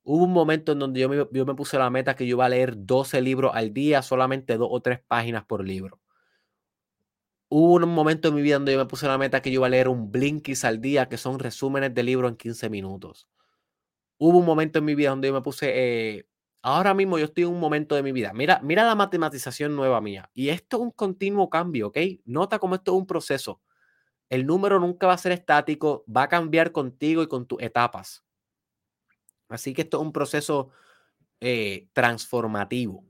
Hubo 0.03 0.23
un 0.25 0.33
momento 0.33 0.73
en 0.73 0.79
donde 0.79 0.99
yo 0.99 1.09
me, 1.09 1.27
yo 1.31 1.45
me 1.45 1.55
puse 1.55 1.77
la 1.79 1.89
meta 1.89 2.15
que 2.15 2.27
yo 2.27 2.35
iba 2.35 2.45
a 2.45 2.49
leer 2.49 2.75
12 2.77 3.21
libros 3.21 3.51
al 3.55 3.73
día, 3.73 4.01
solamente 4.03 4.57
dos 4.57 4.69
o 4.71 4.81
tres 4.81 4.99
páginas 5.07 5.45
por 5.45 5.65
libro. 5.65 5.99
Hubo 7.57 7.75
un 7.75 7.87
momento 7.87 8.27
en 8.27 8.35
mi 8.35 8.41
vida 8.41 8.55
donde 8.55 8.73
yo 8.73 8.77
me 8.77 8.85
puse 8.85 9.07
la 9.07 9.17
meta 9.17 9.41
que 9.41 9.49
yo 9.49 9.59
iba 9.59 9.67
a 9.67 9.69
leer 9.69 9.87
un 9.87 10.11
Blinkist 10.11 10.65
al 10.65 10.81
día, 10.81 11.07
que 11.07 11.15
son 11.15 11.39
resúmenes 11.39 11.93
de 11.93 12.03
libros 12.03 12.29
en 12.29 12.35
15 12.35 12.69
minutos. 12.69 13.29
Hubo 14.17 14.39
un 14.39 14.45
momento 14.45 14.79
en 14.79 14.83
mi 14.83 14.93
vida 14.93 15.11
donde 15.11 15.29
yo 15.29 15.33
me 15.33 15.41
puse, 15.41 15.71
eh, 15.73 16.27
ahora 16.61 16.93
mismo 16.93 17.17
yo 17.17 17.23
estoy 17.23 17.45
en 17.45 17.51
un 17.51 17.61
momento 17.61 17.95
de 17.95 18.03
mi 18.03 18.11
vida. 18.11 18.33
Mira, 18.33 18.59
mira 18.61 18.83
la 18.83 18.93
matematización 18.93 19.73
nueva 19.73 20.01
mía. 20.01 20.29
Y 20.33 20.49
esto 20.49 20.75
es 20.75 20.83
un 20.83 20.91
continuo 20.91 21.49
cambio, 21.49 21.87
¿ok? 21.87 21.97
Nota 22.25 22.59
cómo 22.59 22.75
esto 22.75 22.91
es 22.93 22.97
un 22.97 23.07
proceso. 23.07 23.61
El 24.29 24.45
número 24.45 24.77
nunca 24.81 25.07
va 25.07 25.13
a 25.13 25.17
ser 25.17 25.31
estático, 25.31 26.03
va 26.13 26.23
a 26.23 26.27
cambiar 26.27 26.73
contigo 26.73 27.23
y 27.23 27.27
con 27.27 27.47
tus 27.47 27.61
etapas. 27.61 28.25
Así 29.47 29.73
que 29.73 29.83
esto 29.83 29.95
es 29.95 30.03
un 30.03 30.11
proceso 30.11 30.71
eh, 31.39 31.87
transformativo. 31.93 33.05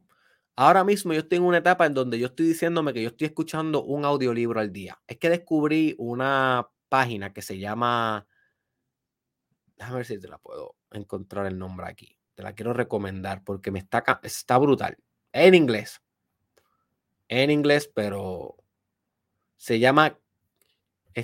Ahora 0.57 0.85
mismo 0.85 1.11
yo 1.11 1.19
estoy 1.19 1.39
en 1.39 1.43
una 1.43 1.57
etapa 1.57 1.85
en 1.85 1.93
donde 1.93 2.17
yo 2.17 2.27
estoy 2.27 2.47
diciéndome 2.47 2.93
que 2.93 3.01
yo 3.01 3.09
estoy 3.09 3.27
escuchando 3.27 3.83
un 3.83 4.05
audiolibro 4.05 4.61
al 4.61 4.71
día. 4.71 5.01
Es 5.05 5.17
que 5.17 5.29
descubrí 5.29 5.95
una 5.97 6.69
página 6.87 7.33
que 7.33 7.41
se 7.41 7.59
llama... 7.59 8.25
Déjame 9.75 9.97
ver 9.97 10.05
si 10.05 10.17
te 10.17 10.29
la 10.29 10.37
puedo 10.37 10.75
encontrar 10.91 11.45
el 11.45 11.57
nombre 11.57 11.87
aquí. 11.87 12.17
Te 12.35 12.43
la 12.43 12.53
quiero 12.53 12.71
recomendar 12.71 13.43
porque 13.43 13.69
me 13.71 13.79
está, 13.79 14.03
está 14.23 14.57
brutal. 14.57 14.97
En 15.33 15.55
inglés. 15.55 16.01
En 17.27 17.51
inglés, 17.51 17.91
pero 17.93 18.55
se 19.57 19.79
llama... 19.79 20.17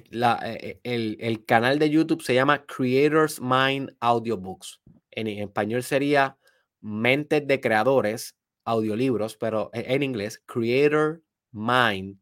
La, 0.09 0.39
e, 0.43 0.79
e, 0.83 0.93
el, 0.93 1.17
el 1.19 1.45
canal 1.45 1.79
de 1.79 1.89
YouTube 1.89 2.21
se 2.21 2.33
llama 2.33 2.65
Creators 2.65 3.39
Mind 3.41 3.95
Audiobooks. 4.01 4.81
En 5.11 5.27
español 5.27 5.83
sería 5.83 6.37
Mentes 6.81 7.45
de 7.45 7.59
Creadores, 7.59 8.37
audiolibros, 8.65 9.37
pero 9.37 9.69
e, 9.73 9.93
en 9.93 10.03
inglés, 10.03 10.41
Creator 10.45 11.23
Mind 11.51 12.19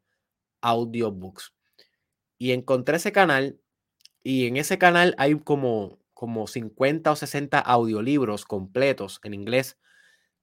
Audiobooks. 0.60 1.54
Y 2.38 2.52
encontré 2.52 2.96
ese 2.96 3.12
canal 3.12 3.60
y 4.22 4.46
en 4.46 4.56
ese 4.56 4.78
canal 4.78 5.14
hay 5.18 5.38
como, 5.38 5.98
como 6.14 6.46
50 6.46 7.10
o 7.12 7.16
60 7.16 7.58
audiolibros 7.58 8.44
completos 8.44 9.20
en 9.24 9.34
inglés 9.34 9.78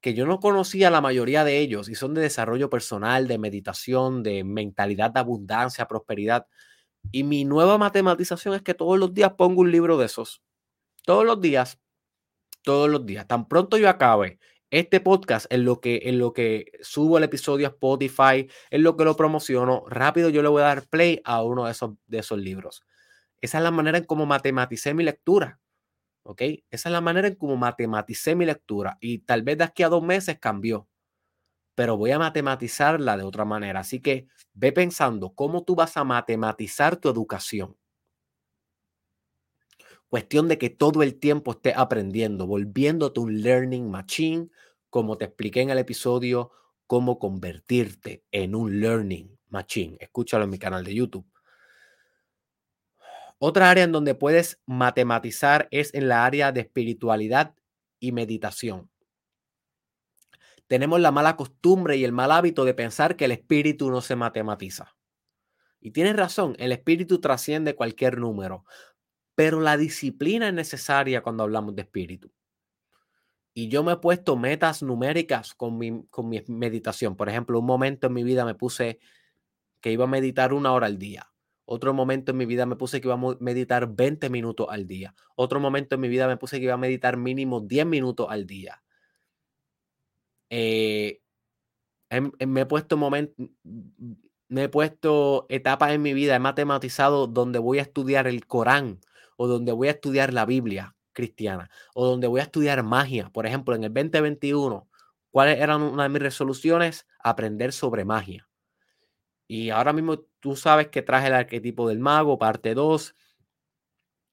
que 0.02 0.14
yo 0.14 0.26
no 0.26 0.39
conocía 0.39 0.89
la 0.89 1.02
mayoría 1.02 1.43
de 1.43 1.60
ellos 1.60 1.89
y 1.89 1.95
son 1.95 2.14
de 2.14 2.22
desarrollo 2.22 2.70
personal, 2.70 3.28
de 3.28 3.38
meditación, 3.39 4.24
de 4.24 4.43
mentalidad 4.43 5.12
de 5.12 5.20
abundancia, 5.20 5.88
prosperidad. 5.88 6.48
Y 7.12 7.24
mi 7.24 7.45
nueva 7.45 7.78
matematización 7.78 8.54
es 8.56 8.62
que 8.62 8.74
todos 8.74 9.00
los 9.00 9.14
días 9.14 9.34
pongo 9.34 9.62
un 9.62 9.72
libro 9.72 9.98
de 9.98 10.06
esos. 10.06 10.41
Todos 11.04 11.26
los 11.26 11.41
días. 11.41 11.80
Todos 12.64 12.89
los 12.89 13.06
días. 13.06 13.28
Tan 13.28 13.48
pronto 13.48 13.78
yo 13.78 13.89
acabe 13.89 14.39
este 14.72 14.99
podcast, 14.99 15.45
en 15.49 15.65
lo 15.65 15.80
que, 15.80 16.01
en 16.05 16.20
lo 16.20 16.34
que 16.34 16.72
subo 16.82 17.18
el 17.18 17.24
episodio 17.24 17.68
a 17.68 17.70
Spotify, 17.70 18.49
en 18.70 18.84
lo 18.84 18.97
que 18.97 19.05
lo 19.05 19.15
promociono, 19.15 19.84
rápido 19.88 20.30
yo 20.30 20.41
le 20.41 20.49
voy 20.49 20.61
a 20.61 20.65
dar 20.65 20.88
play 20.88 21.22
a 21.24 21.43
uno 21.43 21.65
de 21.65 21.72
esos, 21.72 21.91
de 22.07 22.20
esos 22.20 22.38
libros. 22.38 22.84
Esa 23.41 23.59
es 23.59 23.63
la 23.63 23.72
manera 23.72 23.97
en 23.97 24.03
cómo 24.05 24.26
matematicé 24.26 24.93
mi 24.93 25.03
lectura. 25.03 25.59
¿Ok? 26.24 26.41
Esa 26.70 26.89
es 26.89 26.93
la 26.93 27.01
manera 27.01 27.30
en 27.30 27.36
cómo 27.36 27.55
matematicé 27.55 28.36
mi 28.36 28.45
lectura. 28.45 28.97
Y 28.99 29.20
tal 29.20 29.43
vez 29.43 29.57
de 29.57 29.63
aquí 29.63 29.84
a 29.84 29.89
dos 29.89 30.03
meses 30.03 30.38
cambió. 30.39 30.89
Pero 31.76 31.95
voy 31.95 32.11
a 32.11 32.20
matematizarla 32.20 33.15
de 33.15 33.24
otra 33.24 33.45
manera. 33.45 33.80
Así 33.82 34.01
que 34.01 34.28
ve 34.53 34.74
pensando 34.74 35.34
cómo 35.34 35.63
tú 35.63 35.76
vas 35.76 35.95
a 35.95 36.03
matematizar 36.03 36.97
tu 36.97 37.09
educación. 37.09 37.78
Cuestión 40.10 40.47
de 40.47 40.58
que 40.58 40.70
todo 40.70 41.03
el 41.03 41.20
tiempo 41.20 41.51
estés 41.51 41.76
aprendiendo, 41.76 42.47
volviéndote 42.47 43.20
un 43.20 43.41
learning 43.41 43.91
machine, 43.91 44.49
como 44.89 45.18
te 45.18 45.26
expliqué 45.26 45.62
en 45.62 45.70
el 45.70 45.80
episodio, 45.80 46.51
cómo 46.88 47.20
convertirte 47.20 48.24
en 48.32 48.55
un 48.55 48.80
learning 48.80 49.38
machine. 49.49 49.97
Escúchalo 49.99 50.45
en 50.45 50.49
mi 50.49 50.60
canal 50.60 50.86
de 50.86 50.95
YouTube. 50.95 51.26
Otra 53.39 53.70
área 53.70 53.84
en 53.84 53.91
donde 53.91 54.16
puedes 54.16 54.60
matematizar 54.66 55.68
es 55.72 55.93
en 55.93 56.08
la 56.08 56.26
área 56.26 56.51
de 56.51 56.62
espiritualidad 56.62 57.53
y 57.99 58.12
meditación. 58.12 58.89
Tenemos 60.68 60.99
la 60.99 61.12
mala 61.12 61.36
costumbre 61.36 61.97
y 61.97 62.03
el 62.03 62.12
mal 62.12 62.32
hábito 62.32 62.66
de 62.66 62.74
pensar 62.74 63.16
que 63.16 63.26
el 63.26 63.32
espíritu 63.32 63.91
no 63.91 64.01
se 64.01 64.16
matematiza. 64.16 64.95
Y 65.80 65.91
tienes 65.91 66.16
razón, 66.16 66.55
el 66.58 66.72
espíritu 66.72 67.22
trasciende 67.22 67.76
cualquier 67.76 68.18
número, 68.18 68.66
pero 69.38 69.62
la 69.62 69.78
disciplina 69.78 70.48
es 70.48 70.54
necesaria 70.56 71.22
cuando 71.22 71.44
hablamos 71.44 71.76
de 71.76 71.84
espíritu. 71.84 72.32
Y 73.54 73.68
yo 73.68 73.84
me 73.84 73.92
he 73.92 73.98
puesto 73.98 74.36
metas 74.36 74.82
numéricas 74.82 75.54
con 75.54 75.78
mi, 75.78 76.08
con 76.10 76.28
mi 76.28 76.44
meditación. 76.48 77.16
Por 77.16 77.30
ejemplo, 77.30 77.60
un 77.60 77.66
momento 77.68 78.08
en 78.08 78.14
mi 78.14 78.24
vida 78.24 78.46
me 78.46 78.56
puse 78.56 78.98
que 79.80 79.92
iba 79.92 80.06
a 80.06 80.08
meditar 80.08 80.54
una 80.54 80.74
hora 80.74 80.88
al 80.88 80.98
día. 80.98 81.32
Otro 81.66 81.94
momento 81.94 82.32
en 82.32 82.38
mi 82.38 82.48
vida 82.48 82.66
me 82.66 82.78
puse 82.78 83.00
que 83.00 83.10
iba 83.10 83.14
a 83.14 83.36
meditar 83.40 83.96
20 83.96 84.28
minutos 84.32 84.66
al 84.72 84.88
día. 84.88 85.14
Otro 85.36 85.60
momento 85.60 85.94
en 85.94 86.02
mi 86.02 86.08
vida 86.08 86.28
me 86.28 86.38
puse 86.38 86.58
que 86.58 86.64
iba 86.64 86.74
a 86.74 86.78
meditar 86.78 87.16
mínimo 87.16 87.62
10 87.62 87.86
minutos 87.86 88.26
al 88.32 88.48
día. 88.48 88.82
Eh, 90.50 91.22
me 92.48 92.62
he 92.62 92.66
puesto 92.66 92.98
momentos, 92.98 93.50
me 94.48 94.64
he 94.64 94.70
puesto 94.70 95.46
etapas 95.50 95.92
en 95.92 96.02
mi 96.02 96.16
vida, 96.16 96.36
he 96.36 96.40
matematizado 96.40 97.28
donde 97.28 97.60
voy 97.60 97.78
a 97.78 97.84
estudiar 97.84 98.26
el 98.26 98.48
Corán 98.48 99.00
o 99.38 99.48
donde 99.48 99.72
voy 99.72 99.88
a 99.88 99.92
estudiar 99.92 100.34
la 100.34 100.46
Biblia 100.46 100.96
cristiana 101.14 101.70
o 101.96 102.06
donde 102.06 102.28
voy 102.28 102.42
a 102.42 102.44
estudiar 102.44 102.84
magia. 102.84 103.30
Por 103.32 103.46
ejemplo, 103.46 103.74
en 103.74 103.84
el 103.84 103.94
2021, 103.94 104.88
¿cuáles 105.32 105.60
eran 105.60 105.82
una 105.82 106.04
de 106.04 106.10
mis 106.10 106.22
resoluciones? 106.22 107.08
Aprender 107.20 107.72
sobre 107.72 108.06
magia. 108.06 108.48
Y 109.48 109.70
ahora 109.70 109.94
mismo 109.94 110.20
tú 110.40 110.56
sabes 110.56 110.90
que 110.90 111.02
traje 111.02 111.28
el 111.28 111.34
arquetipo 111.34 111.88
del 111.88 112.00
mago, 112.00 112.38
parte 112.38 112.74
2. 112.74 113.16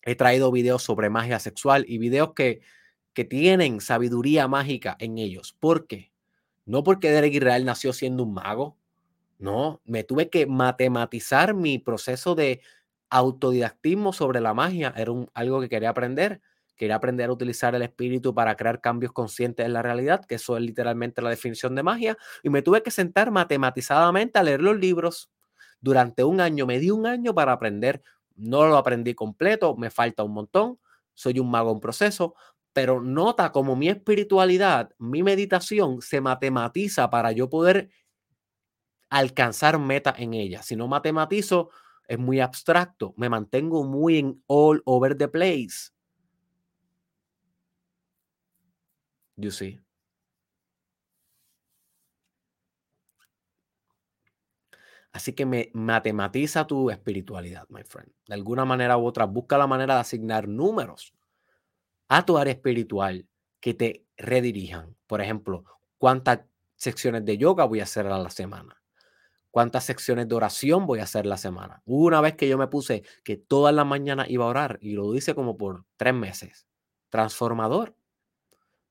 He 0.02 0.16
traído 0.16 0.50
videos 0.50 0.82
sobre 0.82 1.08
magia 1.08 1.38
sexual 1.38 1.84
y 1.88 1.98
videos 1.98 2.34
que, 2.34 2.60
que 3.14 3.24
tienen 3.24 3.80
sabiduría 3.80 4.48
mágica 4.48 4.96
en 4.98 5.18
ellos. 5.18 5.56
¿Por 5.58 5.86
qué? 5.86 6.12
No 6.66 6.82
porque 6.82 7.10
Derek 7.10 7.32
Israel 7.32 7.64
nació 7.64 7.92
siendo 7.92 8.24
un 8.24 8.34
mago. 8.34 8.76
No, 9.38 9.80
me 9.84 10.04
tuve 10.04 10.30
que 10.30 10.46
matematizar 10.46 11.54
mi 11.54 11.78
proceso 11.78 12.34
de 12.34 12.60
autodidactismo 13.10 14.12
sobre 14.12 14.40
la 14.40 14.54
magia. 14.54 14.92
Era 14.96 15.12
algo 15.34 15.60
que 15.60 15.68
quería 15.68 15.90
aprender. 15.90 16.40
Quería 16.76 16.96
aprender 16.96 17.30
a 17.30 17.32
utilizar 17.32 17.74
el 17.74 17.82
espíritu 17.82 18.34
para 18.34 18.56
crear 18.56 18.80
cambios 18.80 19.12
conscientes 19.12 19.64
en 19.64 19.72
la 19.72 19.82
realidad, 19.82 20.24
que 20.24 20.36
eso 20.36 20.56
es 20.56 20.62
literalmente 20.62 21.22
la 21.22 21.30
definición 21.30 21.74
de 21.76 21.84
magia. 21.84 22.16
Y 22.42 22.50
me 22.50 22.62
tuve 22.62 22.82
que 22.82 22.90
sentar 22.90 23.30
matematizadamente 23.30 24.38
a 24.38 24.42
leer 24.42 24.60
los 24.60 24.76
libros. 24.76 25.30
Durante 25.80 26.24
un 26.24 26.40
año, 26.40 26.66
me 26.66 26.78
di 26.80 26.90
un 26.90 27.06
año 27.06 27.34
para 27.34 27.52
aprender. 27.52 28.02
No 28.34 28.66
lo 28.66 28.76
aprendí 28.76 29.14
completo, 29.14 29.76
me 29.76 29.90
falta 29.90 30.24
un 30.24 30.32
montón. 30.32 30.78
Soy 31.14 31.38
un 31.38 31.48
mago 31.50 31.70
en 31.72 31.78
proceso, 31.78 32.34
pero 32.72 33.00
nota 33.00 33.52
como 33.52 33.76
mi 33.76 33.88
espiritualidad, 33.88 34.90
mi 34.98 35.22
meditación 35.22 36.02
se 36.02 36.20
matematiza 36.20 37.08
para 37.08 37.30
yo 37.30 37.48
poder 37.48 37.90
alcanzar 39.10 39.78
metas 39.78 40.18
en 40.18 40.34
ella. 40.34 40.62
Si 40.62 40.76
no 40.76 40.88
matematizo, 40.88 41.70
es 42.08 42.18
muy 42.18 42.40
abstracto. 42.40 43.14
Me 43.16 43.28
mantengo 43.28 43.84
muy 43.84 44.18
en 44.18 44.42
all 44.46 44.82
over 44.84 45.16
the 45.16 45.28
place. 45.28 45.90
You 49.36 49.50
see. 49.50 49.80
Así 55.12 55.32
que 55.32 55.46
me 55.46 55.70
matematiza 55.74 56.66
tu 56.66 56.90
espiritualidad, 56.90 57.66
my 57.68 57.84
friend. 57.84 58.12
De 58.26 58.34
alguna 58.34 58.64
manera 58.64 58.96
u 58.98 59.06
otra, 59.06 59.26
busca 59.26 59.56
la 59.56 59.68
manera 59.68 59.94
de 59.94 60.00
asignar 60.00 60.48
números 60.48 61.14
a 62.08 62.26
tu 62.26 62.36
área 62.36 62.52
espiritual 62.52 63.28
que 63.60 63.74
te 63.74 64.06
redirijan. 64.16 64.96
Por 65.06 65.20
ejemplo, 65.20 65.64
¿cuántas 65.98 66.40
secciones 66.74 67.24
de 67.24 67.38
yoga 67.38 67.64
voy 67.64 67.80
a 67.80 67.84
hacer 67.84 68.06
a 68.08 68.18
la 68.18 68.30
semana? 68.30 68.83
¿Cuántas 69.54 69.84
secciones 69.84 70.26
de 70.26 70.34
oración 70.34 70.84
voy 70.84 70.98
a 70.98 71.04
hacer 71.04 71.26
la 71.26 71.36
semana? 71.36 71.80
una 71.86 72.20
vez 72.20 72.34
que 72.34 72.48
yo 72.48 72.58
me 72.58 72.66
puse 72.66 73.04
que 73.22 73.36
todas 73.36 73.72
las 73.72 73.86
mañanas 73.86 74.28
iba 74.28 74.44
a 74.44 74.48
orar 74.48 74.78
y 74.80 74.94
lo 74.94 75.14
hice 75.14 75.32
como 75.36 75.56
por 75.56 75.84
tres 75.96 76.12
meses. 76.12 76.66
Transformador. 77.08 77.96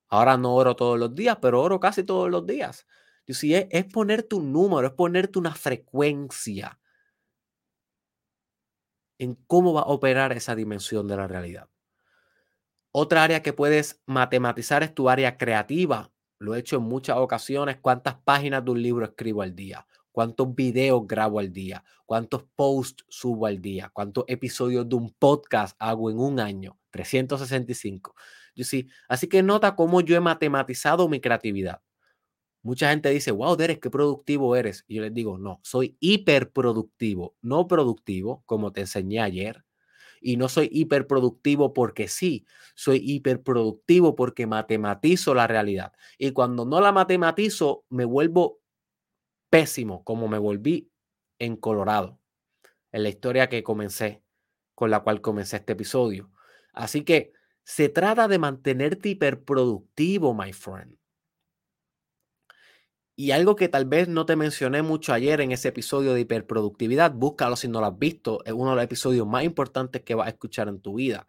Ahora 0.07 0.37
no 0.37 0.55
oro 0.55 0.73
todos 0.77 0.97
los 0.97 1.13
días, 1.13 1.37
pero 1.41 1.61
oro 1.61 1.81
casi 1.81 2.05
todos 2.05 2.31
los 2.31 2.47
días. 2.47 2.87
es, 3.27 3.43
es 3.43 3.85
ponerte 3.91 4.37
un 4.37 4.53
número, 4.53 4.87
es 4.87 4.93
ponerte 4.93 5.37
una 5.37 5.53
frecuencia 5.53 6.79
en 9.17 9.35
cómo 9.45 9.73
va 9.73 9.81
a 9.81 9.87
operar 9.87 10.31
esa 10.31 10.55
dimensión 10.55 11.09
de 11.09 11.17
la 11.17 11.27
realidad. 11.27 11.67
Otra 12.93 13.25
área 13.25 13.43
que 13.43 13.51
puedes 13.51 14.01
matematizar 14.05 14.81
es 14.81 14.93
tu 14.93 15.09
área 15.09 15.37
creativa. 15.37 16.13
Lo 16.39 16.55
he 16.55 16.59
hecho 16.59 16.77
en 16.77 16.83
muchas 16.83 17.17
ocasiones. 17.17 17.79
¿Cuántas 17.81 18.15
páginas 18.15 18.63
de 18.63 18.71
un 18.71 18.81
libro 18.81 19.03
escribo 19.03 19.41
al 19.41 19.53
día? 19.53 19.85
Cuántos 20.13 20.55
videos 20.55 21.05
grabo 21.05 21.39
al 21.39 21.51
día, 21.51 21.83
cuántos 22.05 22.43
posts 22.55 23.03
subo 23.09 23.47
al 23.47 23.59
día, 23.59 23.89
cuántos 23.91 24.23
episodios 24.27 24.87
de 24.87 24.95
un 24.95 25.11
podcast 25.11 25.75
hago 25.79 26.09
en 26.09 26.19
un 26.19 26.39
año, 26.39 26.79
365. 26.91 28.15
Yo 28.55 28.63
sí, 28.63 28.87
así 29.09 29.27
que 29.27 29.43
nota 29.43 29.75
cómo 29.75 29.99
yo 29.99 30.15
he 30.15 30.21
matematizado 30.21 31.09
mi 31.09 31.19
creatividad. 31.19 31.81
Mucha 32.61 32.91
gente 32.91 33.09
dice, 33.09 33.31
wow, 33.31 33.57
Derek, 33.57 33.81
qué 33.81 33.89
productivo 33.89 34.55
eres. 34.55 34.85
Y 34.87 34.95
yo 34.95 35.01
les 35.01 35.13
digo, 35.13 35.37
no, 35.37 35.59
soy 35.63 35.97
hiperproductivo, 35.99 37.35
no 37.41 37.67
productivo, 37.67 38.43
como 38.45 38.71
te 38.71 38.81
enseñé 38.81 39.19
ayer. 39.19 39.65
Y 40.21 40.37
no 40.37 40.47
soy 40.47 40.69
hiperproductivo 40.71 41.73
porque 41.73 42.07
sí, 42.07 42.45
soy 42.75 43.01
hiperproductivo 43.03 44.15
porque 44.15 44.47
matematizo 44.47 45.33
la 45.33 45.47
realidad. 45.47 45.91
Y 46.17 46.31
cuando 46.31 46.63
no 46.63 46.79
la 46.79 46.93
matematizo, 46.93 47.83
me 47.89 48.05
vuelvo 48.05 48.62
pésimo 49.53 50.03
como 50.03 50.27
me 50.27 50.39
volví 50.39 50.91
en 51.37 51.57
Colorado, 51.57 52.19
en 52.91 53.03
la 53.03 53.09
historia 53.09 53.49
que 53.49 53.61
comencé, 53.61 54.23
con 54.73 54.89
la 54.89 55.01
cual 55.01 55.21
comencé 55.21 55.57
este 55.57 55.73
episodio. 55.73 56.31
Así 56.73 57.03
que 57.03 57.33
se 57.63 57.87
trata 57.87 58.27
de 58.27 58.39
mantenerte 58.39 59.09
hiperproductivo, 59.09 60.33
my 60.33 60.51
friend. 60.53 60.97
Y 63.15 63.29
algo 63.29 63.55
que 63.55 63.69
tal 63.69 63.85
vez 63.85 64.07
no 64.07 64.25
te 64.25 64.35
mencioné 64.35 64.81
mucho 64.81 65.13
ayer 65.13 65.39
en 65.39 65.51
ese 65.51 65.67
episodio 65.67 66.15
de 66.15 66.21
hiperproductividad, 66.21 67.11
búscalo 67.13 67.55
si 67.55 67.67
no 67.67 67.79
lo 67.79 67.85
has 67.85 67.99
visto, 67.99 68.43
es 68.45 68.53
uno 68.53 68.71
de 68.71 68.77
los 68.77 68.85
episodios 68.85 69.27
más 69.27 69.43
importantes 69.43 70.01
que 70.01 70.15
vas 70.15 70.25
a 70.25 70.31
escuchar 70.31 70.67
en 70.67 70.81
tu 70.81 70.95
vida. 70.95 71.27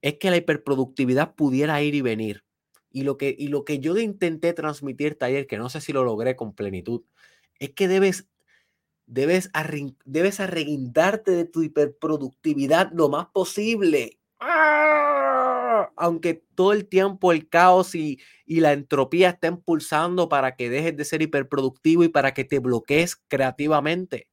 Es 0.00 0.14
que 0.14 0.30
la 0.30 0.38
hiperproductividad 0.38 1.34
pudiera 1.34 1.82
ir 1.82 1.94
y 1.94 2.00
venir. 2.00 2.42
Y 2.90 3.02
lo 3.02 3.18
que, 3.18 3.36
y 3.38 3.48
lo 3.48 3.66
que 3.66 3.80
yo 3.80 3.94
intenté 3.98 4.54
transmitirte 4.54 5.26
ayer, 5.26 5.46
que 5.46 5.58
no 5.58 5.68
sé 5.68 5.82
si 5.82 5.92
lo 5.92 6.04
logré 6.04 6.36
con 6.36 6.54
plenitud, 6.54 7.02
es 7.64 7.70
que 7.70 7.88
debes, 7.88 8.28
debes, 9.06 9.50
debes 10.04 10.40
arreguindarte 10.40 11.32
de 11.32 11.44
tu 11.44 11.62
hiperproductividad 11.62 12.92
lo 12.92 13.08
más 13.08 13.26
posible. 13.26 14.18
¡Ah! 14.40 15.90
aunque 15.96 16.44
todo 16.54 16.72
el 16.72 16.86
tiempo 16.88 17.32
el 17.32 17.48
caos 17.48 17.94
y, 17.94 18.20
y 18.46 18.60
la 18.60 18.72
entropía 18.72 19.30
estén 19.30 19.58
pulsando 19.58 20.28
para 20.28 20.56
que 20.56 20.70
dejes 20.70 20.96
de 20.96 21.04
ser 21.04 21.22
hiperproductivo 21.22 22.04
y 22.04 22.08
para 22.08 22.34
que 22.34 22.44
te 22.44 22.58
bloquees 22.58 23.16
creativamente. 23.28 24.28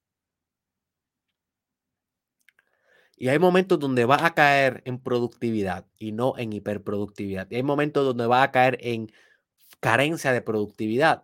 Y 3.18 3.30
hay 3.30 3.38
momentos 3.38 3.80
donde 3.80 4.06
vas 4.06 4.24
a 4.24 4.34
caer 4.34 4.82
en 4.86 5.00
productividad 5.00 5.86
y 5.98 6.12
no 6.12 6.34
en 6.38 6.54
hiperproductividad. 6.54 7.48
Y 7.52 7.56
hay 7.56 7.64
momentos 7.64 8.04
donde 8.04 8.26
vas 8.26 8.48
a 8.48 8.52
caer 8.52 8.80
en 8.82 9.12
carencia 9.80 10.34
de 10.34 10.42
productividad. 10.42 11.24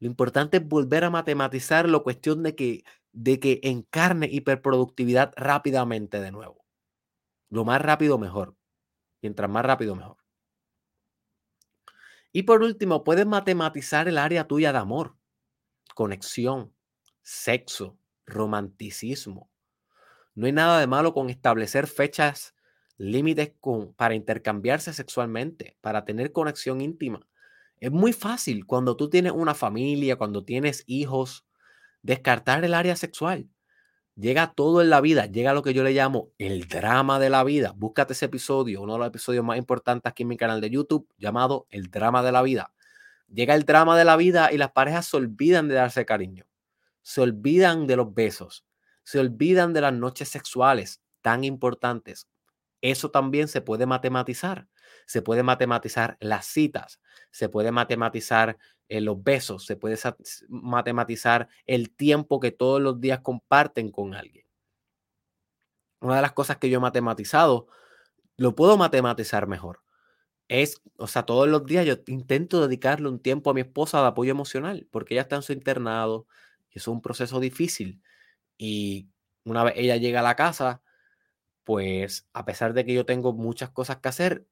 Lo 0.00 0.08
importante 0.08 0.56
es 0.56 0.66
volver 0.66 1.04
a 1.04 1.10
matematizar 1.10 1.88
la 1.88 2.00
cuestión 2.00 2.42
de 2.42 2.56
que, 2.56 2.84
de 3.12 3.38
que 3.38 3.60
encarne 3.62 4.28
hiperproductividad 4.30 5.32
rápidamente 5.36 6.20
de 6.20 6.32
nuevo. 6.32 6.64
Lo 7.48 7.64
más 7.64 7.80
rápido 7.80 8.18
mejor. 8.18 8.56
Mientras 9.22 9.48
más 9.48 9.64
rápido 9.64 9.94
mejor. 9.94 10.16
Y 12.32 12.42
por 12.44 12.62
último, 12.62 13.04
puedes 13.04 13.26
matematizar 13.26 14.08
el 14.08 14.18
área 14.18 14.48
tuya 14.48 14.72
de 14.72 14.78
amor, 14.78 15.16
conexión, 15.94 16.74
sexo, 17.22 17.98
romanticismo, 18.24 19.50
no 20.34 20.46
hay 20.46 20.52
nada 20.52 20.80
de 20.80 20.86
malo 20.86 21.12
con 21.12 21.28
establecer 21.28 21.86
fechas 21.86 22.54
límites 22.96 23.52
con, 23.60 23.94
para 23.94 24.14
intercambiarse 24.14 24.92
sexualmente, 24.92 25.76
para 25.80 26.04
tener 26.04 26.32
conexión 26.32 26.80
íntima. 26.80 27.28
Es 27.80 27.90
muy 27.90 28.12
fácil 28.12 28.66
cuando 28.66 28.96
tú 28.96 29.08
tienes 29.08 29.32
una 29.32 29.54
familia, 29.54 30.16
cuando 30.16 30.44
tienes 30.44 30.84
hijos, 30.86 31.46
descartar 32.02 32.64
el 32.64 32.74
área 32.74 32.94
sexual. 32.94 33.48
Llega 34.16 34.52
todo 34.52 34.82
en 34.82 34.90
la 34.90 35.00
vida, 35.00 35.26
llega 35.26 35.54
lo 35.54 35.62
que 35.62 35.72
yo 35.72 35.82
le 35.82 35.92
llamo 35.92 36.30
el 36.36 36.68
drama 36.68 37.18
de 37.18 37.30
la 37.30 37.42
vida. 37.42 37.72
Búscate 37.74 38.12
ese 38.12 38.26
episodio, 38.26 38.82
uno 38.82 38.94
de 38.94 38.98
los 38.98 39.08
episodios 39.08 39.44
más 39.44 39.56
importantes 39.56 40.10
aquí 40.10 40.24
en 40.24 40.28
mi 40.28 40.36
canal 40.36 40.60
de 40.60 40.68
YouTube, 40.68 41.08
llamado 41.16 41.66
El 41.70 41.90
drama 41.90 42.22
de 42.22 42.32
la 42.32 42.42
vida. 42.42 42.74
Llega 43.28 43.54
el 43.54 43.64
drama 43.64 43.96
de 43.96 44.04
la 44.04 44.16
vida 44.16 44.52
y 44.52 44.58
las 44.58 44.72
parejas 44.72 45.06
se 45.06 45.16
olvidan 45.16 45.68
de 45.68 45.76
darse 45.76 46.04
cariño, 46.04 46.44
se 47.00 47.22
olvidan 47.22 47.86
de 47.86 47.96
los 47.96 48.12
besos, 48.12 48.66
se 49.04 49.20
olvidan 49.20 49.72
de 49.72 49.80
las 49.80 49.94
noches 49.94 50.28
sexuales 50.28 51.00
tan 51.22 51.44
importantes. 51.44 52.28
Eso 52.82 53.10
también 53.10 53.48
se 53.48 53.62
puede 53.62 53.86
matematizar. 53.86 54.68
Se 55.10 55.22
puede 55.22 55.42
matematizar 55.42 56.16
las 56.20 56.46
citas, 56.46 57.00
se 57.32 57.48
puede 57.48 57.72
matematizar 57.72 58.56
eh, 58.88 59.00
los 59.00 59.20
besos, 59.20 59.66
se 59.66 59.74
puede 59.74 59.98
matematizar 60.48 61.48
el 61.66 61.90
tiempo 61.90 62.38
que 62.38 62.52
todos 62.52 62.80
los 62.80 63.00
días 63.00 63.18
comparten 63.18 63.90
con 63.90 64.14
alguien. 64.14 64.46
Una 66.00 66.14
de 66.14 66.22
las 66.22 66.30
cosas 66.30 66.58
que 66.58 66.70
yo 66.70 66.78
he 66.78 66.80
matematizado, 66.80 67.66
lo 68.36 68.54
puedo 68.54 68.76
matematizar 68.76 69.48
mejor. 69.48 69.82
Es, 70.46 70.80
o 70.96 71.08
sea, 71.08 71.24
todos 71.24 71.48
los 71.48 71.66
días 71.66 71.84
yo 71.84 71.96
intento 72.06 72.60
dedicarle 72.60 73.08
un 73.08 73.18
tiempo 73.18 73.50
a 73.50 73.54
mi 73.54 73.62
esposa 73.62 74.00
de 74.02 74.06
apoyo 74.06 74.30
emocional, 74.30 74.86
porque 74.92 75.14
ella 75.14 75.22
está 75.22 75.34
en 75.34 75.42
su 75.42 75.52
internado 75.52 76.28
y 76.70 76.78
es 76.78 76.86
un 76.86 77.02
proceso 77.02 77.40
difícil. 77.40 78.00
Y 78.56 79.08
una 79.42 79.64
vez 79.64 79.74
ella 79.76 79.96
llega 79.96 80.20
a 80.20 80.22
la 80.22 80.36
casa, 80.36 80.82
pues 81.64 82.28
a 82.32 82.44
pesar 82.44 82.74
de 82.74 82.84
que 82.84 82.94
yo 82.94 83.04
tengo 83.04 83.32
muchas 83.32 83.70
cosas 83.70 83.96
que 83.96 84.08
hacer, 84.08 84.46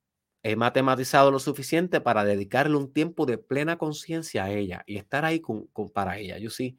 he 0.51 0.57
matematizado 0.57 1.31
lo 1.31 1.39
suficiente 1.39 2.01
para 2.01 2.25
dedicarle 2.25 2.77
un 2.77 2.93
tiempo 2.93 3.27
de 3.27 3.39
plena 3.39 3.79
conciencia 3.79 4.45
a 4.45 4.51
ella 4.51 4.85
y 4.87 4.97
estar 4.97 5.25
ahí 5.25 5.41
con, 5.41 5.69
para 5.93 6.19
ella, 6.19 6.39
yo 6.39 6.51
sí. 6.51 6.79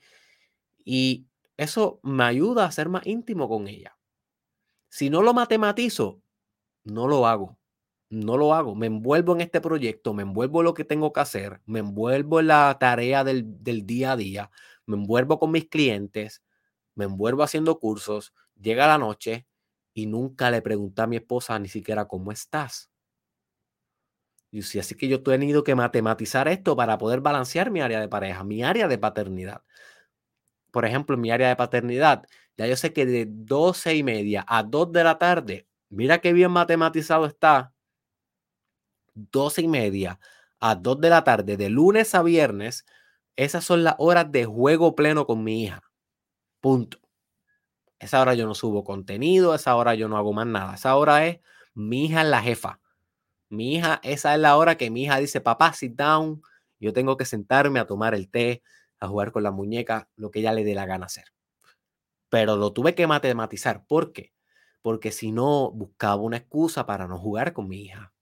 Y 0.86 1.28
eso 1.58 2.00
me 2.04 2.24
ayuda 2.24 2.66
a 2.66 2.72
ser 2.72 2.90
más 2.90 3.06
íntimo 3.08 3.50
con 3.50 3.68
ella. 3.68 3.98
Si 4.90 5.10
no 5.10 5.22
lo 5.22 5.34
matematizo, 5.34 6.22
no 6.84 7.08
lo 7.08 7.28
hago. 7.28 7.58
No 8.10 8.38
lo 8.38 8.54
hago. 8.56 8.76
Me 8.76 8.88
envuelvo 8.88 9.36
en 9.36 9.42
este 9.42 9.62
proyecto, 9.62 10.14
me 10.14 10.24
envuelvo 10.24 10.62
en 10.62 10.66
lo 10.66 10.74
que 10.74 10.86
tengo 10.86 11.14
que 11.14 11.20
hacer, 11.22 11.62
me 11.66 11.80
envuelvo 11.80 12.40
en 12.40 12.48
la 12.48 12.78
tarea 12.80 13.24
del, 13.24 13.64
del 13.64 13.86
día 13.86 14.14
a 14.14 14.18
día, 14.18 14.52
me 14.88 14.98
envuelvo 14.98 15.40
con 15.40 15.52
mis 15.52 15.70
clientes, 15.70 16.44
me 16.96 17.06
envuelvo 17.06 17.44
haciendo 17.44 17.80
cursos, 17.80 18.34
llega 18.60 18.88
la 18.88 18.98
noche 18.98 19.48
y 19.94 20.08
nunca 20.08 20.52
le 20.52 20.62
pregunté 20.62 21.02
a 21.04 21.08
mi 21.08 21.18
esposa 21.18 21.60
ni 21.60 21.68
siquiera 21.70 22.08
cómo 22.08 22.32
estás. 22.32 22.90
Y 24.52 24.64
sí, 24.64 24.80
así 24.80 24.96
que 24.96 25.08
yo 25.08 25.18
he 25.18 25.20
tenido 25.20 25.64
que 25.64 25.76
matematizar 25.76 26.48
esto 26.48 26.76
para 26.76 26.98
poder 26.98 27.22
balancear 27.22 27.70
mi 27.72 27.82
área 27.82 28.00
de 28.00 28.08
pareja, 28.08 28.44
mi 28.44 28.64
área 28.64 28.88
de 28.88 28.98
paternidad. 28.98 29.62
Por 30.72 30.86
ejemplo, 30.86 31.18
mi 31.18 31.32
área 31.32 31.50
de 31.50 31.56
paternidad, 31.56 32.24
ya 32.58 32.68
yo 32.68 32.76
sé 32.76 32.94
que 32.94 33.06
de 33.06 33.26
12 33.28 33.96
y 33.96 34.04
media 34.04 34.46
a 34.48 34.64
2 34.64 34.92
de 34.92 35.04
la 35.04 35.18
tarde, 35.18 35.68
mira 35.90 36.20
qué 36.20 36.34
bien 36.34 36.52
matematizado 36.52 37.26
está. 37.26 37.74
12 39.16 39.62
y 39.62 39.68
media 39.68 40.20
a 40.60 40.76
2 40.76 41.00
de 41.02 41.10
la 41.10 41.24
tarde, 41.24 41.58
de 41.58 41.70
lunes 41.70 42.16
a 42.16 42.24
viernes, 42.24 42.86
esas 43.36 43.64
son 43.64 43.84
las 43.84 43.96
horas 43.98 44.32
de 44.32 44.46
juego 44.46 44.96
pleno 44.96 45.26
con 45.26 45.44
mi 45.44 45.64
hija. 45.64 45.82
Punto. 46.62 47.00
Esa 48.00 48.22
hora 48.22 48.34
yo 48.34 48.46
no 48.48 48.56
subo 48.56 48.84
contenido, 48.84 49.54
esa 49.56 49.76
hora 49.76 49.96
yo 49.96 50.08
no 50.08 50.18
hago 50.18 50.34
más 50.34 50.48
nada. 50.48 50.76
Esa 50.76 50.96
hora 50.96 51.28
es 51.28 51.40
mi 51.74 52.06
hija 52.06 52.24
la 52.24 52.42
jefa. 52.42 52.79
Mi 53.50 53.76
hija, 53.76 54.00
esa 54.04 54.36
es 54.36 54.40
la 54.40 54.58
hora 54.58 54.78
que 54.78 54.90
mi 54.90 55.04
hija 55.04 55.18
dice, 55.18 55.42
papá, 55.42 55.74
sit 55.74 55.96
down. 55.96 56.42
Yo 56.80 56.94
tengo 56.94 57.18
que 57.18 57.26
sentarme 57.26 57.80
a 57.80 57.88
tomar 57.88 58.14
el 58.14 58.30
té, 58.30 58.64
a 59.00 59.08
jugar 59.08 59.32
con 59.32 59.44
la 59.44 59.52
muñeca, 59.52 60.10
lo 60.16 60.32
que 60.32 60.40
ella 60.40 60.54
le 60.54 60.64
dé 60.64 60.76
la 60.76 60.86
gana 60.86 61.08
hacer. 61.08 61.26
Pero 62.30 62.56
lo 62.56 62.74
tuve 62.74 62.96
que 62.96 63.08
matematizar. 63.08 63.86
¿Por 63.88 64.14
qué? 64.14 64.34
Porque 64.82 65.12
si 65.12 65.32
no, 65.32 65.72
buscaba 65.72 66.16
una 66.16 66.38
excusa 66.38 66.86
para 66.86 67.08
no 67.08 67.18
jugar 67.18 67.54
con 67.54 67.68
mi 67.68 67.84
hija. 67.84 68.14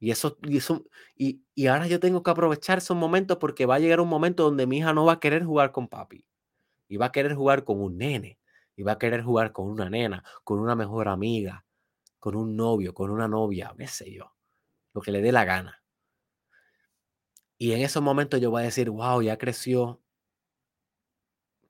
Y 0.00 0.12
eso, 0.12 0.38
y 0.42 0.58
eso, 0.58 0.84
y, 1.16 1.42
y 1.54 1.66
ahora 1.66 1.88
yo 1.88 1.98
tengo 1.98 2.22
que 2.22 2.30
aprovechar 2.30 2.78
esos 2.78 2.96
momentos 2.96 3.38
porque 3.38 3.66
va 3.66 3.74
a 3.74 3.78
llegar 3.80 4.00
un 4.00 4.08
momento 4.08 4.44
donde 4.44 4.66
mi 4.66 4.78
hija 4.78 4.92
no 4.92 5.04
va 5.04 5.14
a 5.14 5.20
querer 5.20 5.44
jugar 5.44 5.72
con 5.72 5.88
papi 5.88 6.24
y 6.88 6.96
va 6.96 7.06
a 7.06 7.12
querer 7.12 7.34
jugar 7.34 7.64
con 7.64 7.80
un 7.80 7.98
nene, 7.98 8.38
y 8.74 8.82
va 8.82 8.92
a 8.92 8.98
querer 8.98 9.22
jugar 9.22 9.52
con 9.52 9.68
una 9.68 9.90
nena, 9.90 10.24
con 10.44 10.58
una 10.58 10.74
mejor 10.74 11.08
amiga, 11.08 11.64
con 12.28 12.36
un 12.36 12.56
novio, 12.56 12.92
con 12.92 13.10
una 13.10 13.26
novia, 13.26 13.74
qué 13.78 13.86
sé 13.86 14.12
yo, 14.12 14.34
lo 14.92 15.00
que 15.00 15.12
le 15.12 15.22
dé 15.22 15.32
la 15.32 15.46
gana. 15.46 15.82
Y 17.56 17.72
en 17.72 17.80
esos 17.80 18.02
momentos 18.02 18.38
yo 18.38 18.50
voy 18.50 18.60
a 18.60 18.66
decir, 18.66 18.90
wow, 18.90 19.22
ya 19.22 19.38
creció. 19.38 20.02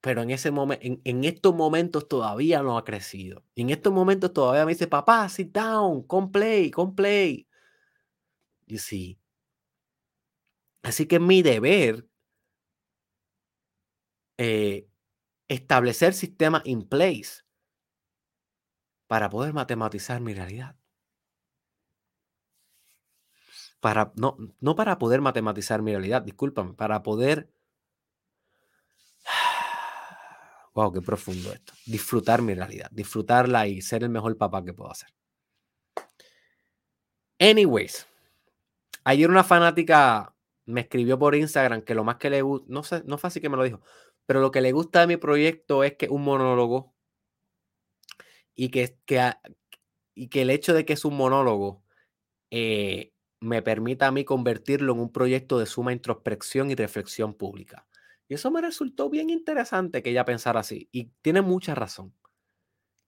Pero 0.00 0.22
en, 0.22 0.30
ese 0.30 0.48
en, 0.48 1.24
estos 1.24 1.54
momentos 1.54 2.08
todavía 2.08 2.60
no 2.64 2.76
ha 2.76 2.84
crecido. 2.84 3.44
En 3.54 3.70
estos 3.70 3.92
momentos 3.92 4.32
todavía 4.32 4.66
me 4.66 4.72
dice, 4.72 4.88
papá, 4.88 5.28
sit 5.28 5.52
down, 5.52 6.02
con 6.02 6.32
play, 6.32 6.72
con 6.72 6.96
play. 6.96 7.46
Y 8.66 8.78
sí. 8.78 9.20
Así 10.82 11.06
que 11.06 11.20
mi 11.20 11.42
deber 11.42 12.04
eh, 14.38 14.88
establecer 15.46 16.14
sistemas 16.14 16.62
in 16.64 16.82
place 16.82 17.47
para 19.08 19.30
poder 19.30 19.52
matematizar 19.52 20.20
mi 20.20 20.34
realidad. 20.34 20.76
Para, 23.80 24.12
no, 24.16 24.36
no 24.60 24.76
para 24.76 24.98
poder 24.98 25.20
matematizar 25.20 25.82
mi 25.82 25.92
realidad, 25.92 26.22
discúlpame, 26.22 26.74
para 26.74 27.02
poder... 27.02 27.50
Wow, 30.74 30.92
qué 30.92 31.00
profundo 31.00 31.52
esto. 31.52 31.72
Disfrutar 31.86 32.40
mi 32.40 32.54
realidad, 32.54 32.88
disfrutarla 32.92 33.66
y 33.66 33.82
ser 33.82 34.04
el 34.04 34.10
mejor 34.10 34.36
papá 34.36 34.64
que 34.64 34.72
puedo 34.72 34.92
hacer. 34.92 35.08
Anyways, 37.40 38.06
ayer 39.02 39.28
una 39.28 39.42
fanática 39.42 40.36
me 40.66 40.82
escribió 40.82 41.18
por 41.18 41.34
Instagram 41.34 41.82
que 41.82 41.96
lo 41.96 42.04
más 42.04 42.16
que 42.16 42.30
le 42.30 42.42
gusta, 42.42 42.66
no 42.68 42.84
sé, 42.84 43.02
no 43.06 43.18
fue 43.18 43.26
así 43.26 43.40
que 43.40 43.48
me 43.48 43.56
lo 43.56 43.64
dijo, 43.64 43.80
pero 44.24 44.40
lo 44.40 44.52
que 44.52 44.60
le 44.60 44.70
gusta 44.70 45.00
de 45.00 45.08
mi 45.08 45.16
proyecto 45.16 45.82
es 45.82 45.96
que 45.96 46.08
un 46.08 46.22
monólogo 46.22 46.94
y 48.58 48.70
que, 48.70 48.98
que, 49.06 49.32
y 50.16 50.28
que 50.28 50.42
el 50.42 50.50
hecho 50.50 50.74
de 50.74 50.84
que 50.84 50.94
es 50.94 51.04
un 51.04 51.16
monólogo 51.16 51.84
eh, 52.50 53.12
me 53.38 53.62
permita 53.62 54.08
a 54.08 54.10
mí 54.10 54.24
convertirlo 54.24 54.94
en 54.94 54.98
un 54.98 55.12
proyecto 55.12 55.60
de 55.60 55.66
suma 55.66 55.92
introspección 55.92 56.68
y 56.68 56.74
reflexión 56.74 57.34
pública. 57.34 57.86
Y 58.26 58.34
eso 58.34 58.50
me 58.50 58.60
resultó 58.60 59.08
bien 59.10 59.30
interesante 59.30 60.02
que 60.02 60.10
ella 60.10 60.24
pensara 60.24 60.58
así. 60.58 60.88
Y 60.90 61.12
tiene 61.22 61.40
mucha 61.40 61.76
razón. 61.76 62.12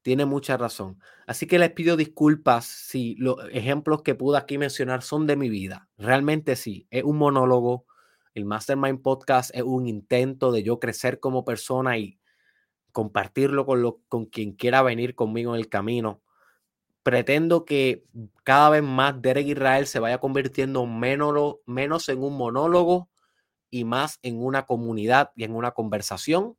Tiene 0.03 0.25
mucha 0.25 0.57
razón. 0.57 1.01
Así 1.27 1.49
que 1.49 1.59
les 1.59 1.73
pido 1.73 1.97
disculpas 1.97 2.65
si 2.67 3.17
los 3.17 3.37
ejemplos 3.51 4.03
que 4.03 4.15
pude 4.15 4.39
aquí 4.39 4.57
mencionar 4.57 5.03
son 5.03 5.27
de 5.27 5.35
mi 5.35 5.51
vida. 5.51 5.89
Realmente 5.99 6.55
sí, 6.55 6.87
es 6.91 7.03
un 7.03 7.19
monólogo 7.19 7.87
el 8.35 8.45
Mastermind 8.45 9.03
Podcast 9.03 9.51
es 9.55 9.63
un 9.63 9.89
intento 9.89 10.53
de 10.53 10.63
yo 10.63 10.79
crecer 10.79 11.19
como 11.19 11.45
persona 11.45 11.99
y 11.99 12.20
compartirlo 12.93 13.67
con, 13.67 13.83
lo, 13.83 14.01
con 14.09 14.27
quien 14.27 14.53
quiera 14.53 14.83
venir 14.83 15.15
conmigo 15.15 15.55
en 15.55 15.61
el 15.61 15.69
camino. 15.69 16.23
Pretendo 17.03 17.65
que 17.65 18.05
cada 18.45 18.71
vez 18.71 18.83
más 18.83 19.21
Derek 19.23 19.47
Israel 19.47 19.87
se 19.87 20.01
vaya 20.01 20.19
convirtiendo 20.19 20.87
menos, 20.87 21.57
menos 21.67 22.09
en 22.09 22.23
un 22.23 22.37
monólogo 22.37 23.09
y 23.71 23.85
más 23.85 24.19
en 24.23 24.43
una 24.43 24.67
comunidad 24.67 25.33
y 25.37 25.45
en 25.45 25.55
una 25.55 25.73
conversación. 25.73 26.57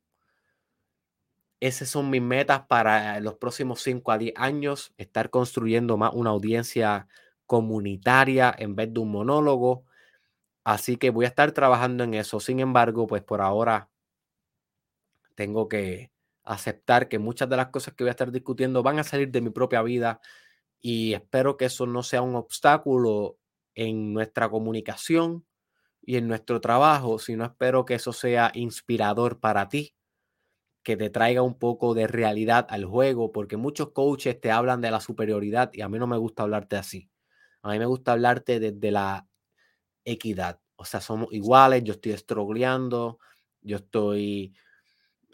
Esas 1.60 1.90
son 1.90 2.10
mis 2.10 2.22
metas 2.22 2.62
para 2.66 3.20
los 3.20 3.34
próximos 3.36 3.80
5 3.82 4.10
a 4.10 4.18
10 4.18 4.34
años, 4.36 4.92
estar 4.96 5.30
construyendo 5.30 5.96
más 5.96 6.12
una 6.12 6.30
audiencia 6.30 7.06
comunitaria 7.46 8.52
en 8.58 8.74
vez 8.74 8.92
de 8.92 8.98
un 9.00 9.12
monólogo. 9.12 9.84
Así 10.64 10.96
que 10.96 11.10
voy 11.10 11.24
a 11.24 11.28
estar 11.28 11.52
trabajando 11.52 12.04
en 12.04 12.14
eso. 12.14 12.40
Sin 12.40 12.60
embargo, 12.60 13.06
pues 13.06 13.22
por 13.22 13.40
ahora 13.40 13.90
tengo 15.34 15.68
que 15.68 16.11
aceptar 16.44 17.08
que 17.08 17.18
muchas 17.18 17.48
de 17.48 17.56
las 17.56 17.68
cosas 17.68 17.94
que 17.94 18.04
voy 18.04 18.08
a 18.08 18.12
estar 18.12 18.32
discutiendo 18.32 18.82
van 18.82 18.98
a 18.98 19.04
salir 19.04 19.30
de 19.30 19.40
mi 19.40 19.50
propia 19.50 19.82
vida 19.82 20.20
y 20.80 21.14
espero 21.14 21.56
que 21.56 21.66
eso 21.66 21.86
no 21.86 22.02
sea 22.02 22.22
un 22.22 22.34
obstáculo 22.34 23.38
en 23.74 24.12
nuestra 24.12 24.50
comunicación 24.50 25.46
y 26.02 26.16
en 26.16 26.28
nuestro 26.28 26.60
trabajo, 26.60 27.18
sino 27.18 27.44
espero 27.44 27.84
que 27.84 27.94
eso 27.94 28.12
sea 28.12 28.50
inspirador 28.54 29.40
para 29.40 29.68
ti, 29.68 29.94
que 30.82 30.96
te 30.96 31.10
traiga 31.10 31.42
un 31.42 31.58
poco 31.58 31.94
de 31.94 32.08
realidad 32.08 32.66
al 32.70 32.84
juego, 32.84 33.32
porque 33.32 33.56
muchos 33.56 33.92
coaches 33.92 34.40
te 34.40 34.50
hablan 34.50 34.80
de 34.80 34.90
la 34.90 35.00
superioridad 35.00 35.70
y 35.72 35.82
a 35.82 35.88
mí 35.88 35.98
no 35.98 36.08
me 36.08 36.16
gusta 36.18 36.42
hablarte 36.42 36.76
así. 36.76 37.08
A 37.62 37.70
mí 37.70 37.78
me 37.78 37.86
gusta 37.86 38.12
hablarte 38.12 38.58
desde 38.58 38.90
la 38.90 39.28
equidad. 40.04 40.60
O 40.76 40.84
sea, 40.84 41.00
somos 41.00 41.32
iguales, 41.32 41.84
yo 41.84 41.94
estoy 41.94 42.12
estroleando, 42.12 43.20
yo 43.60 43.76
estoy 43.76 44.54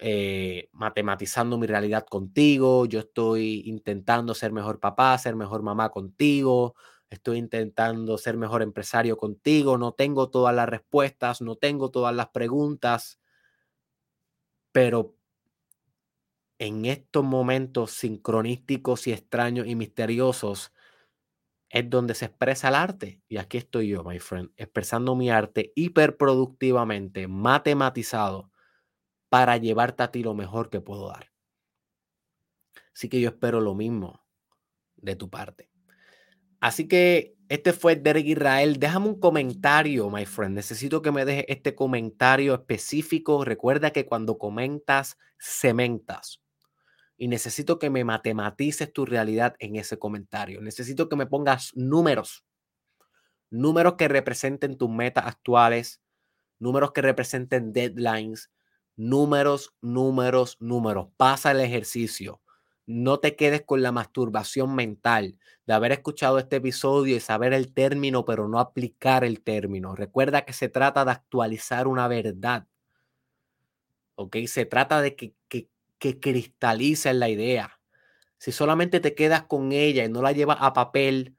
eh, 0.00 0.68
matematizando 0.72 1.58
mi 1.58 1.66
realidad 1.66 2.06
contigo, 2.06 2.86
yo 2.86 3.00
estoy 3.00 3.62
intentando 3.66 4.34
ser 4.34 4.52
mejor 4.52 4.80
papá, 4.80 5.16
ser 5.18 5.36
mejor 5.36 5.62
mamá 5.62 5.90
contigo, 5.90 6.74
estoy 7.10 7.38
intentando 7.38 8.18
ser 8.18 8.36
mejor 8.36 8.62
empresario 8.62 9.16
contigo, 9.16 9.78
no 9.78 9.92
tengo 9.92 10.30
todas 10.30 10.54
las 10.54 10.68
respuestas, 10.68 11.40
no 11.42 11.56
tengo 11.56 11.90
todas 11.90 12.14
las 12.14 12.28
preguntas, 12.28 13.18
pero 14.72 15.14
en 16.58 16.84
estos 16.86 17.24
momentos 17.24 17.92
sincronísticos 17.92 19.06
y 19.06 19.12
extraños 19.12 19.66
y 19.66 19.76
misteriosos 19.76 20.72
es 21.70 21.88
donde 21.90 22.14
se 22.14 22.26
expresa 22.26 22.68
el 22.68 22.74
arte. 22.74 23.22
Y 23.28 23.36
aquí 23.38 23.58
estoy 23.58 23.88
yo, 23.88 24.04
my 24.04 24.18
friend, 24.18 24.50
expresando 24.56 25.14
mi 25.16 25.30
arte 25.30 25.72
hiperproductivamente, 25.76 27.28
matematizado, 27.28 28.50
para 29.28 29.56
llevarte 29.56 30.02
a 30.02 30.10
ti 30.10 30.22
lo 30.22 30.34
mejor 30.34 30.70
que 30.70 30.80
puedo 30.80 31.08
dar. 31.08 31.30
Así 32.94 33.08
que 33.08 33.20
yo 33.20 33.28
espero 33.28 33.60
lo 33.60 33.74
mismo 33.74 34.24
de 34.96 35.16
tu 35.16 35.30
parte. 35.30 35.70
Así 36.60 36.88
que 36.88 37.36
este 37.48 37.72
fue 37.72 37.96
Derek 37.96 38.26
Israel. 38.26 38.78
Déjame 38.78 39.08
un 39.08 39.20
comentario, 39.20 40.10
my 40.10 40.26
friend. 40.26 40.54
Necesito 40.54 41.00
que 41.00 41.12
me 41.12 41.24
dejes 41.24 41.44
este 41.48 41.74
comentario 41.74 42.54
específico. 42.54 43.44
Recuerda 43.44 43.92
que 43.92 44.04
cuando 44.04 44.36
comentas, 44.36 45.16
cementas. 45.38 46.42
Y 47.16 47.28
necesito 47.28 47.78
que 47.78 47.90
me 47.90 48.04
matematices 48.04 48.92
tu 48.92 49.06
realidad 49.06 49.54
en 49.60 49.76
ese 49.76 49.98
comentario. 49.98 50.60
Necesito 50.60 51.08
que 51.08 51.16
me 51.16 51.26
pongas 51.26 51.72
números. 51.74 52.44
Números 53.50 53.94
que 53.96 54.08
representen 54.08 54.76
tus 54.76 54.90
metas 54.90 55.26
actuales. 55.26 56.02
Números 56.58 56.92
que 56.92 57.02
representen 57.02 57.72
deadlines 57.72 58.50
números, 58.98 59.74
números, 59.80 60.56
números. 60.60 61.08
Pasa 61.16 61.52
el 61.52 61.60
ejercicio. 61.60 62.42
No 62.84 63.20
te 63.20 63.36
quedes 63.36 63.62
con 63.62 63.80
la 63.80 63.92
masturbación 63.92 64.74
mental 64.74 65.38
de 65.66 65.74
haber 65.74 65.92
escuchado 65.92 66.38
este 66.38 66.56
episodio 66.56 67.16
y 67.16 67.20
saber 67.20 67.52
el 67.52 67.72
término, 67.72 68.24
pero 68.24 68.48
no 68.48 68.58
aplicar 68.58 69.24
el 69.24 69.40
término. 69.40 69.94
Recuerda 69.94 70.44
que 70.44 70.52
se 70.52 70.68
trata 70.68 71.04
de 71.04 71.12
actualizar 71.12 71.86
una 71.86 72.08
verdad. 72.08 72.66
¿Ok? 74.16 74.36
Se 74.46 74.66
trata 74.66 75.00
de 75.00 75.14
que, 75.14 75.34
que, 75.48 75.68
que 75.98 77.14
la 77.14 77.28
idea. 77.28 77.80
Si 78.38 78.52
solamente 78.52 79.00
te 79.00 79.14
quedas 79.14 79.44
con 79.44 79.70
ella 79.72 80.04
y 80.04 80.08
no 80.08 80.22
la 80.22 80.32
llevas 80.32 80.58
a 80.60 80.72
papel, 80.72 81.36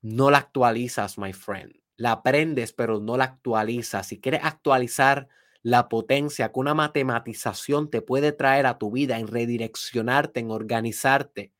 no 0.00 0.30
la 0.30 0.38
actualizas, 0.38 1.18
my 1.18 1.34
friend. 1.34 1.74
La 1.96 2.12
aprendes, 2.12 2.72
pero 2.72 3.00
no 3.00 3.18
la 3.18 3.24
actualizas. 3.24 4.06
Si 4.06 4.18
quieres 4.18 4.40
actualizar 4.44 5.28
la 5.62 5.88
potencia 5.88 6.52
que 6.52 6.58
una 6.58 6.74
matematización 6.74 7.90
te 7.90 8.00
puede 8.02 8.32
traer 8.32 8.66
a 8.66 8.78
tu 8.78 8.90
vida, 8.90 9.18
en 9.18 9.26
redireccionarte, 9.26 10.40
en 10.40 10.50
organizarte. 10.50 11.52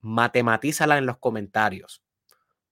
Matematízala 0.00 0.98
en 0.98 1.06
los 1.06 1.18
comentarios. 1.18 2.02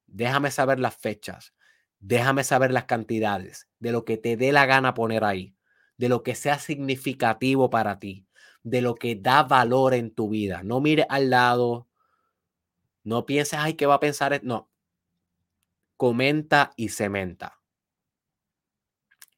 Déjame 0.06 0.50
saber 0.50 0.78
las 0.78 0.96
fechas. 0.96 1.54
Déjame 1.98 2.44
saber 2.44 2.72
las 2.72 2.84
cantidades 2.84 3.68
de 3.78 3.92
lo 3.92 4.04
que 4.04 4.16
te 4.16 4.36
dé 4.36 4.52
la 4.52 4.66
gana 4.66 4.92
poner 4.92 5.22
ahí, 5.22 5.54
de 5.98 6.08
lo 6.08 6.22
que 6.22 6.34
sea 6.34 6.58
significativo 6.58 7.70
para 7.70 8.00
ti, 8.00 8.26
de 8.64 8.82
lo 8.82 8.96
que 8.96 9.14
da 9.14 9.44
valor 9.44 9.94
en 9.94 10.12
tu 10.12 10.28
vida. 10.28 10.62
No 10.64 10.80
mires 10.80 11.06
al 11.08 11.30
lado. 11.30 11.88
No 13.04 13.24
pienses, 13.24 13.58
ay, 13.58 13.74
¿qué 13.74 13.86
va 13.86 13.94
a 13.94 14.00
pensar? 14.00 14.40
No. 14.42 14.68
Comenta 15.96 16.72
y 16.76 16.88
cementa. 16.88 17.61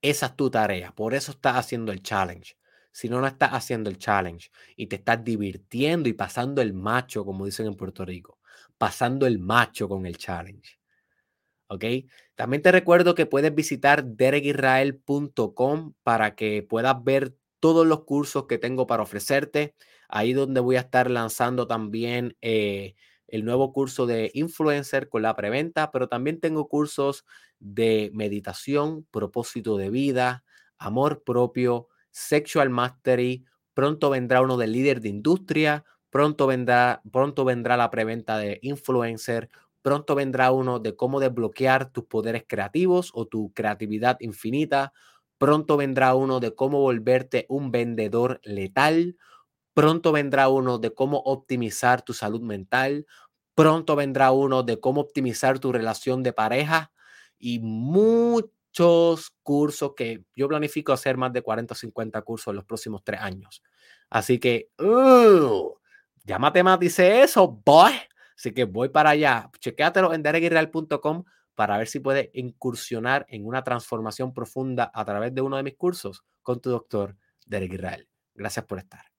Esa 0.05 0.27
es 0.27 0.37
tu 0.37 0.51
tarea. 0.51 0.95
Por 0.95 1.15
eso 1.15 1.33
estás 1.33 1.57
haciendo 1.57 1.91
el 1.91 2.03
challenge. 2.03 2.59
Si 2.93 3.09
no, 3.09 3.23
no 3.23 3.27
estás 3.27 3.53
haciendo 3.55 3.89
el 3.89 3.97
challenge 3.97 4.51
y 4.77 4.87
te 4.87 4.97
estás 4.97 5.25
divirtiendo 5.25 6.11
y 6.11 6.13
pasando 6.13 6.61
el 6.61 6.75
macho, 6.75 7.25
como 7.25 7.47
dicen 7.47 7.65
en 7.67 7.75
Puerto 7.75 8.05
Rico, 8.05 8.39
pasando 8.77 9.27
el 9.27 9.39
macho 9.39 9.89
con 9.89 10.05
el 10.05 10.19
challenge. 10.19 10.79
¿Ok? 11.69 11.85
También 12.35 12.61
te 12.61 12.71
recuerdo 12.71 13.15
que 13.15 13.25
puedes 13.25 13.55
visitar 13.55 14.05
derekisrael.com 14.05 15.95
para 16.03 16.35
que 16.35 16.63
puedas 16.63 17.03
ver 17.03 17.35
todos 17.59 17.87
los 17.87 18.05
cursos 18.05 18.47
que 18.47 18.59
tengo 18.59 18.87
para 18.87 19.05
ofrecerte. 19.05 19.75
Ahí 20.09 20.35
donde 20.35 20.61
voy 20.61 20.77
a 20.77 20.81
estar 20.81 21.11
lanzando 21.11 21.67
también 21.67 22.37
eh, 22.43 22.95
el 23.35 23.45
nuevo 23.45 23.73
curso 23.73 24.07
de 24.07 24.31
influencer 24.35 25.09
con 25.09 25.23
la 25.23 25.35
preventa, 25.37 25.91
pero 25.91 26.09
también 26.09 26.41
tengo 26.41 26.69
cursos 26.69 27.25
de 27.59 28.11
meditación, 28.15 29.07
propósito 29.11 29.77
de 29.77 29.91
vida, 29.91 30.45
amor 30.79 31.23
propio, 31.25 31.89
sexual 32.11 32.71
mastery. 32.71 33.45
Pronto 33.75 34.11
vendrá 34.11 34.41
uno 34.41 34.57
de 34.57 34.67
líder 34.69 35.01
de 35.01 35.09
industria, 35.09 35.85
pronto 36.11 36.47
vendrá, 36.47 37.03
pronto 37.11 37.45
vendrá 37.45 37.77
la 37.77 37.91
preventa 37.91 38.39
de 38.39 38.59
influencer, 38.63 39.51
pronto 39.83 40.15
vendrá 40.15 40.53
uno 40.53 40.79
de 40.79 40.95
cómo 40.95 41.19
desbloquear 41.21 41.91
tus 41.91 42.05
poderes 42.05 42.45
creativos 42.47 43.11
o 43.15 43.27
tu 43.27 43.53
creatividad 43.53 44.17
infinita, 44.21 44.93
pronto 45.39 45.77
vendrá 45.77 46.15
uno 46.15 46.39
de 46.41 46.55
cómo 46.55 46.81
volverte 46.81 47.47
un 47.49 47.71
vendedor 47.73 48.41
letal, 48.45 49.17
pronto 49.75 50.13
vendrá 50.13 50.49
uno 50.49 50.79
de 50.79 50.95
cómo 50.95 51.19
optimizar 51.25 52.03
tu 52.03 52.13
salud 52.15 52.41
mental, 52.43 53.07
pronto 53.55 53.97
vendrá 53.97 54.33
uno 54.33 54.63
de 54.63 54.81
cómo 54.81 55.01
optimizar 55.01 55.59
tu 55.59 55.73
relación 55.73 56.23
de 56.23 56.33
pareja, 56.33 56.93
y 57.39 57.59
muchos 57.61 59.35
cursos 59.43 59.93
que 59.95 60.25
yo 60.35 60.49
planifico 60.49 60.93
hacer 60.93 61.17
más 61.17 61.33
de 61.33 61.43
40 61.43 61.75
o 61.75 61.77
50 61.77 62.23
cursos 62.23 62.53
en 62.53 62.57
los 62.57 62.65
próximos 62.65 63.03
tres 63.05 63.21
años. 63.21 63.63
Así 64.11 64.39
que, 64.39 64.71
uh, 64.79 65.75
ya 66.25 66.39
matematicé 66.39 67.23
eso, 67.23 67.61
boy. 67.65 67.93
Así 68.37 68.53
que 68.53 68.65
voy 68.65 68.89
para 68.89 69.11
allá. 69.11 69.51
Chequéatelo 69.61 70.13
en 70.15 70.23
derekirreal.com 70.23 71.25
para 71.55 71.79
ver 71.79 71.87
si 71.87 72.01
puedes 72.01 72.31
incursionar 72.33 73.27
en 73.29 73.47
una 73.47 73.63
transformación 73.63 74.33
profunda 74.33 74.91
a 74.93 75.05
través 75.05 75.35
de 75.35 75.43
uno 75.43 75.57
de 75.57 75.63
mis 75.63 75.77
cursos 75.77 76.25
con 76.43 76.61
tu 76.61 76.71
doctor 76.71 77.17
Derek 77.47 77.75
Israel. 77.75 78.09
Gracias 78.35 78.65
por 78.65 78.79
estar. 78.79 79.14